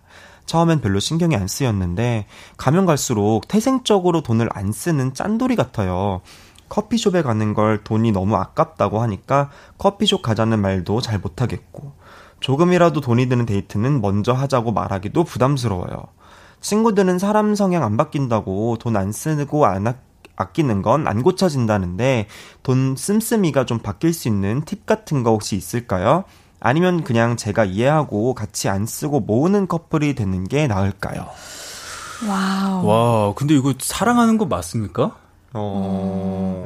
처음엔 0.51 0.81
별로 0.81 0.99
신경이 0.99 1.33
안 1.37 1.47
쓰였는데 1.47 2.25
가면 2.57 2.85
갈수록 2.85 3.47
태생적으로 3.47 4.19
돈을 4.19 4.49
안 4.51 4.73
쓰는 4.73 5.13
짠돌이 5.13 5.55
같아요. 5.55 6.19
커피숍에 6.67 7.21
가는 7.21 7.53
걸 7.53 7.85
돈이 7.85 8.11
너무 8.11 8.35
아깝다고 8.35 9.01
하니까 9.01 9.49
커피숍 9.77 10.21
가자는 10.21 10.59
말도 10.59 10.99
잘 10.99 11.19
못하겠고 11.19 11.93
조금이라도 12.41 12.99
돈이 12.99 13.29
드는 13.29 13.45
데이트는 13.45 14.01
먼저 14.01 14.33
하자고 14.33 14.73
말하기도 14.73 15.23
부담스러워요. 15.23 16.03
친구들은 16.59 17.17
사람 17.17 17.55
성향 17.55 17.83
안 17.83 17.95
바뀐다고 17.95 18.75
돈 18.77 18.97
안 18.97 19.13
쓰고 19.13 19.65
안 19.65 19.87
아, 19.87 19.95
아끼는 20.35 20.81
건 20.81 21.07
안 21.07 21.23
고쳐진다는데 21.23 22.27
돈 22.61 22.95
씀씀이가 22.97 23.65
좀 23.65 23.79
바뀔 23.79 24.11
수 24.13 24.27
있는 24.27 24.63
팁 24.65 24.85
같은 24.85 25.23
거 25.23 25.31
혹시 25.31 25.55
있을까요? 25.55 26.25
아니면 26.61 27.03
그냥 27.03 27.35
제가 27.35 27.65
이해하고 27.65 28.35
같이 28.35 28.69
안 28.69 28.85
쓰고 28.85 29.19
모으는 29.21 29.67
커플이 29.67 30.13
되는 30.15 30.47
게 30.47 30.67
나을까요? 30.67 31.27
와우. 32.27 32.85
와, 32.85 33.33
근데 33.33 33.55
이거 33.55 33.73
사랑하는 33.79 34.37
거 34.37 34.45
맞습니까? 34.45 35.15
어... 35.53 36.63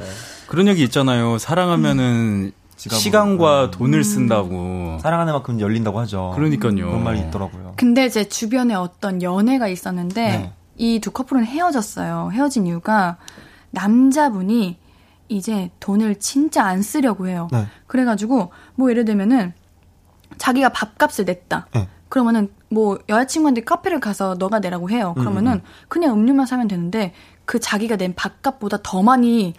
그런 0.47 0.67
얘기 0.67 0.83
있잖아요. 0.83 1.37
사랑하면은 1.37 2.51
시간과 2.75 3.65
음. 3.65 3.71
돈을 3.71 4.03
쓴다고 4.03 4.99
사랑하는 5.01 5.33
만큼 5.33 5.59
열린다고 5.59 5.99
하죠. 6.01 6.33
그러니까요. 6.35 6.75
그런 6.75 7.03
말이 7.03 7.19
있더라고요. 7.21 7.73
근데 7.77 8.09
제 8.09 8.25
주변에 8.25 8.75
어떤 8.75 9.23
연애가 9.23 9.69
있었는데 9.69 10.21
네. 10.21 10.53
이 10.77 10.89
두 10.89 11.11
커플은 11.11 11.45
헤어졌어요. 11.45 12.31
헤어진 12.33 12.67
이유가 12.67 13.17
남자분이 13.71 14.77
이제 15.29 15.71
돈을 15.79 16.19
진짜 16.19 16.65
안 16.65 16.81
쓰려고 16.81 17.27
해요. 17.27 17.47
네. 17.51 17.65
그래가지고 17.87 18.51
뭐 18.75 18.89
예를 18.89 19.05
들면은 19.05 19.53
자기가 20.37 20.69
밥값을 20.69 21.25
냈다. 21.25 21.67
네. 21.73 21.87
그러면은 22.09 22.53
뭐 22.69 22.97
여자친구한테 23.09 23.63
카페를 23.63 23.99
가서 23.99 24.35
너가 24.35 24.59
내라고 24.59 24.89
해요. 24.89 25.13
그러면은 25.17 25.53
음. 25.53 25.61
그냥 25.87 26.13
음료만 26.13 26.45
사면 26.45 26.67
되는데 26.67 27.13
그 27.45 27.59
자기가 27.59 27.97
낸 27.97 28.13
밥값보다 28.15 28.77
더 28.83 29.01
많이 29.01 29.53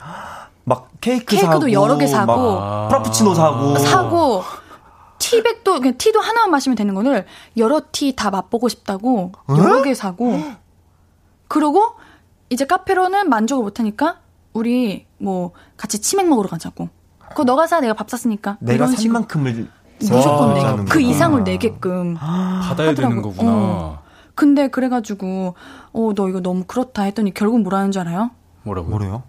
막 0.65 0.89
케이크 1.01 1.25
케이크도 1.25 1.53
사고, 1.53 1.73
여러 1.73 1.99
개 1.99 2.07
사고 2.07 2.89
프라푸치노 2.89 3.35
사고 3.35 3.79
사고 3.79 4.43
티백도 5.19 5.81
그냥 5.81 5.99
티도 5.99 6.21
하나만 6.21 6.51
마시면 6.51 6.77
되는 6.77 6.95
거를 6.95 7.27
여러 7.57 7.81
티 7.93 8.15
다 8.15 8.31
맛보고 8.31 8.69
싶다고 8.69 9.33
여러 9.51 9.83
개 9.83 9.95
사고 9.95 10.41
그러고 11.49 11.95
이제 12.49 12.65
카페로는 12.65 13.29
만족을 13.29 13.63
못 13.65 13.81
하니까 13.81 14.21
우리 14.53 15.07
뭐 15.19 15.53
같이 15.77 16.01
치맥 16.01 16.29
먹으러 16.29 16.49
가자고. 16.49 16.89
그거 17.29 17.45
너가 17.45 17.67
사 17.67 17.81
내가 17.81 17.93
밥 17.93 18.09
샀으니까. 18.09 18.57
내가 18.61 18.87
산 18.87 19.13
만큼을 19.13 19.69
무조건 20.01 20.55
내게 20.55 20.85
그 20.91 21.01
이상을 21.01 21.43
내게끔 21.45 22.15
받아야 22.15 22.91
하더라고. 22.91 22.95
되는 22.95 23.23
거구나. 23.23 23.51
어. 23.53 23.99
근데 24.35 24.69
그래가지고 24.69 25.55
어 25.93 26.13
너 26.15 26.29
이거 26.29 26.41
너무 26.41 26.65
그렇다 26.67 27.03
했더니 27.05 27.33
결국 27.33 27.61
뭐라는 27.63 27.91
줄 27.91 28.03
알아요? 28.03 28.31
뭐라고? 28.65 28.89
뭐래요? 28.91 29.23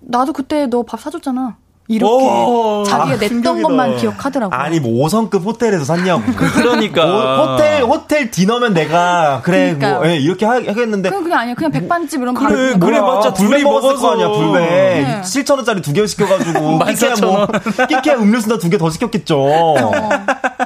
나도 0.00 0.32
그때 0.32 0.66
너 0.66 0.82
밥 0.82 1.00
사줬잖아. 1.00 1.56
이렇게 1.90 2.12
오, 2.24 2.84
자기가 2.84 3.02
아, 3.04 3.16
냈던 3.16 3.28
충격이다. 3.28 3.66
것만 3.68 3.96
기억하더라고. 3.96 4.54
아니 4.54 4.78
뭐 4.78 5.06
5성급 5.08 5.44
호텔에서 5.44 5.84
샀냐고. 5.84 6.22
그러니까 6.54 7.04
오, 7.04 7.52
호텔 7.52 7.82
호텔 7.82 8.30
디너면 8.30 8.74
내가 8.74 9.40
그래 9.42 9.74
그러니까. 9.74 9.98
뭐 9.98 10.06
예, 10.08 10.16
이렇게 10.16 10.46
하, 10.46 10.60
겠는데 10.60 11.08
그냥 11.08 11.24
그냥 11.24 11.38
아니야 11.40 11.54
그냥 11.54 11.72
백반집 11.72 12.20
이런 12.22 12.34
그래 12.34 12.74
그래 12.78 13.00
맞자 13.00 13.32
불배 13.34 13.60
먹었을 13.64 13.96
거 13.96 14.12
아니야 14.12 14.28
불배 14.30 14.60
네. 14.60 15.20
7천 15.22 15.56
원짜리 15.56 15.82
두 15.82 15.92
개 15.92 16.06
시켜가지고 16.06 16.78
끼케야 16.86 17.14
뭐 17.22 17.48
끼케야 17.88 18.14
음료수 18.22 18.48
나 18.48 18.56
두 18.58 18.70
개 18.70 18.78
더 18.78 18.88
시켰겠죠. 18.88 19.36
어. 19.40 19.90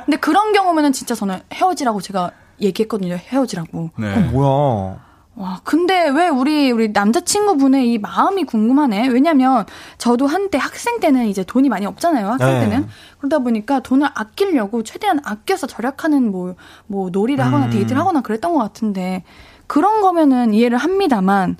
근데 0.05 0.19
그런 0.19 0.53
경우면은 0.53 0.93
진짜 0.93 1.15
저는 1.15 1.41
헤어지라고 1.55 2.03
제가 2.03 2.31
얘기했거든요 2.61 3.17
헤어지라고. 3.17 3.91
네. 3.97 4.13
어, 4.15 4.19
뭐야? 4.31 5.04
와, 5.37 5.61
근데 5.65 6.09
왜 6.11 6.29
우리, 6.29 6.71
우리 6.71 6.91
남자친구분의 6.91 7.93
이 7.93 7.99
마음이 7.99 8.45
궁금하네? 8.45 9.09
왜냐면, 9.09 9.67
저도 9.99 10.29
한때 10.29 10.59
학생 10.59 11.01
때는 11.01 11.27
이제 11.27 11.43
돈이 11.43 11.69
많이 11.69 11.87
없잖아요, 11.87 12.29
학생 12.29 12.49
네. 12.51 12.61
때는. 12.61 12.87
그러다 13.19 13.41
보니까 13.41 13.81
돈을 13.81 14.09
아끼려고 14.15 14.85
최대한 14.85 15.21
아껴서 15.25 15.67
절약하는 15.67 16.31
뭐, 16.31 16.55
뭐, 16.87 17.11
놀이를 17.11 17.45
하거나 17.45 17.65
음. 17.65 17.71
데이트를 17.71 17.99
하거나 17.99 18.21
그랬던 18.21 18.53
것 18.53 18.61
같은데, 18.61 19.25
그런 19.67 20.03
거면은 20.03 20.55
이해를 20.55 20.79
합니다만, 20.79 21.57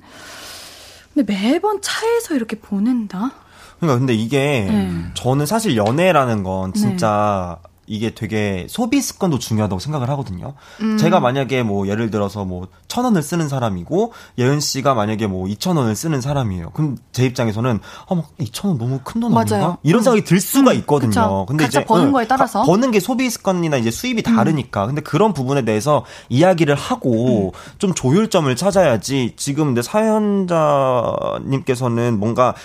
근데 1.13 1.33
매번 1.33 1.81
차에서 1.81 2.35
이렇게 2.35 2.57
보낸다? 2.57 3.31
그러니까 3.79 3.99
근데 3.99 4.13
이게, 4.13 4.67
네. 4.69 4.91
저는 5.15 5.45
사실 5.45 5.75
연애라는 5.75 6.43
건 6.43 6.73
진짜, 6.73 7.57
네. 7.61 7.69
이게 7.87 8.13
되게 8.15 8.65
소비 8.69 9.01
습관도 9.01 9.39
중요하다고 9.39 9.79
생각을 9.79 10.09
하거든요. 10.11 10.53
음. 10.81 10.97
제가 10.97 11.19
만약에 11.19 11.63
뭐 11.63 11.87
예를 11.87 12.09
들어서 12.11 12.45
뭐 12.45 12.67
천 12.95 13.03
원을 13.03 13.21
쓰는 13.23 13.49
사람이고 13.49 14.13
예은 14.37 14.61
씨가 14.61 14.93
만약에 14.93 15.27
뭐 15.27 15.49
이천 15.49 15.75
원을 15.75 15.97
쓰는 15.97 16.21
사람이에요. 16.21 16.69
그럼 16.69 16.95
제 17.11 17.25
입장에서는 17.25 17.81
아막 18.07 18.29
이천 18.39 18.69
원 18.69 18.77
너무 18.77 19.01
큰 19.03 19.19
돈 19.19 19.37
아닌가? 19.37 19.77
이런 19.83 20.01
생각이 20.01 20.23
들 20.23 20.39
수가 20.39 20.71
음. 20.71 20.77
있거든요. 20.77 21.09
그쵸. 21.09 21.45
근데 21.47 21.65
이제 21.65 21.83
버는 21.83 22.05
응, 22.07 22.13
거에 22.13 22.25
따라서 22.25 22.63
버는 22.63 22.91
게 22.91 23.01
소비 23.01 23.29
습관이나 23.29 23.75
이제 23.77 23.91
수입이 23.91 24.23
음. 24.25 24.35
다르니까. 24.35 24.87
근데 24.87 25.01
그런 25.01 25.33
부분에 25.33 25.65
대해서 25.65 26.05
이야기를 26.29 26.75
하고 26.75 27.51
음. 27.53 27.59
좀 27.79 27.93
조율점을 27.93 28.55
찾아야지. 28.55 29.33
지금 29.35 29.65
근데 29.65 29.81
사연자님께서는 29.81 32.17
뭔가 32.19 32.55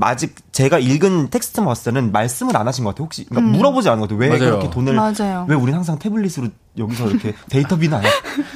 아직 0.00 0.36
제가 0.52 0.78
읽은 0.78 1.30
텍스트만 1.30 1.66
봤을 1.66 1.92
때는 1.92 2.12
말씀을 2.12 2.56
안 2.56 2.68
하신 2.68 2.84
것 2.84 2.90
같아요. 2.90 3.04
혹시 3.04 3.24
그러니까 3.24 3.50
음. 3.50 3.56
물어보지 3.56 3.88
않은 3.88 3.98
것 4.00 4.08
같아요. 4.08 4.20
왜 4.20 4.28
맞아요. 4.38 4.60
그렇게 4.62 4.74
돈을 4.74 4.94
맞아요. 4.94 5.46
왜 5.48 5.54
우린 5.56 5.74
항상 5.74 5.98
태블릿으로 5.98 6.48
여기서 6.78 7.08
이렇게 7.08 7.34
데이터비는 7.50 7.98
안 7.98 8.04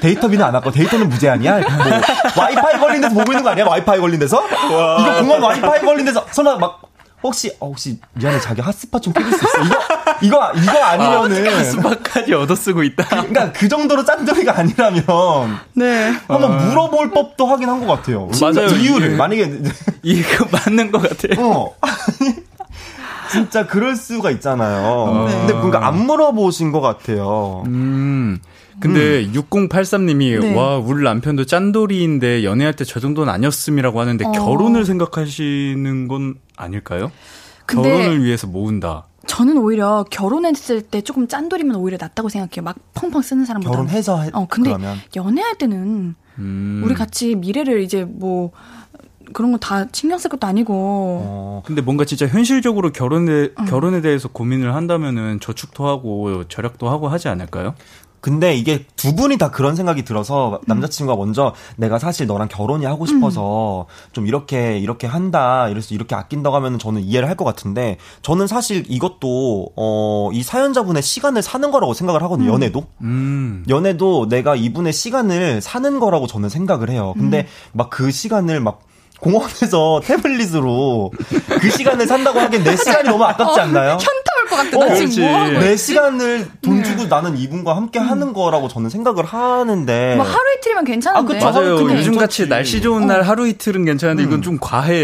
데이터비는 0.01 0.45
안 0.45 0.55
왔고 0.55 0.71
데이터는 0.71 1.09
무제한이야. 1.09 1.59
뭐 1.61 2.43
와이파이 2.45 2.79
걸린 2.81 3.01
데서 3.03 3.15
보고 3.15 3.33
있는 3.33 3.43
거 3.45 3.51
아니야? 3.51 3.67
와이파이 3.67 3.99
걸린 4.01 4.19
데서? 4.19 4.39
와. 4.41 4.99
이거 5.01 5.21
공원 5.21 5.43
와이파이 5.43 5.81
걸린 5.83 6.05
데서 6.07 6.25
설마 6.33 6.57
막 6.57 6.83
혹시 7.23 7.51
어, 7.61 7.69
혹시 7.69 7.99
미안해 8.13 8.39
자기 8.41 8.61
핫스팟 8.61 9.01
좀 9.01 9.13
켜줄 9.13 9.33
수 9.33 9.37
있어? 9.45 9.63
이거 9.65 9.77
이거 10.23 10.53
이거 10.63 10.85
아니면은 10.85 11.49
아, 11.49 11.59
핫스팟까지 11.59 12.35
얻어 12.35 12.55
쓰고 12.55 12.83
있다. 12.85 13.05
그러니까 13.09 13.53
그 13.53 13.69
정도로 13.69 14.05
짠돌이가 14.05 14.59
아니라면 14.59 15.03
네 15.75 16.11
한번 16.29 16.53
아. 16.53 16.57
물어볼 16.67 17.11
법도 17.11 17.47
하긴 17.47 17.69
한 17.69 17.81
것 17.81 17.87
같아요. 17.87 18.29
맞아요. 18.41 18.69
이유를 18.69 19.09
이게, 19.09 19.17
만약에 19.17 19.59
이거 20.03 20.47
맞는 20.53 20.91
것 20.93 21.03
같아요. 21.03 21.45
어. 21.45 21.75
진짜 23.37 23.66
그럴 23.66 23.97
수가 23.97 24.30
있잖아요. 24.32 24.87
어. 24.87 25.26
근데 25.28 25.53
뭔가 25.55 25.87
안 25.87 26.07
물어보신 26.07 26.72
것 26.72 26.80
같아요. 26.80 27.62
음. 27.66 28.39
근데 28.78 29.24
음. 29.24 29.32
6083님이 29.32 30.39
네. 30.41 30.55
와 30.55 30.76
우리 30.78 31.03
남편도 31.03 31.47
짠돌이인데 31.47 32.45
연애할 32.45 32.74
때 32.74 32.84
저 32.84 33.01
정도는 33.01 33.32
아니었음이라고 33.32 34.01
하는데 34.01 34.24
어. 34.26 34.32
결혼을 34.32 34.84
생각하시는 34.84 36.09
건 36.09 36.34
아닐까요? 36.57 37.11
결혼을 37.66 38.22
위해서 38.22 38.47
모은다. 38.47 39.07
저는 39.26 39.59
오히려 39.59 40.05
결혼했을 40.09 40.82
때 40.82 41.01
조금 41.01 41.26
짠돌이면 41.26 41.74
오히려 41.76 41.99
낫다고 42.01 42.28
생각해요. 42.28 42.62
막 42.62 42.76
펑펑 42.95 43.22
쓰는 43.22 43.45
사람보다. 43.45 43.70
결혼해서 43.74 44.22
해, 44.22 44.30
어 44.32 44.47
근데 44.49 44.70
그러면. 44.70 44.99
연애할 45.16 45.57
때는 45.57 46.14
음. 46.39 46.82
우리 46.84 46.95
같이 46.95 47.34
미래를 47.34 47.80
이제 47.80 48.05
뭐 48.05 48.53
그런 49.33 49.53
거 49.53 49.59
다 49.59 49.87
신경 49.93 50.18
쓸 50.18 50.31
것도 50.31 50.47
아니고. 50.47 50.72
어, 50.74 51.62
근데 51.66 51.81
뭔가 51.83 52.05
진짜 52.05 52.27
현실적으로 52.27 52.93
결혼에 52.93 53.51
어. 53.57 53.64
결혼에 53.64 54.01
대해서 54.01 54.29
고민을 54.29 54.74
한다면은 54.74 55.41
저축도 55.41 55.87
하고 55.87 56.45
절약도 56.49 56.89
하고 56.89 57.09
하지 57.09 57.29
않을까요? 57.29 57.74
근데 58.20 58.57
이게 58.57 58.85
두 58.97 59.14
분이 59.14 59.37
다 59.39 59.53
그런 59.53 59.77
생각이 59.77 60.05
들어서 60.05 60.61
남자친구가 60.66 61.16
먼저 61.16 61.55
내가 61.77 62.01
사실 62.01 62.27
너랑 62.27 62.49
결혼이 62.49 62.85
하고 62.85 63.07
싶어서 63.07 63.83
음. 63.89 64.11
좀 64.12 64.27
이렇게 64.27 64.79
이렇게 64.79 65.07
한다 65.07 65.68
이래서 65.68 65.95
이렇게 65.95 66.16
아낀다고 66.16 66.57
하면은 66.57 66.81
저는 66.81 67.03
이해를 67.03 67.29
할 67.29 67.37
것 67.37 67.45
같은데 67.45 67.99
저는 68.22 68.49
사실 68.49 68.83
이것도 68.89 69.68
어 69.77 70.31
이 70.33 70.43
사연자분의 70.43 71.03
시간을 71.05 71.41
사는 71.43 71.70
거라고 71.70 71.95
생각을 71.95 72.20
하거든요 72.24 72.49
음. 72.51 72.55
연애도 72.55 72.85
음. 73.03 73.64
연애도 73.68 74.29
내가 74.29 74.57
이분의 74.57 74.93
시간을 74.93 75.61
사는 75.61 76.01
거라고 76.01 76.27
저는 76.27 76.49
생각을 76.49 76.91
해요 76.91 77.14
근데 77.16 77.43
음. 77.43 77.47
막그 77.74 78.11
시간을 78.11 78.59
막 78.61 78.81
공원에서 79.21 80.01
태블릿으로 80.05 81.11
그 81.61 81.71
시간을 81.71 82.07
산다고 82.07 82.39
하기엔 82.41 82.62
내 82.64 82.77
시간이 82.77 83.09
너무 83.09 83.25
아깝지 83.25 83.61
않나요? 83.61 83.93
어, 83.93 83.99
현타 83.99 84.07
올 84.43 84.47
것 84.49 84.57
같아. 84.57 84.79
어, 84.79 84.85
나 84.87 84.95
지금 84.95 85.25
뭐 85.29 85.39
하고 85.41 85.53
내 85.59 85.77
시간을 85.77 86.49
돈 86.62 86.85
주고 86.85 87.03
네. 87.05 87.09
나는 87.09 87.37
이분과 87.37 87.75
함께 87.77 87.99
음. 87.99 88.09
하는 88.09 88.33
거라고 88.33 88.69
저는 88.69 88.91
생각을 88.91 89.25
하는데. 89.25 90.14
뭐 90.17 90.25
하루 90.25 90.55
이틀이면 90.59 90.85
괜찮은데. 90.85 91.41
아, 91.41 91.51
맞아요. 91.51 91.81
요즘 91.81 92.17
같이 92.17 92.49
날씨 92.49 92.81
좋은 92.81 93.07
날 93.07 93.21
어. 93.21 93.23
하루 93.25 93.49
이틀은 93.49 93.85
괜찮은데 93.85 94.23
음. 94.23 94.29
이건 94.29 94.43
좀 94.43 94.59
과해. 94.61 94.95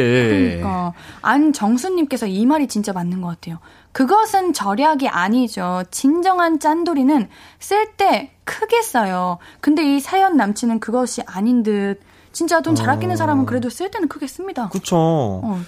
그러니까 0.58 0.92
안정수님께서 1.22 2.26
이 2.26 2.46
말이 2.46 2.68
진짜 2.68 2.92
맞는 2.92 3.20
것 3.20 3.28
같아요. 3.28 3.58
그것은 3.92 4.52
절약이 4.52 5.08
아니죠. 5.08 5.82
진정한 5.90 6.60
짠돌이는 6.60 7.28
쓸 7.58 7.86
때 7.96 8.30
크게 8.44 8.82
써요. 8.82 9.38
근데 9.60 9.82
이 9.96 10.00
사연 10.00 10.36
남친은 10.36 10.80
그것이 10.80 11.22
아닌 11.26 11.62
듯. 11.62 12.00
진짜 12.32 12.60
돈 12.60 12.74
잘 12.74 12.88
아끼는 12.90 13.16
사람은 13.16 13.46
그래도 13.46 13.68
쓸 13.68 13.90
때는 13.90 14.08
크게 14.08 14.26
씁니다. 14.26 14.68
그쵸. 14.70 14.96
어. 14.96 15.60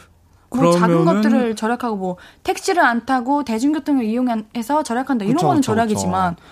뭐 0.51 0.73
작은 0.73 1.05
것들을 1.05 1.57
절약하고 1.57 1.97
뭐 1.97 2.17
택시를 2.45 2.83
안 2.85 3.05
타고 3.07 3.43
대중교통을 3.43 4.05
이용해서 4.05 4.83
절약한다 4.85 5.25
이런 5.25 5.37
그쵸, 5.37 5.49
거는 5.49 5.63
절약이지만 5.63 6.37
그쵸. 6.37 6.47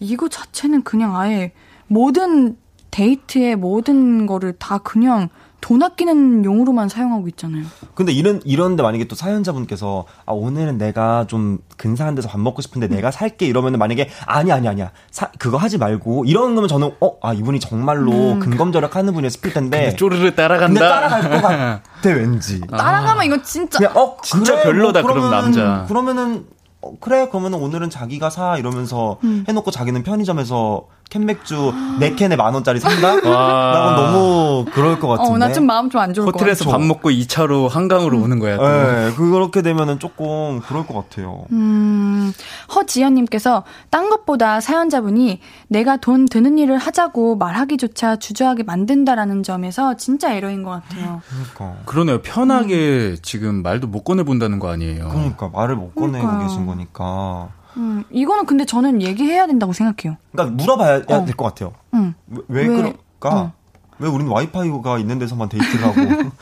이거 0.00 0.28
자체는 0.28 0.82
그냥 0.82 1.16
아예 1.16 1.52
모든 1.86 2.56
데이트의 2.90 3.56
모든 3.56 4.26
거를 4.26 4.52
다 4.58 4.78
그냥 4.78 5.28
돈 5.60 5.82
아끼는 5.82 6.44
용으로만 6.44 6.88
사용하고 6.88 7.28
있잖아요. 7.28 7.64
근데 7.94 8.12
이런 8.12 8.40
이런데 8.44 8.82
만약에 8.82 9.04
또 9.08 9.14
사연자분께서 9.16 10.04
아 10.24 10.32
오늘은 10.32 10.78
내가 10.78 11.26
좀 11.26 11.58
근사한 11.76 12.14
데서 12.14 12.28
밥 12.28 12.40
먹고 12.40 12.62
싶은데 12.62 12.86
음. 12.86 12.90
내가 12.94 13.10
살게 13.10 13.46
이러면은 13.46 13.78
만약에 13.78 14.08
아니 14.26 14.52
아니 14.52 14.68
아니야 14.68 14.92
사, 15.10 15.30
그거 15.38 15.56
하지 15.56 15.76
말고 15.78 16.24
이런 16.26 16.54
거면 16.54 16.68
저는 16.68 16.92
어 17.00 17.18
아 17.20 17.32
이분이 17.34 17.58
정말로 17.60 18.12
음. 18.32 18.38
근검절약하는 18.40 19.12
분이 19.12 19.28
싶을 19.30 19.52
텐데 19.52 19.94
쪼르르 19.96 20.34
따라간다. 20.34 20.80
따라갈 20.80 21.22
것 21.30 21.42
같아 21.42 21.82
왠지. 22.08 22.60
아. 22.70 22.76
따라가면 22.76 23.24
이거 23.24 23.42
진짜 23.42 23.78
그냥, 23.78 23.96
어 23.96 24.16
진짜 24.22 24.52
그래, 24.54 24.62
별로다 24.64 25.02
뭐, 25.02 25.12
그럼 25.12 25.30
남자. 25.30 25.84
그러면은 25.88 26.46
어, 26.80 26.92
그래 27.00 27.26
그러면 27.28 27.54
오늘은 27.54 27.90
자기가 27.90 28.30
사 28.30 28.56
이러면서 28.56 29.18
음. 29.24 29.44
해놓고 29.48 29.70
자기는 29.72 30.02
편의점에서 30.04 30.86
캔맥주 31.10 31.72
네 32.00 32.14
캔에 32.14 32.36
만 32.36 32.52
원짜리 32.54 32.80
산다? 32.80 33.16
라고 33.20 34.00
너무 34.02 34.64
그럴 34.72 34.98
것 35.00 35.08
같은데. 35.08 35.32
어, 35.32 35.38
나 35.38 35.52
좀 35.52 35.66
마음 35.66 35.88
좀 35.90 36.00
안 36.00 36.12
좋을 36.14 36.26
것 36.26 36.32
같아. 36.32 36.44
호텔에서 36.44 36.70
밥 36.70 36.80
먹고 36.82 37.10
2차로 37.10 37.68
한강으로 37.68 38.18
음. 38.18 38.22
오는 38.24 38.38
거야. 38.38 38.56
또. 38.56 38.62
네, 38.68 39.12
그렇게 39.16 39.62
되면은 39.62 39.98
조금 39.98 40.60
그럴 40.60 40.86
것 40.86 40.94
같아요. 40.94 41.44
음, 41.50 42.32
허지연님께서 42.74 43.64
딴 43.90 44.10
것보다 44.10 44.60
사연자분이 44.60 45.40
내가 45.68 45.96
돈 45.96 46.26
드는 46.26 46.58
일을 46.58 46.78
하자고 46.78 47.36
말하기조차 47.36 48.16
주저하게 48.16 48.62
만든다라는 48.64 49.42
점에서 49.42 49.94
진짜 49.96 50.32
에러인 50.34 50.62
것 50.62 50.70
같아요. 50.70 51.22
그러니까. 51.54 51.76
그러네요. 51.86 52.20
편하게 52.22 52.76
음. 52.76 53.16
지금 53.22 53.62
말도 53.62 53.86
못 53.88 54.04
꺼내 54.04 54.22
본다는 54.22 54.58
거 54.58 54.68
아니에요. 54.70 55.08
그러니까 55.08 55.48
말을 55.48 55.76
못 55.76 55.94
꺼내고 55.94 56.18
그러니까요. 56.26 56.46
계신 56.46 56.66
거니까. 56.66 57.48
음, 57.76 58.04
이거는 58.10 58.46
근데 58.46 58.64
저는 58.64 59.02
얘기해야 59.02 59.46
된다고 59.46 59.72
생각해요. 59.72 60.16
그러니까 60.32 60.56
물어봐야 60.56 60.96
어. 61.06 61.24
될것 61.24 61.36
같아요. 61.36 61.74
음. 61.94 62.14
왜, 62.26 62.42
왜, 62.48 62.66
그럴까? 62.66 62.96
어. 63.30 63.52
왜 63.98 64.08
우리는 64.08 64.30
와이파이가 64.30 64.98
있는 64.98 65.18
데서만 65.18 65.48
데이트를 65.48 65.84
하고. 65.84 66.30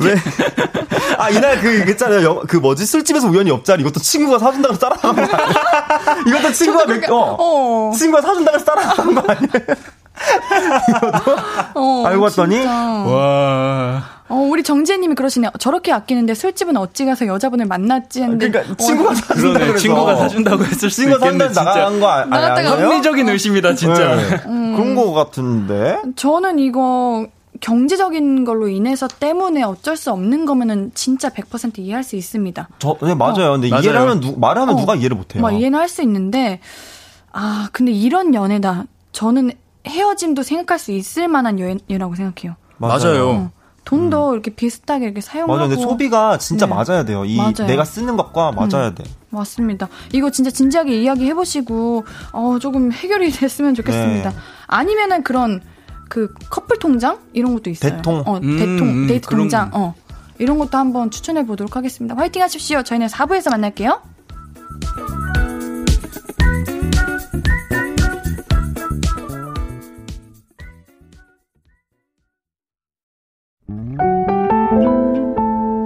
왜? 0.00 0.14
아, 1.18 1.30
이날 1.30 1.58
그, 1.60 1.90
있잖아요. 1.90 2.40
그 2.40 2.58
뭐지? 2.58 2.84
술집에서 2.84 3.28
우연히 3.28 3.50
옆자리. 3.50 3.80
이것도 3.82 4.00
친구가 4.00 4.38
사준다고 4.38 4.76
따라간 4.76 5.14
거 5.16 5.22
이것도 6.28 6.52
친구가 6.52 6.86
맥, 6.86 7.10
어. 7.10 7.36
어. 7.38 7.92
친구가 7.96 8.20
사준다고 8.20 8.58
따라간 8.58 9.14
거 9.14 9.20
아니에요? 9.26 9.76
이것도? 10.88 11.36
어, 11.74 12.06
알고 12.06 12.22
봤더니? 12.24 12.56
진짜. 12.56 12.70
와. 12.70 14.15
어, 14.28 14.34
우리 14.34 14.62
정지혜님이 14.62 15.14
그러시네요. 15.14 15.50
저렇게 15.58 15.92
아끼는데 15.92 16.34
술집은 16.34 16.76
어찌 16.76 17.04
가서 17.04 17.26
여자분을 17.26 17.66
만났지 17.66 18.22
했는데. 18.22 18.50
그러니까 18.50 18.72
어, 18.72 18.76
친구가 18.76 19.14
사준다 19.14 19.58
그래 19.60 19.76
친구가 19.76 20.16
사준다고 20.16 20.64
했을 20.64 20.90
수 20.90 21.02
있겠네. 21.04 21.46
진짜. 21.46 21.62
나간 21.64 22.00
거 22.00 22.08
아니, 22.08 22.34
아니, 22.34 22.66
합리적인 22.68 23.28
의심이다 23.28 23.74
진짜. 23.74 24.16
네. 24.16 24.22
음, 24.46 24.74
그런 24.76 24.94
거 24.96 25.12
같은데. 25.12 25.98
저는 26.16 26.58
이거 26.58 27.26
경제적인 27.60 28.44
걸로 28.44 28.68
인해서 28.68 29.08
때문에 29.08 29.62
어쩔 29.62 29.96
수 29.96 30.10
없는 30.12 30.44
거면은 30.44 30.90
진짜 30.94 31.28
100% 31.30 31.78
이해할 31.78 32.02
수 32.04 32.16
있습니다. 32.16 32.68
저, 32.78 32.96
네, 33.02 33.14
맞아요. 33.14 33.50
어. 33.50 33.52
근데 33.52 33.70
맞아요. 33.70 33.82
이해를 33.82 34.00
하면, 34.00 34.20
누, 34.20 34.34
말하면 34.38 34.74
어. 34.74 34.78
누가 34.78 34.94
이해를 34.94 35.16
못 35.16 35.34
해요. 35.34 35.42
막 35.42 35.52
이해는 35.52 35.78
할 35.78 35.88
수 35.88 36.02
있는데, 36.02 36.60
아, 37.32 37.68
근데 37.72 37.92
이런 37.92 38.34
연애다. 38.34 38.84
저는 39.12 39.52
헤어짐도 39.86 40.42
생각할 40.42 40.78
수 40.78 40.90
있을 40.92 41.28
만한 41.28 41.58
연애 41.60 41.78
라고 41.88 42.14
생각해요. 42.14 42.56
맞아요. 42.78 43.28
어. 43.30 43.50
돈도 43.86 44.30
음. 44.30 44.34
이렇게 44.34 44.50
비슷하게 44.50 45.06
이렇게 45.06 45.20
사용하고. 45.20 45.52
맞아, 45.52 45.68
근데 45.68 45.80
소비가 45.80 46.36
진짜 46.38 46.66
네. 46.66 46.74
맞아야 46.74 47.04
돼요. 47.04 47.24
이 47.24 47.36
맞아요. 47.36 47.66
내가 47.66 47.84
쓰는 47.84 48.16
것과 48.16 48.52
맞아야 48.52 48.88
음. 48.88 48.94
돼. 48.96 49.04
맞습니다. 49.30 49.88
이거 50.12 50.30
진짜 50.30 50.50
진지하게 50.50 51.02
이야기 51.02 51.24
해보시고 51.26 52.04
어 52.32 52.58
조금 52.60 52.92
해결이 52.92 53.30
됐으면 53.32 53.74
좋겠습니다. 53.74 54.30
네. 54.30 54.36
아니면은 54.66 55.22
그런 55.22 55.62
그 56.08 56.34
커플 56.50 56.78
통장 56.78 57.18
이런 57.32 57.54
것도 57.54 57.70
있어요. 57.70 57.96
대통. 57.96 58.22
어, 58.26 58.38
음, 58.38 58.58
대통, 58.58 58.88
음, 58.88 59.06
데이트 59.06 59.28
그런... 59.28 59.42
통장. 59.42 59.70
어. 59.72 59.94
이런 60.38 60.58
것도 60.58 60.76
한번 60.76 61.10
추천해 61.10 61.46
보도록 61.46 61.76
하겠습니다. 61.76 62.14
화이팅 62.16 62.42
하십시오. 62.42 62.82
저희는 62.82 63.06
4부에서 63.06 63.50
만날게요. 63.50 64.02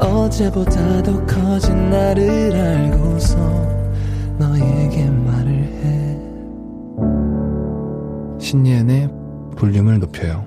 어제보다 0.00 1.02
더 1.02 1.26
커진 1.26 1.90
나를 1.90 2.52
알고서 2.54 3.36
너에게 4.38 5.08
말을 5.10 5.52
해. 5.52 6.18
신예은의 8.40 9.10
볼륨을 9.56 9.98
높여요. 10.00 10.46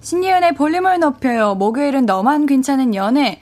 신예은의 0.00 0.54
볼륨을 0.54 1.00
높여요. 1.00 1.54
목요일은 1.54 2.06
너만 2.06 2.46
괜찮은 2.46 2.94
연애. 2.94 3.40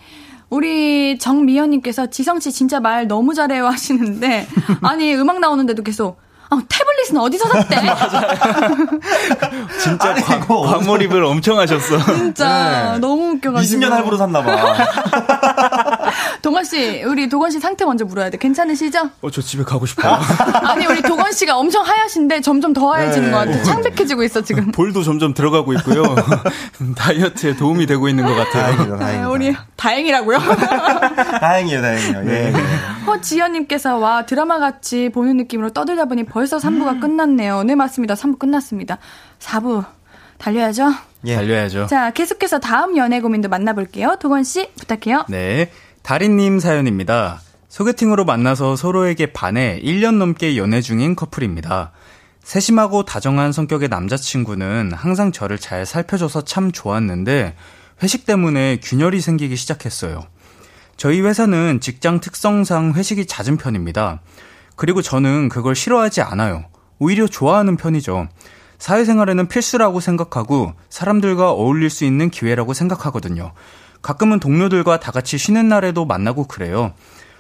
우리 0.49 1.19
정미연님께서 1.19 2.07
지성씨 2.07 2.53
진짜 2.53 2.79
말 2.79 3.09
너무 3.09 3.35
잘해요 3.35 3.67
하시는데 3.67 4.47
아니 4.81 5.15
음악 5.15 5.41
나오는데도 5.41 5.83
계속 5.83 6.19
아, 6.49 6.61
태블릿은 6.69 7.17
어디서 7.19 7.49
샀대? 7.49 7.77
진짜 9.83 10.11
아니, 10.11 10.23
광, 10.23 10.41
광몰입을 10.47 11.25
엄청 11.25 11.59
하셨어. 11.59 11.99
진짜 12.05 12.93
네. 12.93 12.99
너무 12.99 13.33
웃겨가지고. 13.33 13.81
20년 13.81 13.91
할부로 13.91 14.17
샀나봐. 14.17 14.75
동건 16.47 16.63
씨, 16.63 17.03
우리 17.03 17.29
도건 17.29 17.51
씨 17.51 17.59
상태 17.59 17.85
먼저 17.85 18.05
물어야 18.05 18.31
돼. 18.31 18.39
괜찮으시죠? 18.39 19.11
어, 19.21 19.31
저 19.33 19.43
집에 19.43 19.65
가고 19.65 19.85
싶어요. 19.85 20.17
아니, 20.63 20.87
우리 20.87 21.03
도건 21.03 21.33
씨가 21.33 21.59
엄청 21.59 21.85
하얗신데 21.85 22.41
점점 22.41 22.73
더 22.73 22.93
하얘지는 22.93 23.33
네. 23.33 23.33
것 23.33 23.39
같아. 23.39 23.63
창백해지고 23.65 24.23
있어 24.23 24.43
지금. 24.43 24.71
볼도 24.71 25.03
점점 25.03 25.35
들어가고 25.35 25.73
있고요. 25.73 26.05
다이어트에 26.95 27.57
도움이 27.57 27.87
되고 27.87 28.09
있는 28.09 28.25
것 28.25 28.37
같아요. 28.37 28.77
다행이다, 28.77 28.97
다행이다. 28.97 29.29
우리 29.29 29.57
다행이라고요? 29.75 30.39
다행이에요, 31.41 31.83
다행이에요. 31.83 32.31
예. 32.31 32.53
허지연님께서 33.09 33.99
와 33.99 34.25
드라마 34.25 34.61
같이 34.61 35.09
보는 35.09 35.39
느낌으로 35.39 35.71
떠들다 35.71 36.05
보니 36.05 36.27
벌써 36.27 36.59
3부가 36.59 36.93
음. 36.93 37.01
끝났네요. 37.01 37.65
네, 37.65 37.75
맞습니다. 37.75 38.15
3부 38.15 38.39
끝났습니다. 38.39 38.99
4부 39.41 39.85
달려야죠? 40.39 40.93
예. 41.25 41.35
달려야죠. 41.35 41.87
자, 41.89 42.13
계속해서 42.13 42.61
다음 42.61 42.97
연애 42.97 43.21
고민도 43.21 43.49
만나볼게요. 43.49 44.19
도건 44.21 44.45
씨, 44.45 44.71
부탁해요. 44.79 45.25
네. 45.29 45.73
다리님 46.07 46.61
사연입니다. 46.61 47.41
소개팅으로 47.67 48.25
만나서 48.25 48.77
서로에게 48.77 49.33
반해 49.33 49.81
1년 49.83 50.19
넘게 50.19 50.57
연애 50.57 50.81
중인 50.81 51.17
커플입니다. 51.17 51.91
세심하고 52.45 53.05
다정한 53.05 53.51
성격의 53.51 53.89
남자친구는 53.89 54.93
항상 54.95 55.33
저를 55.33 55.59
잘 55.59 55.85
살펴줘서 55.85 56.45
참 56.45 56.71
좋았는데 56.71 57.57
회식 58.05 58.25
때문에 58.25 58.79
균열이 58.85 59.21
생기기 59.21 59.57
시작했어요. 59.57 60.23
저희 60.97 61.23
회사는 61.23 61.81
직장 61.81 62.21
특성상 62.21 62.93
회식이 62.93 63.27
잦은 63.27 63.57
편입니다. 63.57 64.21
그리고 64.77 65.03
저는 65.03 65.49
그걸 65.49 65.75
싫어하지 65.75 66.21
않아요. 66.21 66.67
오히려 67.01 67.27
좋아하는 67.27 67.77
편이죠. 67.77 68.29
사회생활에는 68.79 69.49
필수라고 69.49 69.99
생각하고 69.99 70.75
사람들과 70.89 71.51
어울릴 71.51 71.91
수 71.91 72.05
있는 72.05 72.31
기회라고 72.31 72.75
생각하거든요. 72.75 73.55
가끔은 74.07 74.39
동료들과 74.39 75.01
다 75.01 75.11
같이 75.11 75.37
쉬는 75.37 75.69
날에도 75.69 76.05
만나고 76.05 76.45
그래요. 76.47 76.93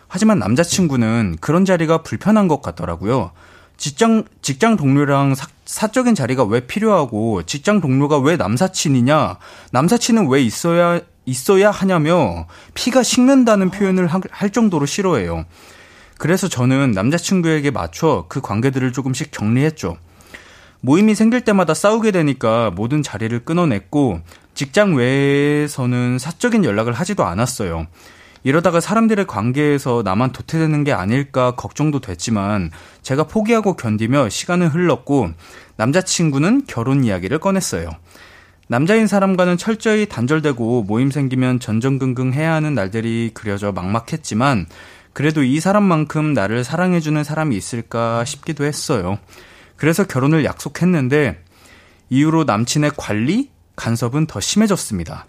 하지만 0.08 0.40
남자친구는 0.40 1.36
그런 1.40 1.64
자리가 1.64 2.02
불편한 2.02 2.48
것 2.48 2.60
같더라고요. 2.60 3.30
직장, 3.76 4.24
직장 4.42 4.76
동료랑 4.76 5.36
사, 5.36 5.46
사적인 5.64 6.16
자리가 6.16 6.42
왜 6.42 6.66
필요하고, 6.66 7.44
직장 7.44 7.80
동료가 7.80 8.18
왜 8.18 8.36
남사친이냐, 8.36 9.38
남사친은 9.70 10.28
왜 10.28 10.42
있어야, 10.42 10.98
있어야 11.24 11.70
하냐며, 11.70 12.48
피가 12.74 13.04
식는다는 13.04 13.70
표현을 13.70 14.08
하, 14.08 14.20
할 14.32 14.50
정도로 14.50 14.86
싫어해요. 14.86 15.44
그래서 16.18 16.48
저는 16.48 16.90
남자친구에게 16.90 17.70
맞춰 17.70 18.24
그 18.28 18.40
관계들을 18.40 18.92
조금씩 18.92 19.30
정리했죠. 19.30 19.98
모임이 20.80 21.14
생길 21.14 21.42
때마다 21.42 21.74
싸우게 21.74 22.10
되니까 22.10 22.72
모든 22.74 23.04
자리를 23.04 23.44
끊어냈고 23.44 24.20
직장 24.56 24.96
외에서는 24.96 26.18
사적인 26.18 26.64
연락을 26.64 26.94
하지도 26.94 27.24
않았어요. 27.24 27.86
이러다가 28.42 28.80
사람들의 28.80 29.26
관계에서 29.26 30.00
나만 30.02 30.32
도태되는 30.32 30.82
게 30.82 30.92
아닐까 30.92 31.54
걱정도 31.56 32.00
됐지만 32.00 32.70
제가 33.02 33.24
포기하고 33.24 33.74
견디며 33.74 34.30
시간은 34.30 34.68
흘렀고 34.68 35.30
남자친구는 35.76 36.62
결혼 36.66 37.04
이야기를 37.04 37.38
꺼냈어요. 37.38 37.90
남자인 38.66 39.06
사람과는 39.06 39.58
철저히 39.58 40.06
단절되고 40.06 40.84
모임 40.84 41.10
생기면 41.10 41.60
전전긍긍 41.60 42.32
해야 42.32 42.54
하는 42.54 42.74
날들이 42.74 43.32
그려져 43.34 43.72
막막했지만 43.72 44.66
그래도 45.12 45.42
이 45.42 45.60
사람만큼 45.60 46.32
나를 46.32 46.64
사랑해주는 46.64 47.22
사람이 47.24 47.54
있을까 47.54 48.24
싶기도 48.24 48.64
했어요. 48.64 49.18
그래서 49.76 50.06
결혼을 50.06 50.46
약속했는데 50.46 51.42
이후로 52.08 52.44
남친의 52.44 52.92
관리, 52.96 53.50
간섭은 53.76 54.26
더 54.26 54.40
심해졌습니다. 54.40 55.26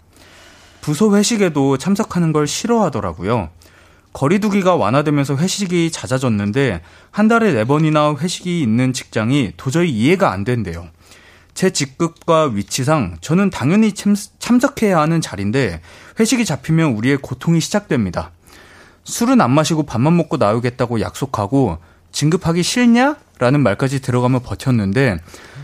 부서 0.80 1.14
회식에도 1.14 1.76
참석하는 1.76 2.32
걸 2.32 2.46
싫어하더라고요. 2.46 3.50
거리두기가 4.12 4.74
완화되면서 4.74 5.36
회식이 5.36 5.92
잦아졌는데 5.92 6.80
한 7.10 7.28
달에 7.28 7.52
네 7.52 7.64
번이나 7.64 8.16
회식이 8.16 8.60
있는 8.60 8.92
직장이 8.92 9.52
도저히 9.56 9.90
이해가 9.90 10.32
안 10.32 10.44
된대요. 10.44 10.88
제 11.54 11.70
직급과 11.70 12.52
위치상 12.54 13.18
저는 13.20 13.50
당연히 13.50 13.92
참, 13.92 14.14
참석해야 14.38 14.98
하는 14.98 15.20
자리인데 15.20 15.80
회식이 16.18 16.44
잡히면 16.44 16.92
우리의 16.92 17.18
고통이 17.18 17.60
시작됩니다. 17.60 18.30
술은 19.04 19.40
안 19.40 19.50
마시고 19.50 19.84
밥만 19.84 20.16
먹고 20.16 20.36
나오겠다고 20.36 21.00
약속하고 21.00 21.78
진급하기 22.12 22.62
싫냐? 22.62 23.16
라는 23.38 23.62
말까지 23.62 24.00
들어가며 24.00 24.40
버텼는데 24.40 25.18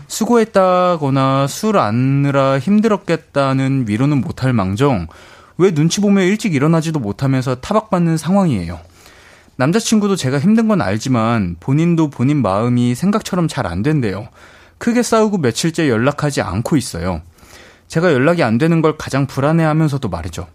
수고했다거나 0.07 1.47
술 1.47 1.77
안느라 1.77 2.59
힘들었겠다는 2.59 3.85
위로는 3.87 4.21
못할 4.21 4.53
망정 4.53 5.07
왜 5.57 5.71
눈치 5.71 6.01
보며 6.01 6.21
일찍 6.21 6.53
일어나지도 6.53 6.99
못하면서 6.99 7.55
타박받는 7.55 8.17
상황이에요. 8.17 8.79
남자친구도 9.57 10.15
제가 10.15 10.39
힘든 10.39 10.67
건 10.67 10.81
알지만 10.81 11.55
본인도 11.59 12.09
본인 12.09 12.41
마음이 12.41 12.93
생각처럼 12.93 13.47
잘 13.47 13.65
안 13.65 13.81
된대요. 13.83 14.27
크게 14.77 15.01
싸우고 15.01 15.37
며칠째 15.37 15.89
연락하지 15.89 16.41
않고 16.41 16.75
있어요. 16.75 17.21
제가 17.87 18.11
연락이 18.11 18.43
안 18.43 18.57
되는 18.57 18.81
걸 18.81 18.97
가장 18.97 19.25
불안해 19.27 19.63
하면서도 19.63 20.09
말이죠. 20.09 20.47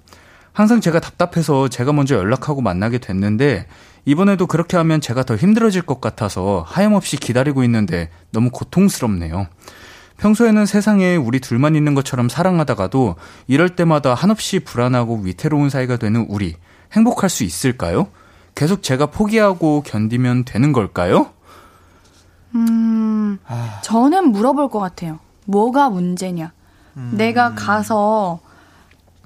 항상 0.53 0.81
제가 0.81 1.01
답답해서 1.01 1.69
제가 1.69 1.93
먼저 1.93 2.17
연락하고 2.17 2.61
만나게 2.61 2.99
됐는데 2.99 3.67
이번에도 4.05 4.47
그렇게 4.47 4.77
하면 4.77 5.01
제가 5.01 5.23
더 5.25 5.37
힘들어질 5.37 5.83
것 5.83 6.01
같아서 6.01 6.65
하염없이 6.67 7.17
기다리고 7.17 7.65
있는데 7.65 8.11
너무 8.33 8.51
고통스럽네요. 8.51 9.47
평소에는 10.19 10.67
세상에 10.67 11.17
우리 11.17 11.41
둘만 11.41 11.77
있는 11.77 11.95
것처럼 11.95 12.29
사랑하다가도 12.29 13.17
이럴 13.47 13.71
때마다 13.71 14.15
한없이 14.15 14.61
불안하고 14.61 15.21
위태로운 15.23 15.71
사이가 15.71 15.97
되는 15.97 16.27
우리 16.29 16.57
행복할 16.93 17.31
수 17.31 17.45
있을까요? 17.45 18.09
계속 18.55 18.83
제가 18.83 19.07
포기하고 19.07 19.83
견디면 19.83 20.45
되는 20.45 20.73
걸까요? 20.73 21.31
음, 22.55 23.39
아. 23.47 23.81
저는 23.83 24.33
물어볼 24.33 24.69
것 24.69 24.81
같아요. 24.81 25.21
뭐가 25.47 25.89
문제냐? 25.89 26.53
음. 26.97 27.13
내가 27.17 27.55
가서 27.55 28.41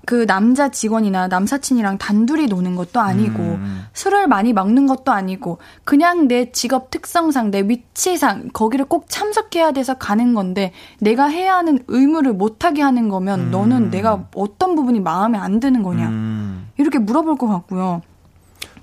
그 0.07 0.27
남자 0.27 0.69
직원이나 0.71 1.29
남사친이랑 1.29 1.99
단둘이 1.99 2.47
노는 2.47 2.77
것도 2.77 3.01
아니고 3.01 3.43
음. 3.43 3.87
술을 3.93 4.27
많이 4.27 4.53
먹는 4.53 4.87
것도 4.87 5.13
아니고 5.13 5.59
그냥 5.85 6.29
내 6.29 6.53
직업 6.53 6.91
특성상 6.91 7.51
내 7.51 7.63
위치상 7.63 8.51
거기를 8.53 8.85
꼭 8.85 9.07
참석해야 9.09 9.73
돼서 9.73 9.95
가는 9.95 10.35
건데 10.35 10.73
내가 11.01 11.27
해야 11.27 11.57
하는 11.57 11.79
의무를 11.89 12.33
못하게 12.33 12.83
하는 12.83 13.09
거면 13.09 13.41
음. 13.41 13.51
너는 13.51 13.91
내가 13.91 14.27
어떤 14.35 14.75
부분이 14.75 15.01
마음에 15.01 15.39
안 15.39 15.61
드는 15.61 15.83
거냐 15.83 16.09
음. 16.09 16.69
이렇게 16.77 16.99
물어볼 16.99 17.37
것 17.37 17.47
같고요. 17.49 18.03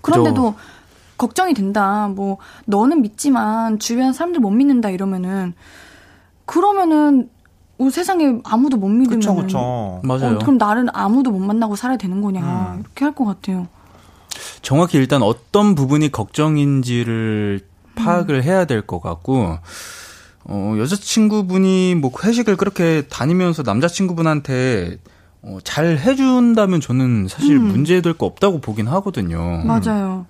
그런데도 0.02 0.54
그죠. 0.54 0.56
걱정이 1.18 1.54
된다. 1.54 2.08
뭐 2.08 2.38
너는 2.66 3.02
믿지만 3.04 3.78
주변 3.78 4.12
사람들 4.12 4.42
못 4.42 4.50
믿는다 4.50 4.90
이러면은 4.90 5.54
그러면은 6.46 7.30
어, 7.30 7.41
세상에 7.90 8.40
아무도 8.44 8.78
못 8.78 8.88
믿으면 8.90 9.20
그쵸, 9.20 9.36
그쵸. 9.36 10.00
맞아요. 10.04 10.36
어, 10.36 10.40
그럼 10.40 10.58
나는 10.58 10.88
아무도 10.94 11.32
못 11.32 11.40
만나고 11.40 11.76
살아야 11.76 11.98
되는 11.98 12.22
거냐 12.22 12.42
음. 12.76 12.80
이렇게 12.82 13.06
할 13.06 13.14
것 13.16 13.26
같아요. 13.26 13.68
정확히 14.62 14.98
일단 14.98 15.22
어떤 15.24 15.76
부분이 15.76 16.12
걱정인지를 16.12 17.62
파악을 17.96 18.36
음. 18.36 18.44
해야 18.44 18.66
될 18.66 18.82
것 18.82 19.02
같고 19.02 19.58
어, 20.44 20.76
여자친구분이 20.80 21.96
뭐 21.96 22.12
회식을 22.24 22.58
그렇게 22.58 23.04
다니면서 23.10 23.64
남자친구분한테 23.64 24.98
어, 25.44 25.58
잘 25.64 25.98
해준다면 25.98 26.82
저는 26.82 27.28
사실 27.28 27.58
음. 27.58 27.64
문제될 27.70 28.14
거 28.14 28.26
없다고 28.26 28.62
보긴 28.62 28.88
하거든요. 28.88 29.64
맞아요. 29.66 30.26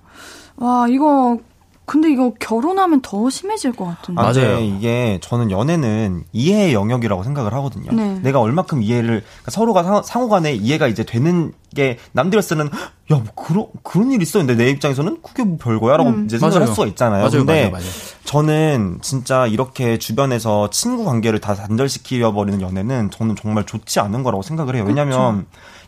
와, 0.56 0.86
이거 0.88 1.38
근데 1.84 2.10
이거 2.10 2.32
결혼하면 2.38 3.02
더 3.02 3.28
심해질 3.28 3.72
것 3.72 3.84
같은데. 3.84 4.20
맞아요. 4.20 4.58
이게 4.60 5.18
저는 5.20 5.50
연애는 5.50 6.24
이해의 6.32 6.74
영역이라고 6.74 7.24
생각을 7.24 7.52
하거든요. 7.54 7.92
네. 7.92 8.20
내가 8.20 8.40
얼마큼 8.40 8.82
이해를 8.82 9.22
그러니까 9.22 9.50
서로가 9.50 10.02
상호 10.02 10.28
간에 10.28 10.52
이해가 10.54 10.86
이제 10.86 11.04
되는 11.04 11.52
게 11.74 11.98
남들었으는 12.12 12.66
야, 12.66 12.70
뭐 13.08 13.24
그런 13.34 13.66
그런 13.82 14.12
일 14.12 14.22
있어. 14.22 14.38
근데 14.38 14.54
내 14.54 14.70
입장에서는 14.70 15.18
그게 15.22 15.42
뭐 15.42 15.58
별거야라고 15.58 16.10
음. 16.10 16.24
이제 16.26 16.38
생각을 16.38 16.60
맞아요. 16.60 16.68
할 16.68 16.74
수가 16.74 16.86
있잖아요. 16.88 17.20
맞아요, 17.24 17.30
근데 17.30 17.54
맞아요, 17.62 17.70
맞아요. 17.72 17.86
저는 18.24 18.98
진짜 19.02 19.46
이렇게 19.46 19.98
주변에서 19.98 20.70
친구 20.70 21.04
관계를 21.04 21.40
다 21.40 21.54
단절시켜 21.54 22.32
버리는 22.32 22.60
연애는 22.60 23.10
저는 23.10 23.36
정말 23.36 23.64
좋지 23.64 23.98
않은 24.00 24.22
거라고 24.22 24.42
생각을 24.42 24.76
해요. 24.76 24.84
왜냐면 24.86 25.46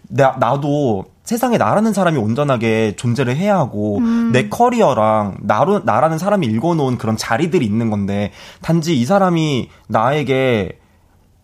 나, 0.08 0.36
나도 0.38 1.04
세상에 1.24 1.56
나라는 1.56 1.92
사람이 1.92 2.18
온전하게 2.18 2.94
존재를 2.96 3.34
해야 3.36 3.56
하고 3.56 3.98
음. 3.98 4.30
내 4.32 4.48
커리어랑 4.48 5.38
나로 5.40 5.80
나라는 5.84 6.18
사람이 6.18 6.46
읽어놓은 6.46 6.98
그런 6.98 7.16
자리들이 7.16 7.64
있는 7.64 7.90
건데 7.90 8.30
단지 8.60 8.98
이 8.98 9.04
사람이 9.04 9.70
나에게 9.88 10.78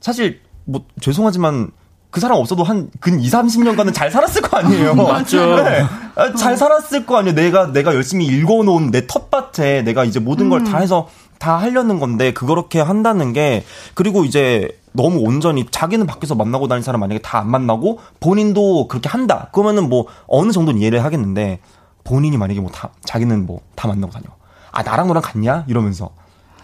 사실 0.00 0.40
뭐 0.66 0.84
죄송하지만 1.00 1.70
그 2.10 2.20
사람 2.20 2.38
없어도 2.38 2.64
한 2.64 2.90
근 3.00 3.20
2, 3.20 3.28
30년간은 3.28 3.94
잘 3.94 4.10
살았을 4.10 4.42
거 4.42 4.58
아니에요. 4.58 4.94
맞죠. 4.96 5.62
네. 5.62 5.84
아, 6.16 6.34
잘 6.34 6.56
살았을 6.56 7.06
거 7.06 7.16
아니에요. 7.18 7.34
내가 7.34 7.72
내가 7.72 7.94
열심히 7.94 8.26
읽어놓은 8.26 8.90
내 8.90 9.06
텃밭에 9.06 9.82
내가 9.82 10.04
이제 10.04 10.18
모든 10.20 10.46
음. 10.46 10.50
걸다 10.50 10.78
해서 10.78 11.08
다 11.40 11.56
하려는 11.58 11.98
건데 11.98 12.32
그렇게 12.32 12.80
한다는 12.80 13.32
게 13.32 13.64
그리고 13.94 14.24
이제 14.24 14.68
너무 14.92 15.20
온전히 15.20 15.64
자기는 15.70 16.06
밖에서 16.06 16.34
만나고 16.34 16.68
다니는 16.68 16.82
사람 16.84 17.00
만약에 17.00 17.20
다 17.22 17.38
안 17.40 17.50
만나고 17.50 17.98
본인도 18.20 18.86
그렇게 18.88 19.08
한다. 19.08 19.48
그러면은 19.52 19.88
뭐 19.88 20.04
어느 20.26 20.52
정도는 20.52 20.78
이해를 20.80 21.02
하겠는데 21.02 21.60
본인이 22.04 22.36
만약에 22.36 22.60
뭐 22.60 22.70
다 22.70 22.90
자기는 23.04 23.46
뭐 23.46 23.60
다 23.74 23.88
만나고 23.88 24.12
다녀. 24.12 24.26
아 24.70 24.82
나랑 24.82 25.08
너랑 25.08 25.22
같냐? 25.22 25.64
이러면서. 25.66 26.10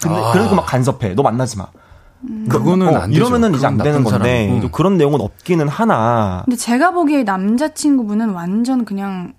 근데 0.00 0.16
아. 0.22 0.32
그래도 0.32 0.54
막 0.54 0.66
간섭해. 0.66 1.14
너 1.14 1.22
만나지 1.22 1.56
마. 1.56 1.66
음. 2.28 2.46
그거는 2.50 2.94
어, 2.94 2.98
안 3.00 3.12
이러면은 3.12 3.54
이제 3.54 3.66
안 3.66 3.78
되는 3.78 4.04
건데 4.04 4.48
음. 4.50 4.70
그런 4.70 4.98
내용은 4.98 5.22
없기는 5.22 5.66
하나. 5.68 6.42
근데 6.44 6.56
제가 6.56 6.90
보기에 6.90 7.22
남자친구분은 7.22 8.30
완전 8.30 8.84
그냥 8.84 9.32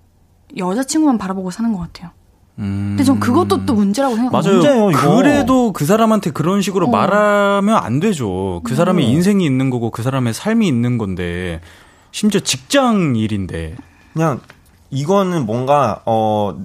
여자친구만 0.56 1.16
바라보고 1.18 1.52
사는 1.52 1.72
것 1.72 1.78
같아요. 1.78 2.10
음. 2.58 2.86
근데 2.90 3.04
전 3.04 3.20
그것도 3.20 3.64
또 3.64 3.74
문제라고 3.74 4.16
생각해요. 4.16 4.52
문제예요, 4.52 4.90
이거. 4.90 5.16
그래도 5.16 5.72
그 5.72 5.84
사람한테 5.84 6.30
그런 6.30 6.60
식으로 6.60 6.86
어. 6.86 6.90
말하면 6.90 7.76
안 7.76 8.00
되죠. 8.00 8.60
그 8.64 8.74
사람의 8.74 9.06
음. 9.06 9.10
인생이 9.10 9.44
있는 9.44 9.70
거고 9.70 9.90
그 9.90 10.02
사람의 10.02 10.34
삶이 10.34 10.66
있는 10.66 10.98
건데 10.98 11.60
심지어 12.10 12.40
직장 12.40 13.14
일인데. 13.16 13.76
그냥 14.12 14.40
이거는 14.90 15.46
뭔가 15.46 16.02
어 16.06 16.58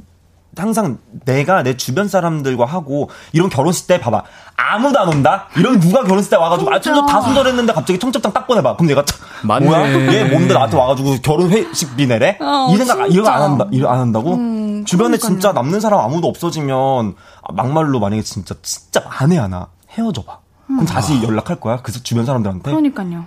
항상 0.56 0.99
내가 1.26 1.64
내 1.64 1.76
주변 1.78 2.08
사람들과 2.08 2.66
하고 2.66 3.10
이런 3.32 3.49
결혼식 3.49 3.88
때 3.88 3.99
봐봐. 3.99 4.24
아무도 4.56 4.99
안 4.99 5.08
온다? 5.10 5.47
이런 5.58 5.80
누가 5.80 6.04
결혼식 6.04 6.30
때 6.30 6.36
와가지고 6.36 6.74
아 6.74 6.80
진짜. 6.80 7.06
다 7.06 7.22
손절했는데 7.22 7.74
갑자기 7.74 7.97
청첩장 7.99 8.34
딱 8.34 8.45
꺼내봐. 8.47 8.76
그럼 8.76 8.88
내가 8.88 9.04
맞네. 9.43 9.66
뭐야? 9.66 10.14
얘 10.14 10.24
뭔데 10.26 10.54
나한테 10.54 10.78
와가지고 10.78 11.18
결혼 11.24 11.49
회식비 11.49 12.08
내래? 12.08 12.38
어, 12.39 12.70
이 12.72 12.78
생각 12.78 13.12
이런 13.12 13.26
거안 13.26 13.41
한다 13.41 13.68
이런 13.72 13.91
안 13.93 13.99
한다고? 13.99 14.36
음, 14.36 14.86
주변에 14.86 15.18
그러니까요. 15.18 15.30
진짜 15.30 15.51
남는 15.54 15.80
사람 15.80 15.99
아무도 15.99 16.28
없어지면 16.28 17.16
막말로 17.54 17.99
만약에 17.99 18.22
진짜 18.22 18.56
진짜 18.62 19.01
만에 19.10 19.38
하나 19.38 19.68
헤어져봐. 19.91 20.39
그럼 20.68 20.80
음. 20.82 20.86
다시 20.86 21.22
연락할 21.24 21.60
거야 21.60 21.78
그 21.82 21.91
주변 21.91 22.26
사람들한테? 22.26 22.70
그러니까요. 22.72 23.26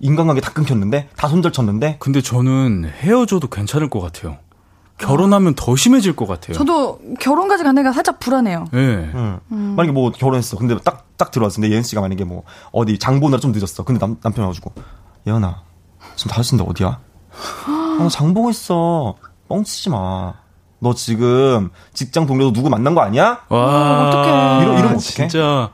인간관계 0.00 0.40
다 0.40 0.52
끊겼는데? 0.52 1.08
다 1.16 1.28
손절 1.28 1.52
쳤는데? 1.52 1.96
근데 1.98 2.20
저는 2.20 2.90
헤어져도 3.00 3.48
괜찮을 3.48 3.90
것 3.90 4.00
같아요. 4.00 4.36
결혼하면 4.98 5.54
더 5.54 5.76
심해질 5.76 6.16
것 6.16 6.26
같아요. 6.26 6.54
저도 6.56 7.00
결혼까지 7.20 7.64
가는 7.64 7.82
게 7.82 7.92
살짝 7.92 8.18
불안해요. 8.18 8.66
네. 8.72 8.78
응. 9.14 9.40
음. 9.52 9.74
만약에 9.76 9.92
뭐 9.92 10.10
결혼했어. 10.10 10.56
근데 10.56 10.76
딱, 10.84 11.06
딱 11.16 11.30
들어왔어. 11.30 11.60
근데 11.60 11.70
예은 11.74 11.82
씨가 11.82 12.00
만약에 12.00 12.24
뭐 12.24 12.42
어디 12.72 12.98
장보느라 12.98 13.40
좀 13.40 13.52
늦었어. 13.52 13.84
근데 13.84 13.98
남, 14.00 14.16
남편이 14.22 14.42
와가지고, 14.44 14.72
예은아, 15.26 15.62
지금 16.16 16.32
5시인데 16.32 16.68
어디야? 16.68 16.98
아, 17.66 18.08
장 18.10 18.34
보고 18.34 18.50
있어. 18.50 19.14
뻥치지 19.48 19.90
마. 19.90 20.34
너 20.80 20.94
지금 20.94 21.70
직장 21.92 22.26
동료도 22.26 22.52
누구 22.52 22.70
만난 22.70 22.94
거 22.94 23.00
아니야? 23.00 23.40
와, 23.48 23.58
어, 23.58 24.08
어떡해. 24.08 24.28
이러, 24.62 24.72
이러면 24.74 24.96
어떡해? 24.96 24.98
진짜. 25.28 25.70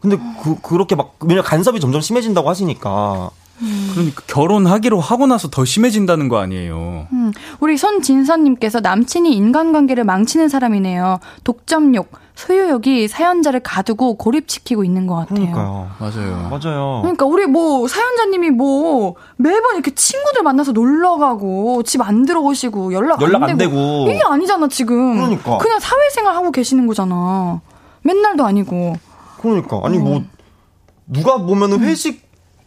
근데 0.00 0.18
그, 0.42 0.60
그렇게 0.60 0.94
막, 0.94 1.16
왜냐 1.20 1.42
간섭이 1.42 1.80
점점 1.80 2.00
심해진다고 2.00 2.48
하시니까. 2.48 3.30
음. 3.62 3.90
그러니까 3.92 4.22
결혼하기로 4.26 5.00
하고 5.00 5.26
나서 5.26 5.48
더 5.48 5.64
심해진다는 5.64 6.28
거 6.28 6.38
아니에요. 6.38 7.06
음. 7.12 7.32
우리 7.60 7.76
손진선님께서 7.76 8.80
남친이 8.80 9.32
인간관계를 9.34 10.04
망치는 10.04 10.48
사람이네요. 10.48 11.20
독점욕, 11.44 12.10
소유욕이 12.34 13.08
사연자를 13.08 13.60
가두고 13.60 14.16
고립시키고 14.18 14.84
있는 14.84 15.06
것 15.06 15.14
같아요. 15.16 15.36
그러니까요. 15.36 15.88
맞아요. 15.98 16.48
맞아요. 16.50 16.98
그러니까 17.02 17.24
우리 17.24 17.46
뭐 17.46 17.88
사연자님이 17.88 18.50
뭐 18.50 19.14
매번 19.38 19.74
이렇게 19.74 19.94
친구들 19.94 20.42
만나서 20.42 20.72
놀러 20.72 21.16
가고 21.16 21.82
집 21.82 22.02
안 22.02 22.26
들어오시고 22.26 22.92
연락, 22.92 23.22
연락 23.22 23.42
안, 23.44 23.50
안 23.50 23.56
되고. 23.56 23.70
되고. 23.72 24.10
이게 24.10 24.20
아니잖아 24.28 24.68
지금. 24.68 25.14
그러니까. 25.16 25.56
그냥 25.58 25.80
사회생활 25.80 26.36
하고 26.36 26.50
계시는 26.50 26.86
거잖아. 26.86 27.60
맨날도 28.02 28.44
아니고. 28.44 28.96
그러니까 29.40 29.80
아니 29.82 29.96
뭐 29.98 30.08
어. 30.08 30.18
뭐 30.18 30.24
누가 31.06 31.38
보면은 31.38 31.80
회식 31.80 32.25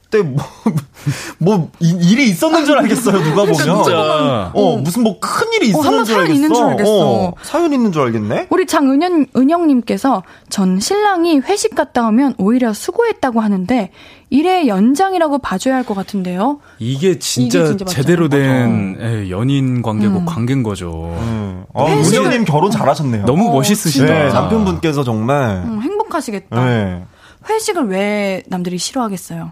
때 0.10 0.22
뭐, 0.24 0.44
뭐 1.38 1.70
이, 1.80 1.90
일이 2.02 2.30
있었는 2.30 2.66
줄 2.66 2.78
알겠어요 2.80 3.20
누가 3.24 3.44
보면. 3.44 3.54
진짜. 3.56 4.52
어 4.54 4.78
무슨 4.78 5.04
뭐 5.04 5.20
큰 5.20 5.48
일이 5.54 5.68
어, 5.68 5.70
있었는 5.70 5.88
한번 5.88 6.06
줄 6.06 6.14
사연 6.16 6.22
알겠어. 6.22 6.36
있는 6.36 6.54
줄 6.54 6.64
알겠어. 6.66 6.92
어, 7.10 7.34
사연 7.44 7.74
있는 7.74 7.92
줄 7.92 8.02
알겠네. 8.04 8.48
우리 8.50 8.66
장은영 8.66 9.28
은영님께서 9.36 10.24
전 10.50 10.80
신랑이 10.80 11.40
회식 11.40 11.76
갔다 11.76 12.08
오면 12.08 12.36
오히려 12.38 12.74
수고했다고 12.74 13.40
하는데 13.42 13.92
일의 14.32 14.68
연장이라고 14.68 15.40
봐줘야 15.40 15.76
할 15.76 15.84
것 15.84 15.94
같은데요. 15.96 16.60
이게 16.80 17.18
진짜, 17.20 17.60
이게 17.60 17.68
진짜. 17.68 17.86
제대로 17.86 18.30
된 18.30 18.98
예, 19.02 19.30
연인 19.30 19.82
관계고 19.82 20.20
음. 20.20 20.26
관계인 20.26 20.62
거죠. 20.64 21.16
음. 21.20 21.64
아, 21.74 21.86
회식을- 21.86 22.20
은영님 22.20 22.46
결혼 22.46 22.70
잘하셨네요. 22.72 23.26
너무 23.26 23.50
어, 23.50 23.54
멋있으시다. 23.54 24.06
네, 24.06 24.28
남편분께서 24.34 25.04
정말. 25.04 25.64
음, 25.66 25.82
행복하시겠다. 25.82 26.64
네. 26.66 27.04
회식을 27.50 27.88
왜 27.88 28.44
남들이 28.48 28.78
싫어하겠어요? 28.78 29.52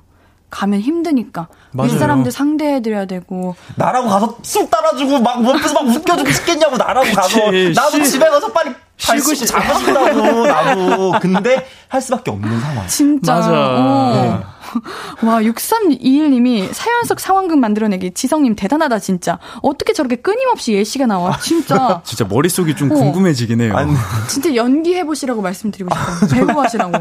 가면 0.50 0.80
힘드니까. 0.80 1.48
맞아요. 1.72 1.92
윗사람들 1.92 2.32
상대해드려야 2.32 3.06
되고. 3.06 3.56
나라고 3.76 4.08
가서 4.10 4.38
술 4.44 4.70
따라주고 4.70 5.20
막 5.20 5.44
옆에서 5.44 5.74
막 5.74 5.88
웃겨주고 5.88 6.32
싶겠냐고 6.32 6.78
나라고 6.78 7.12
가서 7.14 7.40
나도 7.52 7.92
쉴- 7.92 8.04
집에 8.06 8.30
가서 8.30 8.52
빨리 8.54 8.74
쉬고 8.98 9.34
싶- 9.34 9.46
자고 9.46 9.78
싶다고 9.80 10.48
나도 10.48 11.12
근데 11.22 11.68
할 11.90 12.02
수밖에 12.02 12.32
없는 12.32 12.60
상황. 12.62 12.88
진짜. 12.88 13.34
맞아. 13.36 13.50
어. 13.54 14.44
와, 15.24 15.42
6321님이 15.42 16.72
사연 16.74 17.04
속 17.04 17.20
상황극 17.20 17.58
만들어내기. 17.60 18.12
지성님 18.14 18.56
대단하다, 18.56 19.00
진짜. 19.00 19.40
어떻게 19.62 19.94
저렇게 19.94 20.18
끊임없이 20.18 20.74
예시가 20.74 21.06
나와. 21.06 21.38
진짜. 21.40 22.02
진짜 22.06 22.26
머릿속이 22.26 22.76
좀 22.76 22.92
어. 22.92 22.96
궁금해지긴 22.96 23.62
해요. 23.62 23.76
아니, 23.76 23.94
진짜 24.30 24.54
연기해보시라고 24.56 25.42
말씀드리고 25.42 25.90
싶어요. 25.94 26.46
배우 26.48 26.60
하시라고. 26.60 26.94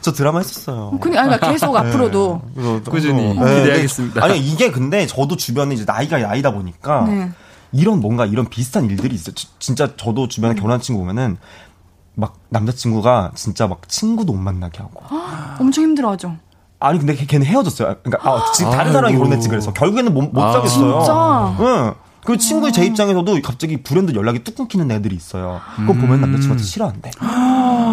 저 0.00 0.12
드라마 0.12 0.38
했었어요. 0.38 0.98
그니, 1.00 1.16
아니, 1.18 1.28
그러니까 1.28 1.50
계속 1.50 1.76
앞으로도. 1.76 2.42
그래서 2.54 2.80
꾸준히 2.90 3.22
네, 3.34 3.60
기대하겠습니다. 3.60 4.24
아니 4.24 4.38
이게 4.38 4.70
근데 4.70 5.06
저도 5.06 5.36
주변에 5.36 5.74
이제 5.74 5.84
나이가 5.86 6.18
나이다 6.18 6.52
보니까 6.52 7.04
네. 7.06 7.30
이런 7.72 8.00
뭔가 8.00 8.26
이런 8.26 8.48
비슷한 8.48 8.84
일들이 8.88 9.14
있어요. 9.14 9.34
지- 9.34 9.48
진짜 9.58 9.96
저도 9.96 10.28
주변에 10.28 10.54
결혼한 10.54 10.80
친구 10.80 11.00
보면은 11.00 11.36
막 12.14 12.36
남자친구가 12.50 13.32
진짜 13.34 13.66
막 13.66 13.88
친구도 13.88 14.32
못 14.32 14.38
만나게 14.38 14.78
하고. 14.78 15.02
엄청 15.58 15.84
힘들어하죠. 15.84 16.36
아니 16.86 16.98
근데 16.98 17.14
걔- 17.14 17.26
걔는 17.26 17.46
헤어졌어요. 17.46 17.96
그러니까 18.02 18.30
아, 18.30 18.52
지금 18.52 18.70
다른. 18.70 18.92
사람이 18.92 19.16
결혼했지 19.16 19.48
그래서 19.48 19.72
결국에는 19.72 20.12
못, 20.12 20.30
못 20.32 20.42
아. 20.42 20.52
사겠어요. 20.52 20.98
진짜? 21.00 21.56
응. 21.60 21.94
그 22.24 22.38
친구 22.38 22.72
제 22.72 22.84
입장에서도 22.86 23.40
갑자기 23.42 23.82
불현듯 23.82 24.14
연락이 24.16 24.42
뚝 24.44 24.54
끊기는 24.54 24.90
애들이 24.90 25.14
있어요. 25.14 25.60
그거 25.76 25.92
보면 25.92 26.20
남자친구한테 26.22 26.64
싫어한대. 26.64 27.10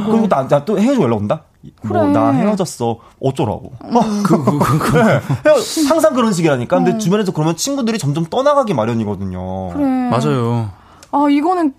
그리고 0.05 0.27
나, 0.29 0.47
나또 0.49 0.79
헤어지고 0.79 1.03
연락 1.03 1.17
온다? 1.17 1.43
뭐, 1.83 1.99
그래. 2.01 2.11
나 2.13 2.31
헤어졌어. 2.31 2.97
어쩌라고. 3.21 3.73
어, 3.81 3.99
그, 4.23 4.43
그, 4.43 4.57
그, 4.59 4.77
그. 4.79 4.97
헤어- 4.99 5.89
항상 5.89 6.13
그런 6.13 6.31
식이라니까. 6.33 6.77
근데 6.77 6.97
주변에서 6.97 7.33
그러면 7.33 7.57
친구들이 7.57 7.97
점점 7.99 8.25
떠나가기 8.25 8.73
마련이거든요. 8.73 9.69
그래. 9.73 9.85
맞아요. 10.09 10.71
아, 11.11 11.27
이거는, 11.29 11.73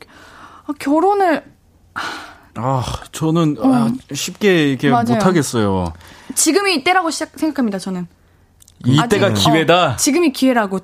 아, 0.67 0.73
결혼을, 0.79 1.43
아, 2.55 2.85
저는 3.13 3.57
아, 3.63 3.91
쉽게 4.13 4.69
이렇게 4.71 4.91
맞아요. 4.91 5.05
못하겠어요. 5.15 5.93
지금이 6.35 6.85
때라고 6.85 7.11
시작, 7.11 7.31
생각합니다, 7.37 7.79
저는. 7.79 8.07
이때가 8.85 9.29
아직- 9.29 9.43
기회다. 9.51 9.93
어, 9.93 9.97
지금이 9.97 10.33
기회라고. 10.33 10.81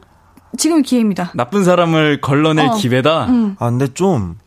지금이 0.56 0.82
기회입니다. 0.82 1.30
나쁜 1.34 1.64
사람을 1.64 2.20
걸러낼 2.20 2.68
어. 2.68 2.74
기회다. 2.74 3.26
음. 3.26 3.56
아, 3.58 3.68
근데 3.70 3.92
좀, 3.92 4.38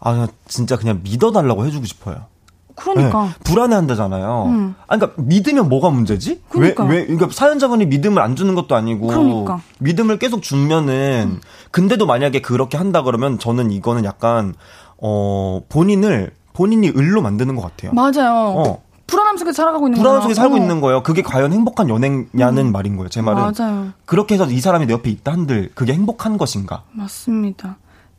아, 0.00 0.26
진짜 0.48 0.76
그냥 0.76 1.00
믿어달라고 1.02 1.66
해주고 1.66 1.84
싶어요. 1.84 2.26
그러니까. 2.74 3.24
네, 3.24 3.30
불안해한다잖아요. 3.44 4.44
음. 4.48 4.74
아, 4.86 4.96
그러니까 4.98 5.22
믿으면 5.22 5.68
뭐가 5.68 5.90
문제지? 5.90 6.42
그러니까. 6.50 6.84
왜, 6.84 6.98
왜, 6.98 7.06
그러니까 7.06 7.28
사연자분이 7.32 7.86
믿음을 7.86 8.20
안 8.22 8.36
주는 8.36 8.54
것도 8.54 8.74
아니고 8.76 9.06
그러니까. 9.06 9.60
믿음을 9.78 10.18
계속 10.18 10.42
주면은 10.42 11.40
근데도 11.70 12.04
만약에 12.06 12.40
그렇게 12.42 12.76
한다 12.76 13.02
그러면 13.02 13.38
저는 13.38 13.70
이거는 13.72 14.04
약간 14.04 14.54
어 14.98 15.62
본인을 15.70 16.32
본인이 16.52 16.88
을로 16.90 17.22
만드는 17.22 17.56
것 17.56 17.62
같아요. 17.62 17.92
맞아요. 17.92 18.54
어. 18.56 18.82
불안함 19.06 19.36
속에 19.36 19.52
살아가고 19.52 19.88
있는 19.88 20.02
거야. 20.02 20.20
속에 20.20 20.34
살고 20.34 20.54
어. 20.54 20.58
있는 20.58 20.80
거예요. 20.80 21.02
그게 21.02 21.22
과연 21.22 21.52
행복한 21.52 21.88
연애냐는 21.88 22.72
말인 22.72 22.96
거예요. 22.96 23.08
제 23.08 23.22
말은 23.22 23.52
맞아요. 23.56 23.92
그렇게 24.04 24.34
해서 24.34 24.46
이 24.46 24.60
사람이 24.60 24.86
내 24.86 24.92
옆에 24.92 25.10
있다 25.10 25.32
한들 25.32 25.70
그게 25.74 25.92
행복한 25.92 26.38
것인가? 26.38 26.82
맞습니다. 26.92 27.76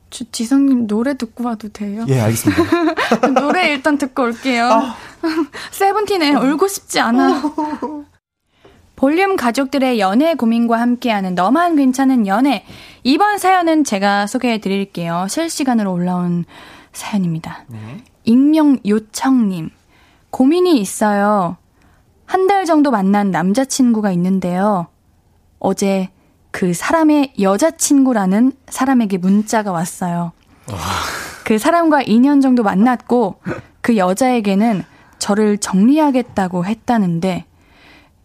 주, 0.09 0.23
지성님 0.31 0.88
노래 0.88 1.17
듣고 1.17 1.43
와도 1.43 1.67
돼요? 1.69 2.05
예, 2.07 2.19
알겠습니다. 2.21 3.27
노래 3.41 3.73
일단 3.73 3.97
듣고 3.97 4.23
올게요. 4.23 4.65
아. 4.65 4.95
세븐틴의 5.71 6.35
울고 6.35 6.67
싶지 6.67 6.99
않아. 7.01 7.41
볼륨 8.95 9.35
가족들의 9.35 9.99
연애 9.99 10.33
고민과 10.33 10.79
함께하는 10.79 11.35
너만 11.35 11.75
괜찮은 11.75 12.25
연애. 12.25 12.65
이번 13.03 13.38
사연은 13.38 13.83
제가 13.83 14.25
소개해 14.25 14.59
드릴게요. 14.59 15.27
실시간으로 15.29 15.91
올라온 15.93 16.45
사연입니다. 16.93 17.65
익명 18.23 18.79
요청님. 18.88 19.69
고민이 20.32 20.80
있어요. 20.80 21.57
한 22.25 22.47
달 22.47 22.65
정도 22.65 22.91
만난 22.91 23.32
남자친구가 23.32 24.11
있는데요. 24.11 24.88
어제 25.59 26.09
그 26.51 26.73
사람의 26.73 27.34
여자친구라는 27.39 28.51
사람에게 28.67 29.17
문자가 29.17 29.71
왔어요. 29.71 30.32
그 31.45 31.57
사람과 31.57 32.03
2년 32.03 32.41
정도 32.41 32.63
만났고 32.63 33.39
그 33.82 33.95
여자에게는 33.95 34.84
저를 35.19 35.57
정리하겠다고 35.57 36.65
했다는데 36.65 37.45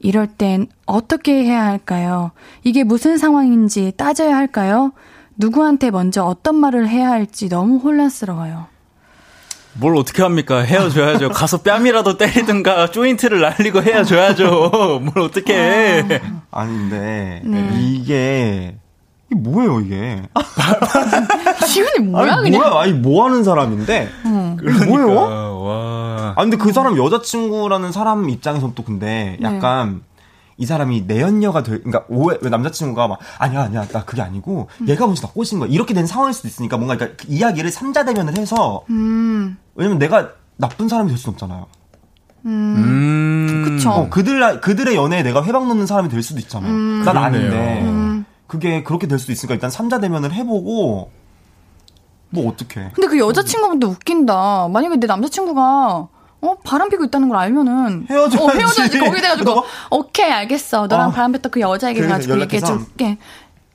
이럴 0.01 0.27
땐 0.27 0.67
어떻게 0.85 1.45
해야 1.45 1.65
할까요? 1.65 2.33
이게 2.65 2.83
무슨 2.83 3.17
상황인지 3.19 3.93
따져야 3.97 4.37
할까요? 4.37 4.93
누구한테 5.37 5.91
먼저 5.93 6.25
어떤 6.25 6.57
말을 6.57 6.89
해야 6.89 7.11
할지 7.11 7.49
너무 7.49 7.77
혼란스러워요. 7.77 8.67
뭘 9.75 9.97
어떻게 9.97 10.23
합니까? 10.23 10.61
헤어져야죠. 10.61 11.31
가서 11.35 11.59
뺨이라도 11.59 12.17
때리든가 12.19 12.91
조인트를 12.91 13.41
날리고 13.41 13.83
헤어져야죠. 13.83 15.01
뭘 15.03 15.19
어떻게 15.25 15.55
해. 15.55 16.21
아닌데 16.51 17.41
네. 17.45 17.71
이게 17.81 18.77
이게 19.31 19.41
뭐예요 19.41 19.81
이게? 19.81 20.23
지훈이 21.67 22.07
뭐야 22.11 22.35
아니, 22.35 22.43
그냥? 22.51 22.61
뭐야? 22.69 22.83
아니 22.83 22.93
뭐 22.93 23.25
하는 23.25 23.45
사람인데? 23.45 24.11
뭐예요? 24.25 24.57
그러니까, 24.57 25.53
와. 25.53 26.35
아 26.37 26.41
근데 26.43 26.57
그 26.57 26.73
사람 26.73 26.97
여자친구라는 26.99 27.93
사람 27.93 28.29
입장에서 28.29 28.73
또 28.75 28.85
근데 28.85 29.39
네. 29.41 29.47
약간 29.49 30.03
이 30.57 30.67
사람이 30.67 31.05
내연녀가 31.07 31.63
될, 31.63 31.83
그러니까 31.83 32.05
오해, 32.09 32.39
왜 32.41 32.51
남자친구가 32.51 33.09
막 33.09 33.19
아니야 33.39 33.63
아니야 33.63 33.87
나 33.89 34.05
그게 34.05 34.23
아니고 34.23 34.69
음. 34.81 34.89
얘가 34.89 35.07
먼저 35.07 35.27
나 35.27 35.33
꼬신 35.33 35.59
거야 35.59 35.69
이렇게 35.71 35.95
된 35.95 36.07
상황일 36.07 36.35
수도 36.35 36.49
있으니까 36.49 36.77
뭔가 36.77 36.97
그러니까 36.97 37.23
그 37.23 37.33
이야기를 37.33 37.71
삼자 37.71 38.05
대면을 38.05 38.37
해서 38.37 38.85
음, 38.91 39.57
왜냐면 39.75 39.99
내가 39.99 40.31
나쁜 40.57 40.89
사람이 40.89 41.09
될 41.09 41.19
수는 41.19 41.35
없잖아요. 41.35 41.67
음. 42.45 43.63
그쵸. 43.65 43.91
어, 43.91 44.09
그들 44.09 44.61
그들의 44.61 44.95
연애에 44.97 45.23
내가 45.23 45.45
회방 45.45 45.69
놓는 45.69 45.87
사람이 45.87 46.09
될 46.09 46.23
수도 46.23 46.41
있잖아요. 46.41 46.73
난 46.73 47.03
그러네요. 47.05 47.25
아닌데 47.25 47.83
음. 47.85 48.25
그게 48.47 48.83
그렇게 48.83 49.07
될 49.07 49.19
수도 49.19 49.33
있으니까 49.33 49.55
일단 49.55 49.71
삼자 49.71 50.01
대면을 50.01 50.33
해보고 50.33 51.11
뭐 52.31 52.49
어떻게? 52.49 52.91
근데 52.95 53.09
그 53.09 53.19
여자친구분도 53.19 53.89
웃긴다. 53.89 54.69
만약에 54.69 54.97
내 54.97 55.07
남자친구가 55.07 56.09
어 56.43 56.57
바람 56.65 56.89
피고 56.89 57.05
있다는 57.05 57.29
걸 57.29 57.39
알면은 57.39 58.07
헤어져야지. 58.11 58.39
어, 58.45 58.51
헤어져야지 58.51 58.99
거기 58.99 59.21
돼가지고 59.21 59.65
오케이 59.91 60.31
알겠어. 60.31 60.87
너랑 60.89 61.09
어. 61.09 61.13
바람 61.13 61.33
폈다 61.33 61.49
그 61.51 61.61
여자에게 61.61 62.07
가지고 62.07 62.41
얘기해 62.41 62.61
연락해서? 62.61 62.79
줄게. 62.85 63.19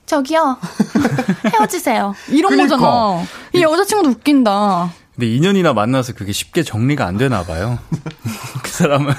저기요 0.06 0.58
헤어지세요. 1.54 2.14
이런 2.30 2.52
그러니까. 2.52 2.78
거잖아. 2.78 3.24
이 3.54 3.62
여자친구도 3.62 4.10
웃긴다. 4.10 4.90
근데 5.16 5.28
2년이나 5.28 5.74
만나서 5.74 6.14
그게 6.14 6.32
쉽게 6.32 6.62
정리가 6.64 7.06
안 7.06 7.18
되나 7.18 7.44
봐요. 7.44 7.80
그 8.64 8.70
사람은. 8.70 9.14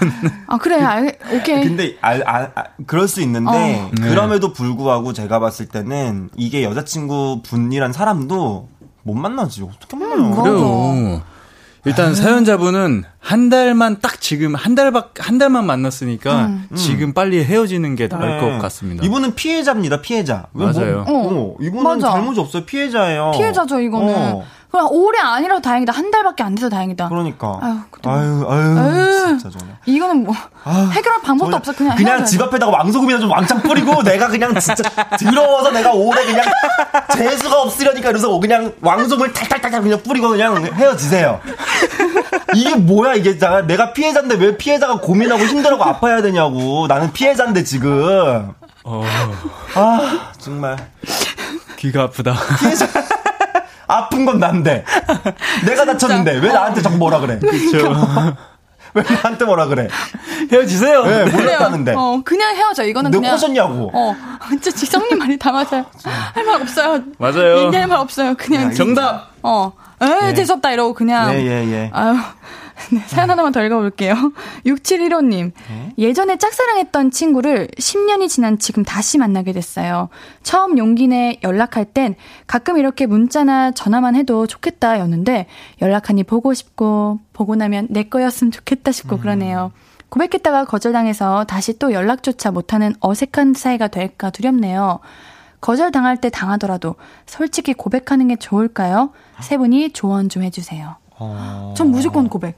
아 0.46 0.56
그래 0.58 0.80
알 0.80 1.18
오케이. 1.32 1.64
근데 1.64 1.96
알, 2.00 2.22
알, 2.26 2.52
알- 2.54 2.70
그럴 2.86 3.08
수 3.08 3.20
있는데 3.22 3.50
어. 3.50 3.90
네. 4.00 4.08
그럼에도 4.10 4.52
불구하고 4.52 5.12
제가 5.12 5.40
봤을 5.40 5.66
때는 5.66 6.30
이게 6.36 6.62
여자친구 6.64 7.40
분이란 7.44 7.92
사람도 7.92 8.68
못 9.02 9.14
만나지 9.14 9.62
어떻게 9.62 9.96
만나요? 9.96 10.20
뭐. 10.28 10.42
그래요. 10.42 11.22
일단 11.88 12.14
사연자분은 12.14 13.04
한 13.18 13.48
달만 13.48 13.98
딱 14.00 14.20
지금 14.20 14.54
한 14.54 14.74
달밖 14.74 15.14
한 15.18 15.38
달만 15.38 15.64
만났으니까 15.66 16.50
지금 16.76 17.14
빨리 17.14 17.42
헤어지는 17.42 17.96
게 17.96 18.08
나을 18.08 18.36
네. 18.36 18.40
것 18.40 18.58
같습니다. 18.58 19.04
이분은 19.04 19.34
피해자입니다. 19.34 20.02
피해자. 20.02 20.46
왜 20.52 20.66
맞아요. 20.66 21.04
뭐, 21.04 21.54
어, 21.54 21.56
이분은 21.60 21.82
맞아. 21.82 22.12
잘못이 22.12 22.40
없어요. 22.40 22.64
피해자예요. 22.64 23.32
피해자죠 23.36 23.80
이거는. 23.80 24.14
어, 24.14 24.44
그냥 24.70 24.86
오래 24.90 25.18
아니라도 25.18 25.62
다행이다. 25.62 25.92
한 25.92 26.10
달밖에 26.10 26.42
안 26.42 26.54
돼서 26.54 26.68
다행이다. 26.68 27.08
그러니까. 27.08 27.58
아유, 27.62 27.76
그때 27.90 28.10
아유, 28.10 28.46
아유, 28.48 28.78
아유. 28.78 29.38
진짜 29.38 29.58
저는. 29.58 29.74
이거는 29.86 30.24
뭐 30.24 30.34
해결할 30.92 31.22
방법도 31.22 31.56
없어. 31.56 31.72
그냥 31.72 31.96
그냥 31.96 32.24
집 32.26 32.38
돼. 32.38 32.44
앞에다가 32.44 32.72
왕소금이나 32.72 33.18
좀 33.18 33.30
왕창 33.30 33.62
뿌리고 33.62 34.02
내가 34.04 34.28
그냥 34.28 34.54
진짜 34.60 34.82
더러워서 35.18 35.70
내가 35.70 35.92
오래 35.92 36.24
그냥 36.24 36.44
재수가 37.14 37.62
없으려니까 37.62 38.08
그래서 38.08 38.38
그냥 38.38 38.72
왕소금을 38.82 39.32
탈탈탈탈 39.32 39.80
그냥 39.82 40.02
뿌리고 40.02 40.28
그냥 40.28 40.62
헤어지세요. 40.74 41.40
이게 42.54 42.74
뭐야 42.76 43.14
이게 43.14 43.38
나- 43.38 43.62
내가 43.62 43.92
피해자인데 43.94 44.34
왜 44.36 44.56
피해자가 44.56 45.00
고민하고 45.00 45.44
힘들어하고 45.44 45.82
아파야 45.84 46.20
되냐고 46.20 46.86
나는 46.88 47.12
피해자인데 47.12 47.64
지금 47.64 48.52
어, 48.84 49.04
아, 49.74 50.30
정말. 50.38 50.76
귀가 51.78 52.02
아프다. 52.04 52.34
아픈 53.88 54.24
건 54.24 54.38
난데. 54.38 54.84
내가 55.66 55.84
다쳤는데 55.84 56.38
왜 56.38 56.52
나한테 56.52 56.82
정보 56.82 57.06
오라 57.06 57.20
그래? 57.20 57.38
그렇죠. 57.38 57.94
왜 58.94 59.02
나한테 59.02 59.44
뭐라 59.44 59.66
그래? 59.66 59.86
헤어지세요. 60.50 61.00
왜 61.02 61.24
그래요. 61.24 61.36
몰랐다는데? 61.36 61.94
어, 61.96 62.20
그냥 62.24 62.56
헤어져. 62.56 62.84
이거는 62.84 63.10
너 63.10 63.18
그냥. 63.18 63.32
꼬셨냐고. 63.34 63.90
어, 63.92 64.16
진짜 64.48 64.70
지성님 64.70 65.18
말이 65.18 65.36
다 65.38 65.52
맞아요. 65.52 65.84
할 66.34 66.44
말 66.46 66.62
없어요. 66.62 67.00
맞아요. 67.18 67.66
얘기할 67.66 67.86
말 67.86 67.98
없어요. 67.98 68.34
그냥. 68.36 68.72
정답. 68.72 69.28
어, 69.42 69.72
에, 70.00 70.32
재수없다 70.34 70.70
이러고 70.72 70.94
그냥. 70.94 71.32
예, 71.34 71.38
예, 71.42 71.70
예. 71.70 71.90
아유. 71.92 72.16
네, 72.92 73.00
사연 73.06 73.30
하나만 73.30 73.52
더 73.52 73.62
읽어볼게요. 73.64 74.14
6715님. 74.66 75.52
예전에 75.98 76.36
짝사랑했던 76.36 77.10
친구를 77.10 77.68
10년이 77.78 78.28
지난 78.28 78.58
지금 78.58 78.84
다시 78.84 79.18
만나게 79.18 79.52
됐어요. 79.52 80.08
처음 80.42 80.78
용기 80.78 81.08
내 81.08 81.38
연락할 81.42 81.84
땐 81.86 82.14
가끔 82.46 82.78
이렇게 82.78 83.06
문자나 83.06 83.72
전화만 83.72 84.14
해도 84.16 84.46
좋겠다 84.46 84.98
였는데 85.00 85.46
연락하니 85.82 86.24
보고 86.24 86.54
싶고 86.54 87.20
보고 87.32 87.56
나면 87.56 87.88
내 87.90 88.04
거였으면 88.04 88.50
좋겠다 88.50 88.92
싶고 88.92 89.18
그러네요. 89.18 89.72
고백했다가 90.08 90.64
거절당해서 90.64 91.44
다시 91.44 91.78
또 91.78 91.92
연락조차 91.92 92.50
못하는 92.50 92.94
어색한 93.00 93.54
사이가 93.54 93.88
될까 93.88 94.30
두렵네요. 94.30 95.00
거절당할 95.60 96.18
때 96.18 96.30
당하더라도 96.30 96.94
솔직히 97.26 97.74
고백하는 97.74 98.28
게 98.28 98.36
좋을까요? 98.36 99.10
세 99.40 99.58
분이 99.58 99.90
조언 99.92 100.28
좀 100.28 100.42
해주세요. 100.44 100.96
어... 101.18 101.74
전 101.76 101.90
무조건 101.90 102.28
고백. 102.28 102.56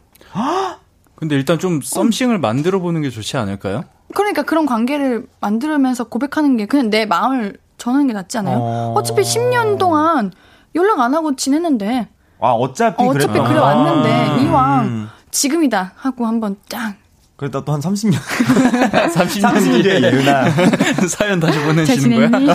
근데 1.15 1.35
일단 1.35 1.59
좀 1.59 1.81
썸씽을 1.83 2.39
만들어 2.39 2.79
보는 2.81 3.03
게 3.03 3.11
좋지 3.11 3.37
않을까요? 3.37 3.85
그러니까 4.15 4.43
그런 4.43 4.67
관계를 4.67 5.27
만들면서 5.41 6.05
고백하는 6.05 6.57
게 6.57 6.67
그냥 6.67 6.91
내 6.91 7.07
마음을 7.07 7.59
전하는 7.79 8.07
게 8.07 8.13
낫지 8.13 8.39
않아요? 8.39 8.59
어. 8.59 8.95
어차피 8.97 9.23
10년 9.23 9.79
동안 9.79 10.33
연락 10.75 11.01
안 11.01 11.15
하고 11.15 11.37
지냈는데 11.37 12.09
아, 12.41 12.51
어차피 12.53 13.03
어차피 13.05 13.27
그랬다. 13.27 13.49
그래 13.49 13.59
왔는데 13.61 14.31
음. 14.41 14.47
이왕 14.47 15.09
지금이다 15.31 15.93
하고 15.97 16.27
한번 16.27 16.57
짱 16.69 16.95
그랬다 17.37 17.65
또 17.65 17.73
한 17.73 17.81
30년. 17.81 18.13
30년 18.15 19.43
30년 19.43 19.83
뒤에 19.83 20.03
예은아. 20.03 20.45
사연 21.09 21.41
다시 21.41 21.55
잘 21.59 21.67
보내주시는 21.67 22.31
거야? 22.31 22.55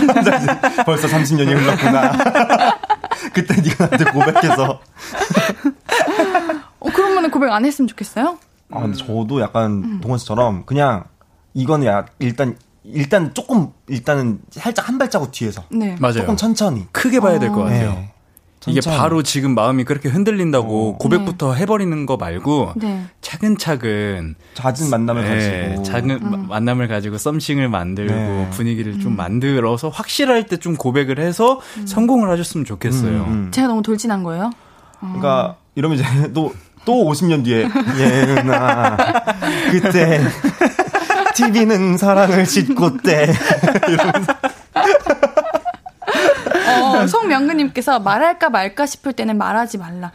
벌써 0.86 1.08
30년이 1.08 1.56
흘렀구나. 1.56 2.12
그때 3.34 3.56
네가 3.62 3.86
나한테 3.88 4.12
고백해서. 4.12 4.80
어, 6.96 7.08
그러면 7.08 7.30
고백 7.32 7.52
안 7.52 7.66
했으면 7.66 7.88
좋겠어요? 7.88 8.38
아, 8.72 8.82
근데 8.82 8.98
저도 8.98 9.42
약간 9.42 10.00
동원 10.02 10.18
씨처럼 10.20 10.66
그냥 10.66 11.04
이거는 11.54 11.86
야, 11.88 12.06
일단 12.20 12.58
일단 12.84 13.34
조금 13.34 13.70
일단은 13.88 14.40
살짝 14.52 14.88
한 14.88 14.98
발자국 14.98 15.32
뒤에서 15.32 15.64
네. 15.72 15.96
맞아요. 16.00 16.14
조금 16.20 16.36
천천히. 16.38 16.86
크게 16.92 17.20
봐야 17.20 17.40
될 17.40 17.50
것 17.52 17.64
같아요. 17.64 17.92
네. 17.92 18.12
이게. 18.68 18.80
바로 18.82 19.22
지금 19.22 19.54
마음이 19.54 19.84
그렇게 19.84 20.10
흔들린다고 20.10 20.98
고백부터 20.98 21.54
해버리는 21.54 22.06
거 22.08 22.18
말고 22.18 22.74
네. 22.78 23.06
차근차근 23.22 24.34
잦은 24.56 24.90
만남을 24.90 25.24
예, 25.24 25.68
가지고 25.70 25.84
작은 25.84 26.20
마- 26.32 26.38
만남을 26.38 26.88
가지고 26.88 27.20
썸씽을 27.20 27.70
만들고 27.70 28.14
네. 28.14 28.50
분위기를 28.52 29.00
좀 29.00 29.16
만들어서 29.16 29.90
확실할 29.90 30.48
때 30.48 30.58
좀 30.58 30.76
고백을 30.76 31.20
해서 31.20 31.60
성공을 31.86 32.30
하셨으면 32.32 32.66
좋겠어요. 32.66 33.24
음, 33.26 33.28
음. 33.32 33.52
제가 33.52 33.68
너무 33.68 33.84
돌진한 33.84 34.24
거예요? 34.24 34.50
그러니까 35.00 35.58
이러면 35.76 36.00
이제 36.00 36.06
또 36.34 36.52
또 36.86 37.06
50년 37.06 37.44
뒤에 37.44 37.68
예은아 37.98 38.98
그때 39.72 40.22
TV는 41.36 41.98
사랑을 41.98 42.46
짓고 42.46 42.98
때 42.98 43.28
어, 46.68 47.08
송명근님께서 47.08 48.00
말할까 48.00 48.50
말까 48.50 48.86
싶을 48.86 49.14
때는 49.14 49.38
말하지 49.38 49.78
말라. 49.78 50.12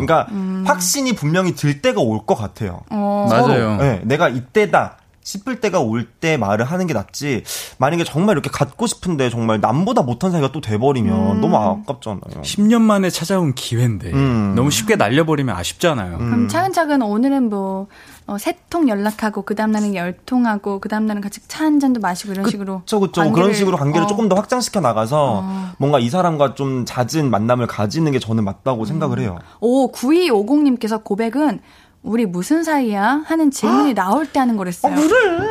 그러니까 0.00 0.26
확신이 0.64 1.14
분명히 1.14 1.54
들 1.54 1.80
때가 1.82 2.00
올 2.00 2.20
것 2.26 2.34
같아요. 2.34 2.82
어, 2.90 3.26
맞아요. 3.28 3.76
네, 3.76 4.00
내가 4.04 4.28
이때다 4.28 4.96
싶을 5.30 5.60
때가 5.60 5.80
올 5.80 6.06
때 6.20 6.36
말을 6.36 6.64
하는 6.64 6.86
게 6.86 6.92
낫지. 6.94 7.44
만약에 7.78 8.04
정말 8.04 8.34
이렇게 8.34 8.50
갖고 8.50 8.86
싶은데 8.86 9.30
정말 9.30 9.60
남보다 9.60 10.02
못한 10.02 10.30
사이가 10.32 10.50
또 10.52 10.60
돼버리면 10.60 11.40
너무 11.40 11.56
아깝잖아요. 11.56 12.42
10년 12.42 12.80
만에 12.82 13.08
찾아온 13.10 13.54
기회인데 13.54 14.12
음. 14.12 14.54
너무 14.56 14.70
쉽게 14.70 14.96
날려버리면 14.96 15.54
아쉽잖아요. 15.56 16.18
그럼 16.18 16.48
차근차근 16.48 17.00
오늘은 17.02 17.48
뭐, 17.48 17.86
어, 18.26 18.38
세통 18.38 18.88
연락하고, 18.88 19.42
그 19.42 19.54
다음 19.54 19.72
날은 19.72 19.94
열 19.94 20.16
통하고, 20.24 20.78
그 20.80 20.88
다음 20.88 21.06
날은 21.06 21.20
같이 21.20 21.40
차 21.48 21.60
한 21.64 21.78
잔도 21.80 22.00
마시고 22.00 22.32
이런 22.32 22.48
식으로. 22.48 22.80
그쵸, 22.80 23.00
그쵸. 23.00 23.20
관계를- 23.22 23.32
그런 23.34 23.54
식으로 23.54 23.76
관계를 23.76 24.04
어. 24.04 24.06
조금 24.08 24.28
더 24.28 24.36
확장시켜 24.36 24.80
나가서 24.80 25.44
뭔가 25.78 25.98
이 25.98 26.08
사람과 26.10 26.54
좀 26.54 26.84
잦은 26.86 27.30
만남을 27.30 27.66
가지는 27.66 28.12
게 28.12 28.18
저는 28.18 28.44
맞다고 28.44 28.84
생각을 28.86 29.18
해요. 29.20 29.38
오, 29.60 29.90
9250님께서 29.92 31.02
고백은 31.04 31.60
우리 32.02 32.24
무슨 32.26 32.64
사이야? 32.64 33.22
하는 33.26 33.50
질문이 33.50 33.94
나올 33.94 34.26
때 34.26 34.40
하는 34.40 34.56
거랬어요. 34.56 34.94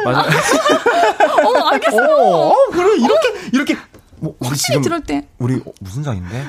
맞아. 0.03 0.21
어, 1.45 1.67
알겠어. 1.71 1.97
어, 1.97 2.53
그래, 2.71 2.97
이렇게, 2.97 3.33
이렇게. 3.53 3.77
뭐, 4.19 4.35
우리 4.39 4.49
확실히 4.49 4.81
들을 4.81 5.01
때. 5.01 5.27
우리 5.37 5.55
어, 5.55 5.71
무슨 5.79 6.03
사이인데? 6.03 6.47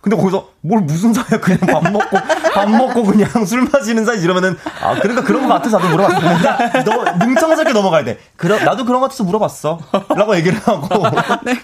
근데 0.00 0.16
거기서 0.16 0.48
뭘 0.60 0.80
무슨 0.82 1.12
사이야? 1.12 1.40
그냥 1.40 1.58
밥 1.60 1.82
먹고 1.92 2.16
밥 2.54 2.70
먹고 2.70 3.02
그냥 3.02 3.28
술 3.44 3.62
마시는 3.70 4.04
사이 4.04 4.20
이러면은 4.20 4.56
아 4.80 4.94
그러니까 4.94 5.22
그런 5.24 5.42
거 5.42 5.48
같아서 5.48 5.78
나도 5.78 5.90
물어봤어. 5.90 6.84
너 6.84 7.26
능청스럽게 7.26 7.72
넘어가야 7.72 8.04
돼. 8.04 8.18
그러, 8.36 8.58
나도 8.62 8.84
그런 8.84 9.00
거 9.00 9.06
같아서 9.08 9.24
물어봤어.라고 9.24 10.36
얘기를 10.36 10.58
하고. 10.60 11.04
네. 11.44 11.60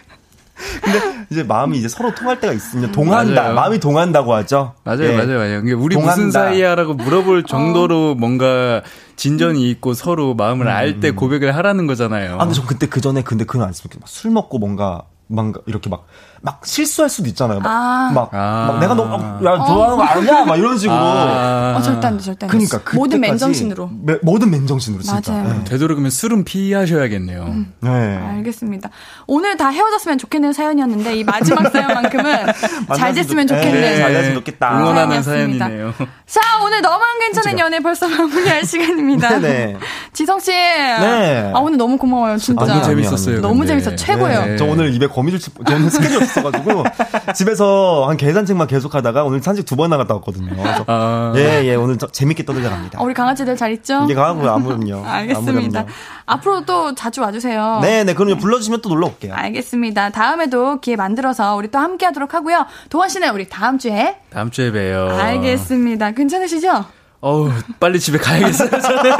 근데 0.82 1.26
이제 1.30 1.42
마음이 1.42 1.78
이제 1.78 1.88
서로 1.88 2.14
통할 2.14 2.40
때가 2.40 2.52
있으면 2.52 2.92
동한다. 2.92 3.42
맞아요. 3.42 3.54
마음이 3.54 3.80
동한다고 3.80 4.34
하죠. 4.34 4.74
맞아요, 4.84 5.04
예. 5.04 5.16
맞아요, 5.16 5.38
맞아요. 5.38 5.62
우리 5.78 5.94
동한다. 5.94 6.16
무슨 6.16 6.30
사이야라고 6.30 6.94
물어볼 6.94 7.44
정도로 7.44 8.14
뭔가 8.14 8.82
진전이 9.16 9.68
있고 9.70 9.94
서로 9.94 10.34
마음을 10.34 10.68
알때 10.68 11.10
고백을 11.12 11.54
하라는 11.56 11.86
거잖아요. 11.86 12.34
아 12.34 12.38
근데 12.38 12.54
저 12.54 12.64
그때 12.64 12.86
그 12.86 13.00
전에 13.00 13.22
근데 13.22 13.44
그건 13.44 13.62
안 13.62 13.68
했으면 13.70 13.98
막술 14.00 14.30
먹고 14.30 14.58
뭔가 14.58 15.02
뭔가 15.26 15.60
이렇게 15.66 15.90
막 15.90 16.06
막 16.44 16.60
실수할 16.62 17.08
수도 17.08 17.26
있잖아요. 17.28 17.58
막, 17.60 17.70
아. 17.70 18.10
막, 18.14 18.28
아. 18.34 18.66
막 18.68 18.78
내가 18.78 18.92
너 18.94 19.04
어, 19.04 19.40
야, 19.46 19.64
좋아하는 19.64 19.96
거 19.96 20.02
아니야? 20.02 20.44
막 20.44 20.56
이런 20.58 20.76
식으로. 20.76 20.94
아. 20.94 21.74
어, 21.78 21.80
절대 21.80 22.06
안 22.06 22.18
돼, 22.18 22.22
절대 22.22 22.44
안 22.44 22.50
돼. 22.50 22.66
그러니까 22.66 22.92
모든 22.94 23.20
맨정신으로. 23.22 23.88
매- 24.02 24.18
모든 24.22 24.50
맨정신으로 24.50 25.02
진짜. 25.02 25.32
맞아요. 25.32 25.48
네. 25.48 25.64
되도록이면 25.64 26.10
술은 26.10 26.44
피하셔야겠네요. 26.44 27.54
네. 27.80 27.90
알겠습니다. 27.90 28.90
오늘 29.26 29.56
다 29.56 29.70
헤어졌으면 29.70 30.18
좋겠는 30.18 30.52
사연이었는데 30.52 31.16
이 31.16 31.24
마지막 31.24 31.72
사연만큼은 31.72 32.46
잘 32.94 33.14
됐으면 33.14 33.46
좋- 33.46 33.54
좋겠네. 33.54 33.80
네, 33.80 33.96
잘 33.98 34.12
됐으면 34.12 34.34
좋겠다. 34.34 34.78
응원하는. 34.78 35.22
사연이네요. 35.22 35.94
자, 36.26 36.40
오늘 36.62 36.82
너만 36.82 37.20
괜찮은 37.20 37.58
연애 37.58 37.80
벌써 37.80 38.06
마무리할 38.06 38.64
시간입니다. 38.66 39.38
네네. 39.38 39.76
지성 40.12 40.38
씨. 40.40 40.50
네. 40.50 41.50
아, 41.54 41.58
오늘 41.58 41.78
너무 41.78 41.96
고마워요, 41.96 42.36
진짜. 42.36 42.60
너무 42.60 42.72
아니요, 42.72 42.84
재밌었어요. 42.84 43.40
너무. 43.40 43.64
재밌어. 43.64 43.96
최고예요. 43.96 44.44
네. 44.44 44.56
저 44.58 44.66
오늘 44.66 44.92
입에 44.94 45.06
거미줄 45.06 45.40
치, 45.40 45.50
저는 45.66 45.88
스케줄 45.88 46.20
이 46.34 46.40
없어가지고 46.40 46.84
집에서 47.34 48.06
한 48.08 48.16
계산책만 48.16 48.66
계속 48.66 48.94
하다가 48.94 49.24
오늘 49.24 49.40
산책 49.42 49.64
두 49.66 49.74
번 49.74 49.90
나갔다 49.90 50.14
왔거든요. 50.14 50.54
그래서 50.54 50.84
아. 50.86 51.32
예, 51.34 51.64
예, 51.64 51.74
오늘 51.74 51.98
저 51.98 52.06
재밌게 52.06 52.44
떠들려 52.44 52.70
갑니다. 52.70 53.00
어, 53.00 53.04
우리 53.04 53.12
강아지들 53.12 53.56
잘 53.56 53.72
있죠? 53.72 54.04
이게 54.04 54.14
가고요, 54.14 54.50
아무렴요. 54.52 55.02
알겠습니다. 55.06 55.80
아무렴요. 55.80 55.86
앞으로 56.26 56.64
또 56.64 56.94
자주 56.94 57.22
와주세요. 57.22 57.80
네네, 57.82 58.14
그럼 58.14 58.38
불러주시면 58.38 58.80
또 58.82 58.88
놀러 58.90 59.06
올게요. 59.08 59.34
알겠습니다. 59.34 60.10
다음에도 60.10 60.80
기회 60.80 60.94
만들어서 60.96 61.56
우리 61.56 61.68
또 61.72 61.78
함께 61.80 62.06
하도록 62.06 62.32
하고요. 62.32 62.66
도원 62.88 63.08
씨는 63.08 63.30
우리 63.34 63.48
다음 63.48 63.78
주에 63.78 64.16
다음 64.30 64.50
주에 64.52 64.70
봬요. 64.70 65.08
알겠습니다. 65.18 66.12
괜찮으시죠? 66.12 66.84
어우, 67.26 67.50
빨리 67.80 67.98
집에 67.98 68.18
가야겠어요. 68.18 68.68
저는. 68.68 69.12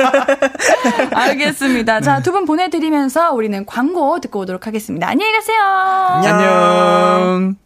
알겠습니다. 1.17 2.03
자, 2.03 2.21
두 2.21 2.33
분 2.35 2.45
보내드리면서 2.45 3.33
우리는 3.33 3.65
광고 3.65 4.21
듣고 4.21 4.41
오도록 4.41 4.67
하겠습니다. 4.67 5.09
안녕히 5.09 5.33
가세요. 5.33 5.61
안녕. 5.63 7.57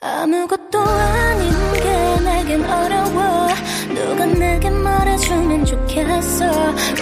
아무것도 0.00 0.80
아닌 0.80 1.52
게 1.74 2.20
내겐 2.24 2.64
어려워 2.64 3.48
누가 3.92 4.24
내게 4.24 4.70
말해주면 4.70 5.64
좋겠어 5.66 6.46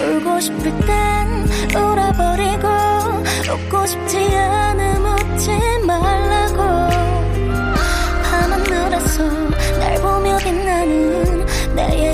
울고 0.01 0.39
싶을 0.41 0.63
땐 0.79 1.47
울어버리고 1.73 2.67
웃고 3.53 3.85
싶지 3.85 4.17
않음 4.35 5.05
웃지 5.05 5.51
말라고 5.85 6.57
밤하늘에서 8.23 9.23
날 9.79 9.95
보며 10.01 10.37
빛나는 10.39 11.45
내얘 11.75 12.11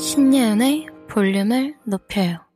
신예은의 0.00 0.86
볼륨을 1.08 1.74
높여요 1.84 2.53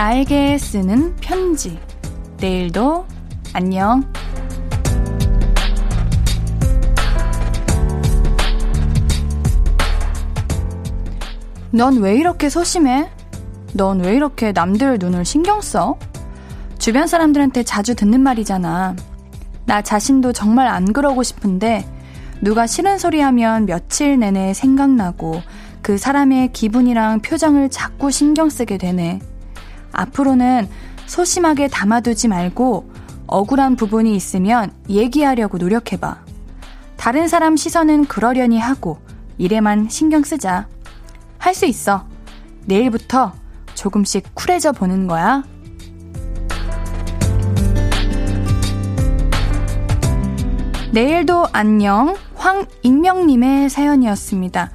나에게 0.00 0.56
쓰는 0.56 1.14
편지. 1.16 1.78
내일도 2.38 3.04
안녕. 3.52 4.02
넌 11.70 11.98
왜 11.98 12.16
이렇게 12.16 12.48
소심해? 12.48 13.10
넌 13.74 14.00
왜 14.00 14.14
이렇게 14.16 14.52
남들 14.52 14.96
눈을 14.98 15.26
신경 15.26 15.60
써? 15.60 15.98
주변 16.78 17.06
사람들한테 17.06 17.62
자주 17.64 17.94
듣는 17.94 18.22
말이잖아. 18.22 18.96
나 19.66 19.82
자신도 19.82 20.32
정말 20.32 20.66
안 20.66 20.94
그러고 20.94 21.22
싶은데 21.22 21.84
누가 22.40 22.66
싫은 22.66 22.96
소리 22.96 23.20
하면 23.20 23.66
며칠 23.66 24.18
내내 24.18 24.54
생각나고 24.54 25.42
그 25.82 25.98
사람의 25.98 26.54
기분이랑 26.54 27.20
표정을 27.20 27.68
자꾸 27.68 28.10
신경 28.10 28.48
쓰게 28.48 28.78
되네. 28.78 29.20
앞으로는 29.92 30.68
소심하게 31.06 31.68
담아두지 31.68 32.28
말고 32.28 32.90
억울한 33.26 33.76
부분이 33.76 34.14
있으면 34.14 34.72
얘기하려고 34.88 35.58
노력해봐. 35.58 36.24
다른 36.96 37.28
사람 37.28 37.56
시선은 37.56 38.06
그러려니 38.06 38.58
하고 38.58 38.98
일에만 39.38 39.88
신경 39.88 40.22
쓰자. 40.22 40.68
할 41.38 41.54
수 41.54 41.64
있어. 41.66 42.06
내일부터 42.66 43.32
조금씩 43.74 44.34
쿨해져 44.34 44.72
보는 44.72 45.06
거야. 45.06 45.42
내일도 50.92 51.46
안녕. 51.52 52.16
황익명님의 52.34 53.70
사연이었습니다. 53.70 54.70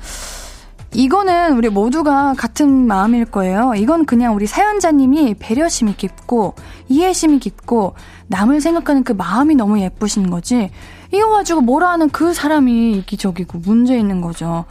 이거는 0.95 1.57
우리 1.57 1.67
모두가 1.67 2.35
같은 2.37 2.87
마음일 2.87 3.25
거예요. 3.25 3.73
이건 3.75 4.05
그냥 4.05 4.33
우리 4.33 4.47
사연자님이 4.47 5.35
배려심이 5.35 5.97
깊고 5.97 6.55
이해심이 6.87 7.39
깊고 7.39 7.95
남을 8.27 8.61
생각하는 8.61 9.03
그 9.03 9.11
마음이 9.11 9.55
너무 9.55 9.79
예쁘신 9.81 10.29
거지. 10.29 10.71
이거 11.11 11.29
가지고 11.29 11.61
뭐라 11.61 11.91
하는 11.91 12.09
그 12.09 12.33
사람이 12.33 12.93
이기적이고 12.93 13.59
문제 13.59 13.97
있는 13.97 14.21
거죠. 14.21 14.63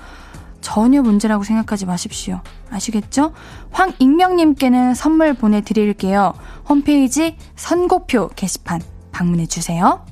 전혀 0.63 1.03
문제라고 1.03 1.45
생각하지 1.45 1.85
마십시오. 1.85 2.41
아시겠죠? 2.71 3.33
황익명님께는 3.71 4.95
선물 4.95 5.35
보내드릴게요. 5.35 6.33
홈페이지 6.67 7.37
선고표 7.55 8.29
게시판 8.29 8.81
방문해주세요. 9.13 10.07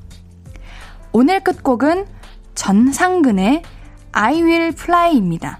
오늘 1.11 1.39
끝곡은 1.43 2.05
전상근의 2.53 3.63
I 4.11 4.43
Will 4.43 4.73
Fly입니다. 4.77 5.59